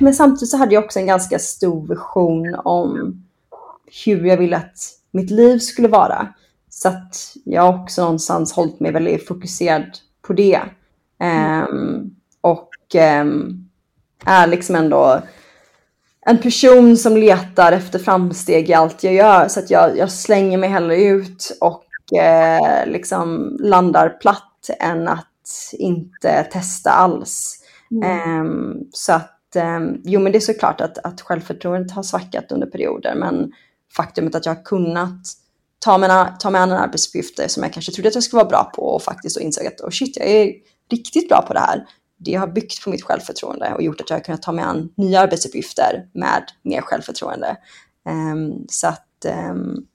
men 0.00 0.14
samtidigt 0.14 0.50
så 0.50 0.56
hade 0.56 0.74
jag 0.74 0.84
också 0.84 0.98
en 0.98 1.06
ganska 1.06 1.38
stor 1.38 1.88
vision 1.88 2.54
om 2.54 3.22
hur 4.04 4.26
jag 4.26 4.36
ville 4.36 4.56
att 4.56 4.78
mitt 5.10 5.30
liv 5.30 5.58
skulle 5.58 5.88
vara. 5.88 6.28
Så 6.70 6.88
att 6.88 7.36
jag 7.44 7.62
har 7.62 7.82
också 7.82 8.02
någonstans 8.02 8.52
hållit 8.52 8.80
mig 8.80 8.92
väldigt 8.92 9.26
fokuserad 9.26 9.84
på 10.22 10.32
det. 10.32 10.60
Um, 11.20 12.16
och 12.40 12.70
um, 13.20 13.68
är 14.24 14.46
liksom 14.46 14.76
ändå 14.76 15.22
en 16.26 16.38
person 16.38 16.96
som 16.96 17.16
letar 17.16 17.72
efter 17.72 17.98
framsteg 17.98 18.70
i 18.70 18.74
allt 18.74 19.04
jag 19.04 19.14
gör. 19.14 19.48
Så 19.48 19.60
att 19.60 19.70
jag, 19.70 19.98
jag 19.98 20.12
slänger 20.12 20.58
mig 20.58 20.68
hellre 20.68 21.02
ut 21.02 21.56
och 21.60 22.18
eh, 22.18 22.86
liksom 22.86 23.56
landar 23.60 24.08
platt 24.08 24.70
än 24.80 25.08
att 25.08 25.28
inte 25.72 26.42
testa 26.42 26.90
alls. 26.90 27.60
Mm. 27.90 28.40
Um, 28.40 28.88
så 28.92 29.12
att, 29.12 29.56
um, 29.56 30.00
jo 30.04 30.20
men 30.20 30.32
det 30.32 30.38
är 30.38 30.40
såklart 30.40 30.80
att, 30.80 30.98
att 30.98 31.20
självförtroendet 31.20 31.92
har 31.92 32.02
svackat 32.02 32.52
under 32.52 32.66
perioder, 32.66 33.14
men 33.14 33.52
faktumet 33.96 34.34
att 34.34 34.46
jag 34.46 34.54
har 34.54 34.64
kunnat 34.64 35.20
ta, 35.78 35.98
mina, 35.98 36.26
ta 36.26 36.50
mig 36.50 36.60
an 36.60 36.72
en 36.72 36.78
arbetsuppgifter 36.78 37.48
som 37.48 37.62
jag 37.62 37.72
kanske 37.72 37.92
trodde 37.92 38.08
att 38.08 38.14
jag 38.14 38.24
skulle 38.24 38.42
vara 38.42 38.48
bra 38.48 38.64
på 38.64 38.82
och 38.82 39.02
faktiskt 39.02 39.40
insåg 39.40 39.66
att 39.66 39.80
oh 39.80 39.90
shit, 39.90 40.16
jag 40.16 40.28
är 40.28 40.52
riktigt 40.90 41.28
bra 41.28 41.44
på 41.46 41.52
det 41.52 41.60
här. 41.60 41.86
Det 42.24 42.34
har 42.34 42.46
byggt 42.46 42.84
på 42.84 42.90
mitt 42.90 43.02
självförtroende 43.02 43.74
och 43.74 43.82
gjort 43.82 44.00
att 44.00 44.10
jag 44.10 44.16
har 44.16 44.24
kunnat 44.24 44.42
ta 44.42 44.52
mig 44.52 44.64
an 44.64 44.92
nya 44.96 45.20
arbetsuppgifter 45.20 46.08
med 46.12 46.42
mer 46.62 46.80
självförtroende. 46.80 47.56
Um, 48.08 48.66
så 48.68 48.86
att, 48.86 49.26
um, 49.50 49.86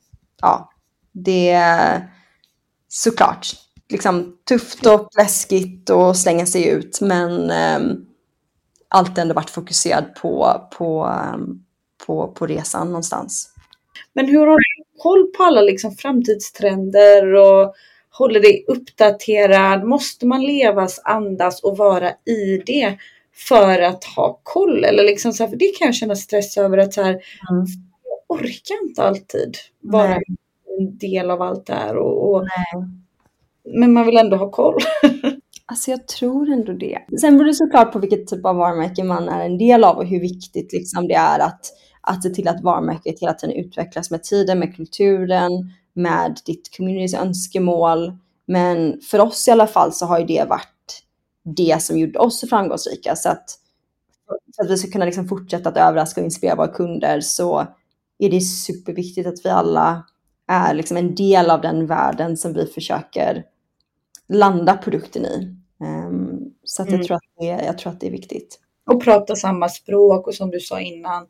ja, 0.42 0.72
det 1.12 1.50
är 1.50 2.10
såklart 2.88 3.48
liksom 3.90 4.38
tufft 4.50 4.86
och 4.86 5.10
läskigt 5.18 5.90
och 5.90 6.18
slänga 6.18 6.46
sig 6.46 6.68
ut, 6.68 7.02
men 7.02 7.50
ehm, 7.52 7.82
um, 7.82 8.06
alltid 8.88 9.18
ändå 9.18 9.34
varit 9.34 9.50
fokuserad 9.50 10.16
på, 10.16 10.62
på, 10.78 11.06
um, 11.34 11.66
på, 12.06 12.28
på 12.28 12.48
resan 12.48 12.88
någonstans. 12.88 13.54
Men 14.14 14.26
hur 14.26 14.48
har 14.48 14.58
du 14.58 14.84
koll 15.00 15.32
på 15.38 15.44
alla 15.44 15.62
liksom 15.62 15.96
framtidstrender 15.96 17.34
och 17.34 17.76
håller 18.20 18.40
dig 18.40 18.66
uppdaterad? 18.68 19.84
Måste 19.84 20.26
man 20.26 20.46
levas, 20.46 21.02
andas 21.04 21.64
och 21.64 21.78
vara 21.78 22.10
i 22.10 22.62
det 22.66 22.98
för 23.34 23.82
att 23.82 24.04
ha 24.04 24.40
koll? 24.44 24.84
Eller 24.84 25.04
liksom 25.04 25.34
så 25.34 25.44
här, 25.44 25.50
för 25.50 25.58
det 25.58 25.78
kan 25.78 25.86
jag 25.86 25.96
känna 25.96 26.16
stress 26.16 26.58
över 26.58 26.78
att 26.78 26.94
så 26.94 27.02
här, 27.02 27.12
mm. 27.12 27.66
jag 28.04 28.38
orkar 28.38 28.88
inte 28.88 29.04
alltid 29.04 29.58
vara 29.82 30.10
Nej. 30.10 30.24
en 30.80 30.98
del 30.98 31.32
av 31.32 31.42
allt 31.42 31.66
det 31.66 31.74
här. 31.74 31.98
Och, 31.98 32.36
och 32.36 32.48
men 33.64 33.94
man 33.94 34.06
vill 34.06 34.18
ändå 34.18 34.38
ha 34.38 34.52
koll. 34.52 34.78
Alltså 35.72 35.92
jag 35.92 36.08
tror 36.08 36.50
ändå 36.50 36.74
det. 36.74 37.00
Sen 37.22 37.38
beror 37.38 37.48
det 37.48 37.54
såklart 37.54 37.94
på 37.94 38.00
vilket 38.00 38.28
typ 38.28 38.46
av 38.46 38.56
varumärke 38.56 39.04
man 39.04 39.30
är 39.30 39.46
en 39.46 39.58
del 39.58 39.84
av 39.84 39.98
och 39.98 40.08
hur 40.08 40.20
viktigt 40.20 40.74
liksom 40.74 41.08
det 41.08 41.14
är 41.14 41.40
att, 41.40 41.62
att 42.02 42.24
se 42.24 42.30
till 42.30 42.48
att 42.48 42.64
varumärket 42.64 43.20
hela 43.20 43.34
tiden 43.34 43.56
utvecklas 43.56 44.12
med 44.12 44.24
tiden, 44.24 44.60
med 44.60 44.76
kulturen, 44.76 45.52
med 46.00 46.40
ditt 46.46 46.78
communitys 46.78 47.14
önskemål. 47.14 48.18
Men 48.46 49.02
för 49.02 49.20
oss 49.20 49.48
i 49.48 49.52
alla 49.52 49.68
fall 49.68 49.94
så 49.94 50.06
har 50.06 50.20
ju 50.20 50.26
det 50.26 50.50
varit 50.50 51.04
det 51.56 51.84
som 51.84 52.00
gjorde 52.00 52.20
oss 52.20 52.40
så 52.40 52.48
framgångsrika. 52.48 53.16
Så 53.16 53.30
att 53.30 53.60
för 54.56 54.64
att 54.64 54.72
vi 54.72 54.78
ska 54.78 54.92
kunna 54.92 55.06
liksom 55.06 55.28
fortsätta 55.28 55.70
att 55.70 55.78
överraska 55.78 56.22
och 56.22 56.26
inspirera 56.26 56.56
våra 56.56 56.68
kunder 56.68 57.22
så 57.22 57.68
är 58.18 58.30
det 58.30 58.42
superviktigt 58.42 59.28
att 59.28 59.46
vi 59.46 59.50
alla 59.50 60.06
är 60.48 60.74
liksom 60.74 60.98
en 60.98 61.16
del 61.16 61.50
av 61.50 61.62
den 61.62 61.88
världen 61.88 62.38
som 62.38 62.54
vi 62.54 62.66
försöker 62.66 63.44
landa 64.28 64.78
produkten 64.78 65.26
i. 65.26 65.56
Um, 65.80 66.54
så 66.64 66.82
att 66.82 66.88
mm. 66.88 67.00
jag, 67.00 67.08
tror 67.08 67.18
att 67.18 67.24
det, 67.40 67.46
jag 67.46 67.78
tror 67.78 67.94
att 67.94 68.00
det 68.00 68.08
är 68.08 68.12
viktigt. 68.12 68.60
Och 68.86 69.04
prata 69.04 69.36
samma 69.36 69.70
språk 69.70 70.28
och 70.28 70.36
som 70.36 70.52
du 70.52 70.60
sa 70.60 70.80
innan, 70.80 71.28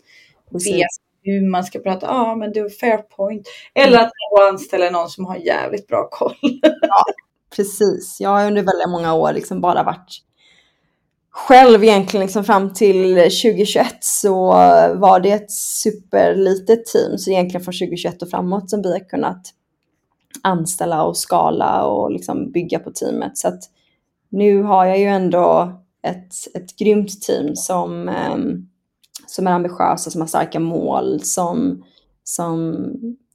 vet 0.51 1.08
hur 1.23 1.49
man 1.51 1.63
ska 1.63 1.79
prata. 1.79 2.05
Ja, 2.05 2.13
ah, 2.13 2.35
men 2.35 2.53
det 2.53 2.59
är 2.59 2.69
fair 2.69 2.97
point. 2.97 3.47
Eller 3.73 3.97
mm. 3.97 4.05
att 4.05 4.11
man 4.37 4.47
anställer 4.47 4.91
någon 4.91 5.09
som 5.09 5.25
har 5.25 5.35
jävligt 5.35 5.87
bra 5.87 6.09
koll. 6.11 6.35
ja, 6.81 7.03
precis. 7.55 8.17
Jag 8.19 8.29
har 8.29 8.47
under 8.47 8.61
väldigt 8.61 8.89
många 8.89 9.13
år 9.13 9.33
liksom 9.33 9.61
bara 9.61 9.83
varit 9.83 10.23
själv 11.31 11.83
egentligen 11.83 12.25
liksom 12.25 12.43
fram 12.43 12.73
till 12.73 13.15
2021 13.15 13.97
så 13.99 14.45
var 14.95 15.19
det 15.19 15.31
ett 15.31 15.51
superlitet 15.51 16.85
team. 16.85 17.17
Så 17.17 17.31
egentligen 17.31 17.63
från 17.63 17.73
2021 17.73 18.21
och 18.21 18.29
framåt 18.29 18.69
som 18.69 18.81
vi 18.81 18.91
har 18.91 19.09
kunnat 19.09 19.41
anställa 20.41 21.03
och 21.03 21.17
skala 21.17 21.85
och 21.85 22.11
liksom 22.11 22.51
bygga 22.51 22.79
på 22.79 22.91
teamet. 22.91 23.37
Så 23.37 23.51
nu 24.29 24.63
har 24.63 24.85
jag 24.85 24.99
ju 24.99 25.05
ändå 25.05 25.73
ett, 26.03 26.33
ett 26.55 26.79
grymt 26.79 27.21
team 27.21 27.55
som, 27.55 28.09
um, 28.33 28.68
som 29.29 29.47
är 29.47 29.51
ambitiösa, 29.51 30.11
som 30.11 30.21
har 30.21 30.27
starka 30.27 30.59
mål, 30.59 31.21
som, 31.21 31.83
som 32.23 32.75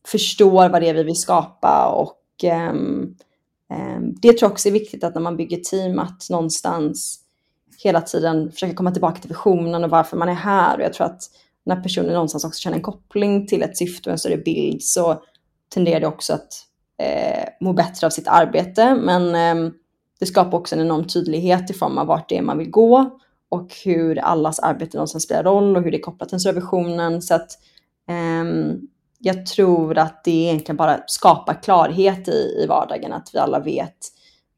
förstår 0.09 0.69
vad 0.69 0.83
det 0.83 0.89
är 0.89 0.95
vi 0.95 1.03
vill 1.03 1.17
skapa 1.17 1.89
och 1.89 2.21
um, 2.71 3.17
um, 3.75 4.15
det 4.23 4.29
tror 4.29 4.43
jag 4.43 4.53
också 4.53 4.69
är 4.69 4.73
viktigt 4.73 5.05
att 5.05 5.15
när 5.15 5.23
man 5.23 5.37
bygger 5.37 5.57
team 5.57 5.99
att 5.99 6.27
någonstans 6.31 7.21
hela 7.85 8.01
tiden 8.01 8.53
försöka 8.53 8.75
komma 8.75 8.91
tillbaka 8.91 9.21
till 9.21 9.29
visionen 9.29 9.85
och 9.85 9.91
varför 9.91 10.17
man 10.17 10.29
är 10.29 10.35
här. 10.35 10.77
Och 10.77 10.85
jag 10.85 10.93
tror 10.93 11.07
att 11.07 11.23
när 11.65 11.83
personen 11.83 12.13
någonstans 12.13 12.45
också 12.45 12.61
känner 12.61 12.77
en 12.77 12.83
koppling 12.83 13.47
till 13.47 13.63
ett 13.63 13.77
syfte 13.77 14.11
och 14.11 14.13
en 14.13 14.19
större 14.19 14.37
bild 14.37 14.83
så 14.83 15.23
tenderar 15.75 16.01
det 16.01 16.07
också 16.07 16.33
att 16.33 16.53
eh, 16.99 17.49
må 17.61 17.73
bättre 17.73 18.07
av 18.07 18.11
sitt 18.11 18.29
arbete. 18.29 18.95
Men 18.95 19.35
eh, 19.35 19.73
det 20.21 20.27
skapar 20.27 20.59
också 20.59 20.75
en 20.75 20.81
enorm 20.81 21.07
tydlighet 21.07 21.71
i 21.71 21.75
form 21.75 21.99
av 21.99 22.07
vart 22.07 22.29
det 22.29 22.39
är 22.39 22.43
man 22.43 22.59
vill 22.59 22.71
gå 22.71 23.19
och 23.55 23.75
hur 23.85 24.19
allas 24.19 24.59
arbete 24.59 24.97
någonstans 24.97 25.25
spelar 25.25 25.45
roll 25.45 25.77
och 25.77 25.83
hur 25.83 25.91
det 25.91 25.97
är 25.97 26.03
kopplat 26.03 26.29
till 26.29 26.35
den 26.35 26.41
större 26.41 26.55
visionen. 26.55 27.23
Så 27.23 27.35
att 27.35 27.51
eh, 28.09 28.45
jag 29.19 29.47
tror 29.47 29.99
att 29.99 30.25
det 30.25 30.31
egentligen 30.31 30.77
bara 30.77 31.01
skapar 31.07 31.63
klarhet 31.63 32.29
i, 32.29 32.63
i 32.63 32.67
vardagen, 32.69 33.13
att 33.13 33.31
vi 33.33 33.39
alla 33.39 33.61
vet 33.61 33.97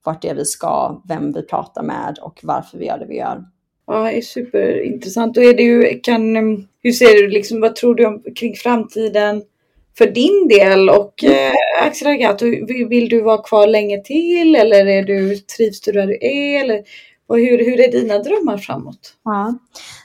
vart 0.07 0.23
det 0.23 0.29
är 0.29 0.35
vi 0.35 0.45
ska, 0.45 1.03
vem 1.09 1.33
vi 1.33 1.43
pratar 1.43 1.83
med 1.83 2.19
och 2.23 2.41
varför 2.43 2.79
vi 2.79 2.87
gör 2.87 2.99
det 2.99 3.07
vi 3.07 3.17
gör. 3.17 3.45
Ja, 3.87 4.03
det 4.03 4.17
är 4.17 4.23
superintressant. 4.23 5.35
Då 5.35 5.43
är 5.43 5.55
det 5.55 5.63
ju, 5.63 6.01
kan, 6.01 6.37
hur 6.83 6.93
ser 6.93 7.23
du, 7.23 7.29
liksom, 7.29 7.61
vad 7.61 7.77
tror 7.77 7.95
du 7.95 8.07
om, 8.07 8.23
kring 8.37 8.55
framtiden 8.55 9.43
för 9.99 10.07
din 10.07 10.49
del 10.49 10.91
och 10.91 11.25
eh, 11.25 11.53
Axel 11.83 12.09
Agato, 12.09 12.47
vill 12.89 13.09
du 13.09 13.21
vara 13.21 13.43
kvar 13.43 13.67
länge 13.67 14.03
till 14.03 14.55
eller 14.55 14.87
är 14.87 15.03
du, 15.03 15.37
trivs 15.37 15.81
du 15.81 15.93
där 15.93 16.07
du 16.07 16.19
är? 16.21 16.65
Eller, 16.65 16.83
och 17.27 17.37
hur, 17.37 17.59
hur 17.59 17.81
är 17.81 17.93
dina 17.93 18.19
drömmar 18.19 18.59
framåt? 18.59 19.15
Ja. 19.25 19.55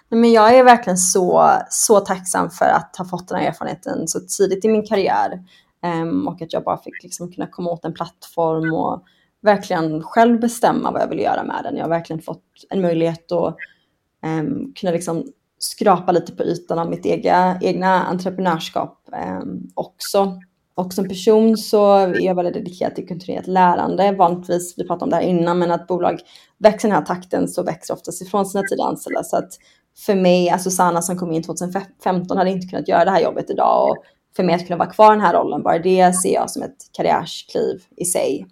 Men 0.09 0.31
jag 0.31 0.57
är 0.57 0.63
verkligen 0.63 0.97
så, 0.97 1.51
så 1.69 1.99
tacksam 1.99 2.49
för 2.49 2.65
att 2.65 2.95
ha 2.97 3.05
fått 3.05 3.27
den 3.27 3.37
här 3.39 3.47
erfarenheten 3.47 4.07
så 4.07 4.19
tidigt 4.19 4.65
i 4.65 4.67
min 4.67 4.87
karriär. 4.87 5.43
Um, 6.03 6.27
och 6.27 6.41
att 6.41 6.53
jag 6.53 6.63
bara 6.63 6.77
fick 6.77 7.03
liksom 7.03 7.31
kunna 7.31 7.47
komma 7.47 7.69
åt 7.69 7.85
en 7.85 7.93
plattform 7.93 8.73
och 8.73 9.03
verkligen 9.41 10.03
själv 10.03 10.39
bestämma 10.39 10.91
vad 10.91 11.01
jag 11.01 11.07
vill 11.07 11.19
göra 11.19 11.43
med 11.43 11.63
den. 11.63 11.75
Jag 11.75 11.83
har 11.83 11.89
verkligen 11.89 12.21
fått 12.21 12.43
en 12.69 12.81
möjlighet 12.81 13.31
att 13.31 13.55
um, 14.25 14.73
kunna 14.75 14.91
liksom 14.91 15.25
skrapa 15.59 16.11
lite 16.11 16.31
på 16.31 16.43
ytan 16.43 16.79
av 16.79 16.89
mitt 16.89 17.05
ega, 17.05 17.59
egna 17.61 18.03
entreprenörskap 18.03 19.09
um, 19.41 19.71
också. 19.73 20.39
Och 20.81 20.93
som 20.93 21.07
person 21.07 21.57
så 21.57 21.95
är 21.95 22.21
jag 22.21 22.35
väldigt 22.35 22.53
dedikerad 22.53 22.95
till 22.95 23.07
kontinuerligt 23.07 23.47
lärande. 23.47 24.11
Vanligtvis, 24.11 24.73
vi 24.77 24.87
pratade 24.87 25.03
om 25.03 25.09
det 25.09 25.15
här 25.15 25.23
innan, 25.23 25.59
men 25.59 25.71
att 25.71 25.87
bolag 25.87 26.19
växer 26.57 26.87
i 26.87 26.91
den 26.91 26.99
här 26.99 27.05
takten 27.05 27.47
så 27.47 27.63
växer 27.63 27.93
oftast 27.93 28.21
ifrån 28.21 28.45
sina 28.45 28.63
tidigare 28.63 28.89
anställda. 28.89 29.23
Så 29.23 29.37
att 29.37 29.49
för 30.05 30.15
mig, 30.15 30.49
alltså 30.49 30.71
Sanna 30.71 31.01
som 31.01 31.17
kom 31.17 31.31
in 31.31 31.43
2015 31.43 32.37
hade 32.37 32.49
inte 32.49 32.67
kunnat 32.67 32.87
göra 32.87 33.05
det 33.05 33.11
här 33.11 33.21
jobbet 33.21 33.49
idag. 33.49 33.89
Och 33.89 33.97
för 34.35 34.43
mig 34.43 34.55
att 34.55 34.67
kunna 34.67 34.77
vara 34.77 34.89
kvar 34.89 35.13
i 35.13 35.15
den 35.15 35.25
här 35.25 35.33
rollen, 35.33 35.63
bara 35.63 35.79
det 35.79 36.13
ser 36.13 36.33
jag 36.33 36.49
som 36.49 36.61
ett 36.61 36.77
karriärskliv 36.91 37.83
i 37.97 38.05
sig. 38.05 38.45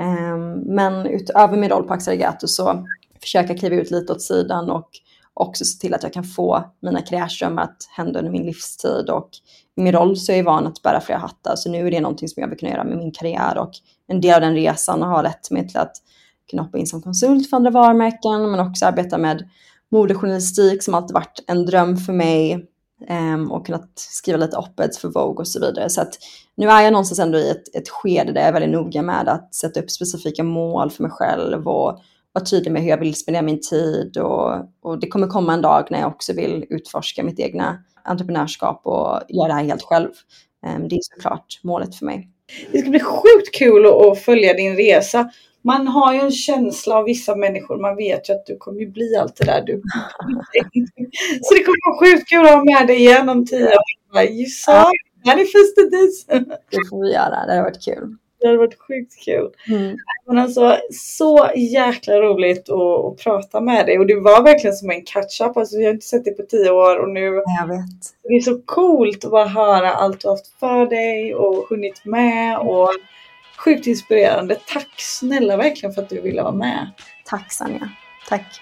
Ehm, 0.00 0.52
men 0.52 1.06
utöver 1.06 1.56
min 1.56 1.70
roll 1.70 1.84
på 1.84 1.94
Axel 1.94 2.24
så 2.40 2.86
försöker 3.20 3.48
jag 3.48 3.58
kliva 3.58 3.76
ut 3.76 3.90
lite 3.90 4.12
åt 4.12 4.22
sidan 4.22 4.70
och 4.70 4.88
också 5.34 5.64
se 5.64 5.78
till 5.78 5.94
att 5.94 6.02
jag 6.02 6.12
kan 6.12 6.24
få 6.24 6.64
mina 6.82 7.02
karriärströmmar 7.02 7.62
att 7.62 7.88
hända 7.96 8.18
under 8.18 8.32
min 8.32 8.46
livstid. 8.46 9.10
Och 9.10 9.30
i 9.78 9.80
min 9.80 9.92
roll 9.92 10.16
så 10.16 10.32
är 10.32 10.36
jag 10.36 10.44
van 10.44 10.66
att 10.66 10.82
bära 10.82 11.00
flera 11.00 11.18
hattar, 11.18 11.56
så 11.56 11.70
nu 11.70 11.86
är 11.86 11.90
det 11.90 12.00
någonting 12.00 12.28
som 12.28 12.40
jag 12.40 12.48
vill 12.48 12.58
kunna 12.58 12.72
göra 12.72 12.84
med 12.84 12.98
min 12.98 13.12
karriär. 13.12 13.58
Och 13.58 13.70
en 14.08 14.20
del 14.20 14.34
av 14.34 14.40
den 14.40 14.54
resan 14.54 15.02
har 15.02 15.22
lett 15.22 15.50
mig 15.50 15.68
till 15.68 15.78
att 15.78 15.92
kunna 16.50 16.62
hoppa 16.62 16.78
in 16.78 16.86
som 16.86 17.02
konsult 17.02 17.50
för 17.50 17.56
andra 17.56 17.70
varumärken, 17.70 18.50
men 18.50 18.60
också 18.60 18.86
arbeta 18.86 19.18
med 19.18 19.48
modejournalistik 19.90 20.82
som 20.82 20.94
alltid 20.94 21.14
varit 21.14 21.44
en 21.46 21.66
dröm 21.66 21.96
för 21.96 22.12
mig. 22.12 22.68
Um, 23.10 23.52
och 23.52 23.66
kunnat 23.66 23.92
skriva 23.94 24.38
lite 24.38 24.56
op-eds 24.56 24.98
för 24.98 25.08
Vogue 25.08 25.40
och 25.40 25.48
så 25.48 25.60
vidare. 25.60 25.90
Så 25.90 26.00
att 26.00 26.18
nu 26.56 26.68
är 26.68 26.82
jag 26.82 26.92
någonstans 26.92 27.18
ändå 27.18 27.38
i 27.38 27.50
ett, 27.50 27.76
ett 27.76 27.88
skede 27.88 28.32
där 28.32 28.40
jag 28.40 28.48
är 28.48 28.52
väldigt 28.52 28.70
noga 28.70 29.02
med 29.02 29.28
att 29.28 29.54
sätta 29.54 29.80
upp 29.80 29.90
specifika 29.90 30.42
mål 30.44 30.90
för 30.90 31.02
mig 31.02 31.12
själv 31.12 31.68
och 31.68 32.00
vara 32.32 32.44
tydlig 32.44 32.72
med 32.72 32.82
hur 32.82 32.88
jag 32.88 32.98
vill 32.98 33.14
spendera 33.14 33.42
min 33.42 33.60
tid 33.60 34.16
och, 34.16 34.52
och 34.82 35.00
det 35.00 35.08
kommer 35.08 35.26
komma 35.26 35.54
en 35.54 35.62
dag 35.62 35.86
när 35.90 36.00
jag 36.00 36.08
också 36.08 36.32
vill 36.32 36.64
utforska 36.68 37.22
mitt 37.22 37.40
egna 37.40 37.78
entreprenörskap 38.04 38.80
och 38.84 39.20
göra 39.28 39.48
det 39.48 39.54
här 39.54 39.64
helt 39.64 39.82
själv. 39.82 40.10
Ehm, 40.66 40.88
det 40.88 40.96
är 40.96 41.00
såklart 41.02 41.60
målet 41.62 41.94
för 41.94 42.06
mig. 42.06 42.28
Det 42.72 42.78
ska 42.78 42.90
bli 42.90 43.00
sjukt 43.00 43.54
kul 43.54 43.86
att 43.86 44.18
följa 44.18 44.54
din 44.54 44.76
resa. 44.76 45.30
Man 45.64 45.88
har 45.88 46.14
ju 46.14 46.20
en 46.20 46.32
känsla 46.32 46.96
av 46.96 47.04
vissa 47.04 47.36
människor, 47.36 47.78
man 47.78 47.96
vet 47.96 48.28
ju 48.28 48.34
att 48.34 48.46
du 48.46 48.56
kommer 48.56 48.80
ju 48.80 48.90
bli 48.90 49.16
allt 49.16 49.36
det 49.36 49.44
där 49.44 49.62
du 49.66 49.72
Så 51.42 51.54
det 51.54 51.62
kommer 51.64 51.90
vara 51.90 52.10
sjukt 52.10 52.28
kul 52.28 52.46
att 52.46 52.52
ha 52.52 52.64
med 52.64 52.86
dig 52.86 52.96
igen 52.96 53.28
om 53.28 53.46
tio 53.46 53.66
år. 53.66 54.22
You 54.22 54.46
saw, 54.46 54.90
manifested 55.24 55.90
this. 55.90 56.26
Det 56.70 56.88
får 56.90 57.02
vi 57.02 57.12
göra, 57.12 57.46
det 57.46 57.54
har 57.54 57.62
varit 57.62 57.84
kul. 57.84 58.16
Det 58.40 58.46
hade 58.46 58.58
varit 58.58 58.78
sjukt 58.78 59.24
kul. 59.24 59.50
Mm. 59.68 59.96
Men 60.26 60.38
alltså, 60.38 60.76
så 60.90 61.50
jäkla 61.56 62.14
roligt 62.14 62.68
att, 62.68 63.04
att 63.04 63.24
prata 63.24 63.60
med 63.60 63.86
dig 63.86 63.98
och 63.98 64.06
det 64.06 64.20
var 64.20 64.42
verkligen 64.42 64.76
som 64.76 64.90
en 64.90 65.04
catch-up. 65.04 65.56
Alltså, 65.56 65.78
vi 65.78 65.84
har 65.84 65.92
inte 65.92 66.06
sett 66.06 66.24
dig 66.24 66.36
på 66.36 66.42
tio 66.42 66.70
år 66.70 66.96
och 66.96 67.08
nu 67.08 67.20
Jag 67.60 67.68
vet. 67.68 68.00
det 68.22 68.34
är 68.34 68.40
så 68.40 68.60
coolt 68.64 69.24
att 69.24 69.30
bara 69.30 69.48
höra 69.48 69.90
allt 69.90 70.20
du 70.20 70.28
har 70.28 70.36
haft 70.36 70.58
för 70.60 70.86
dig 70.86 71.34
och 71.34 71.68
hunnit 71.68 72.04
med 72.04 72.58
och 72.58 72.90
sjukt 73.58 73.86
inspirerande. 73.86 74.56
Tack 74.66 74.94
snälla 74.96 75.56
verkligen 75.56 75.92
för 75.94 76.02
att 76.02 76.08
du 76.08 76.20
ville 76.20 76.42
vara 76.42 76.54
med. 76.54 76.90
Tack 77.24 77.52
Sanja. 77.52 77.88
Tack. 78.28 78.60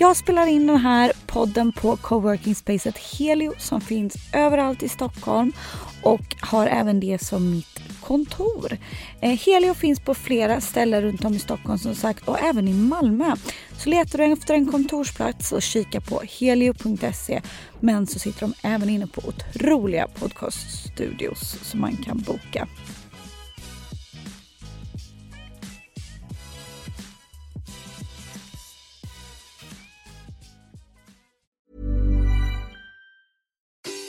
Jag 0.00 0.16
spelar 0.16 0.46
in 0.46 0.66
den 0.66 0.76
här 0.76 1.12
podden 1.26 1.72
på 1.72 1.96
coworking 1.96 2.54
spacet 2.54 2.98
Helio 2.98 3.54
som 3.58 3.80
finns 3.80 4.16
överallt 4.32 4.82
i 4.82 4.88
Stockholm 4.88 5.52
och 6.02 6.36
har 6.40 6.66
även 6.66 7.00
det 7.00 7.22
som 7.22 7.50
mitt 7.50 7.80
kontor. 8.00 8.78
Eh, 9.20 9.38
helio 9.38 9.74
finns 9.74 10.00
på 10.00 10.14
flera 10.14 10.60
ställen 10.60 11.02
runt 11.02 11.24
om 11.24 11.34
i 11.34 11.38
Stockholm 11.38 11.78
som 11.78 11.94
sagt 11.94 12.28
och 12.28 12.40
även 12.40 12.68
i 12.68 12.72
Malmö. 12.72 13.34
Så 13.78 13.88
letar 13.88 14.18
du 14.18 14.24
efter 14.24 14.54
en 14.54 14.66
kontorsplats 14.72 15.52
och 15.52 15.62
kika 15.62 16.00
på 16.00 16.22
helio.se. 16.38 17.42
Men 17.80 18.06
så 18.06 18.18
sitter 18.18 18.40
de 18.40 18.54
även 18.62 18.90
inne 18.90 19.06
på 19.06 19.22
otroliga 19.28 20.06
podcaststudios 20.06 21.56
som 21.62 21.80
man 21.80 21.96
kan 21.96 22.18
boka. 22.18 22.68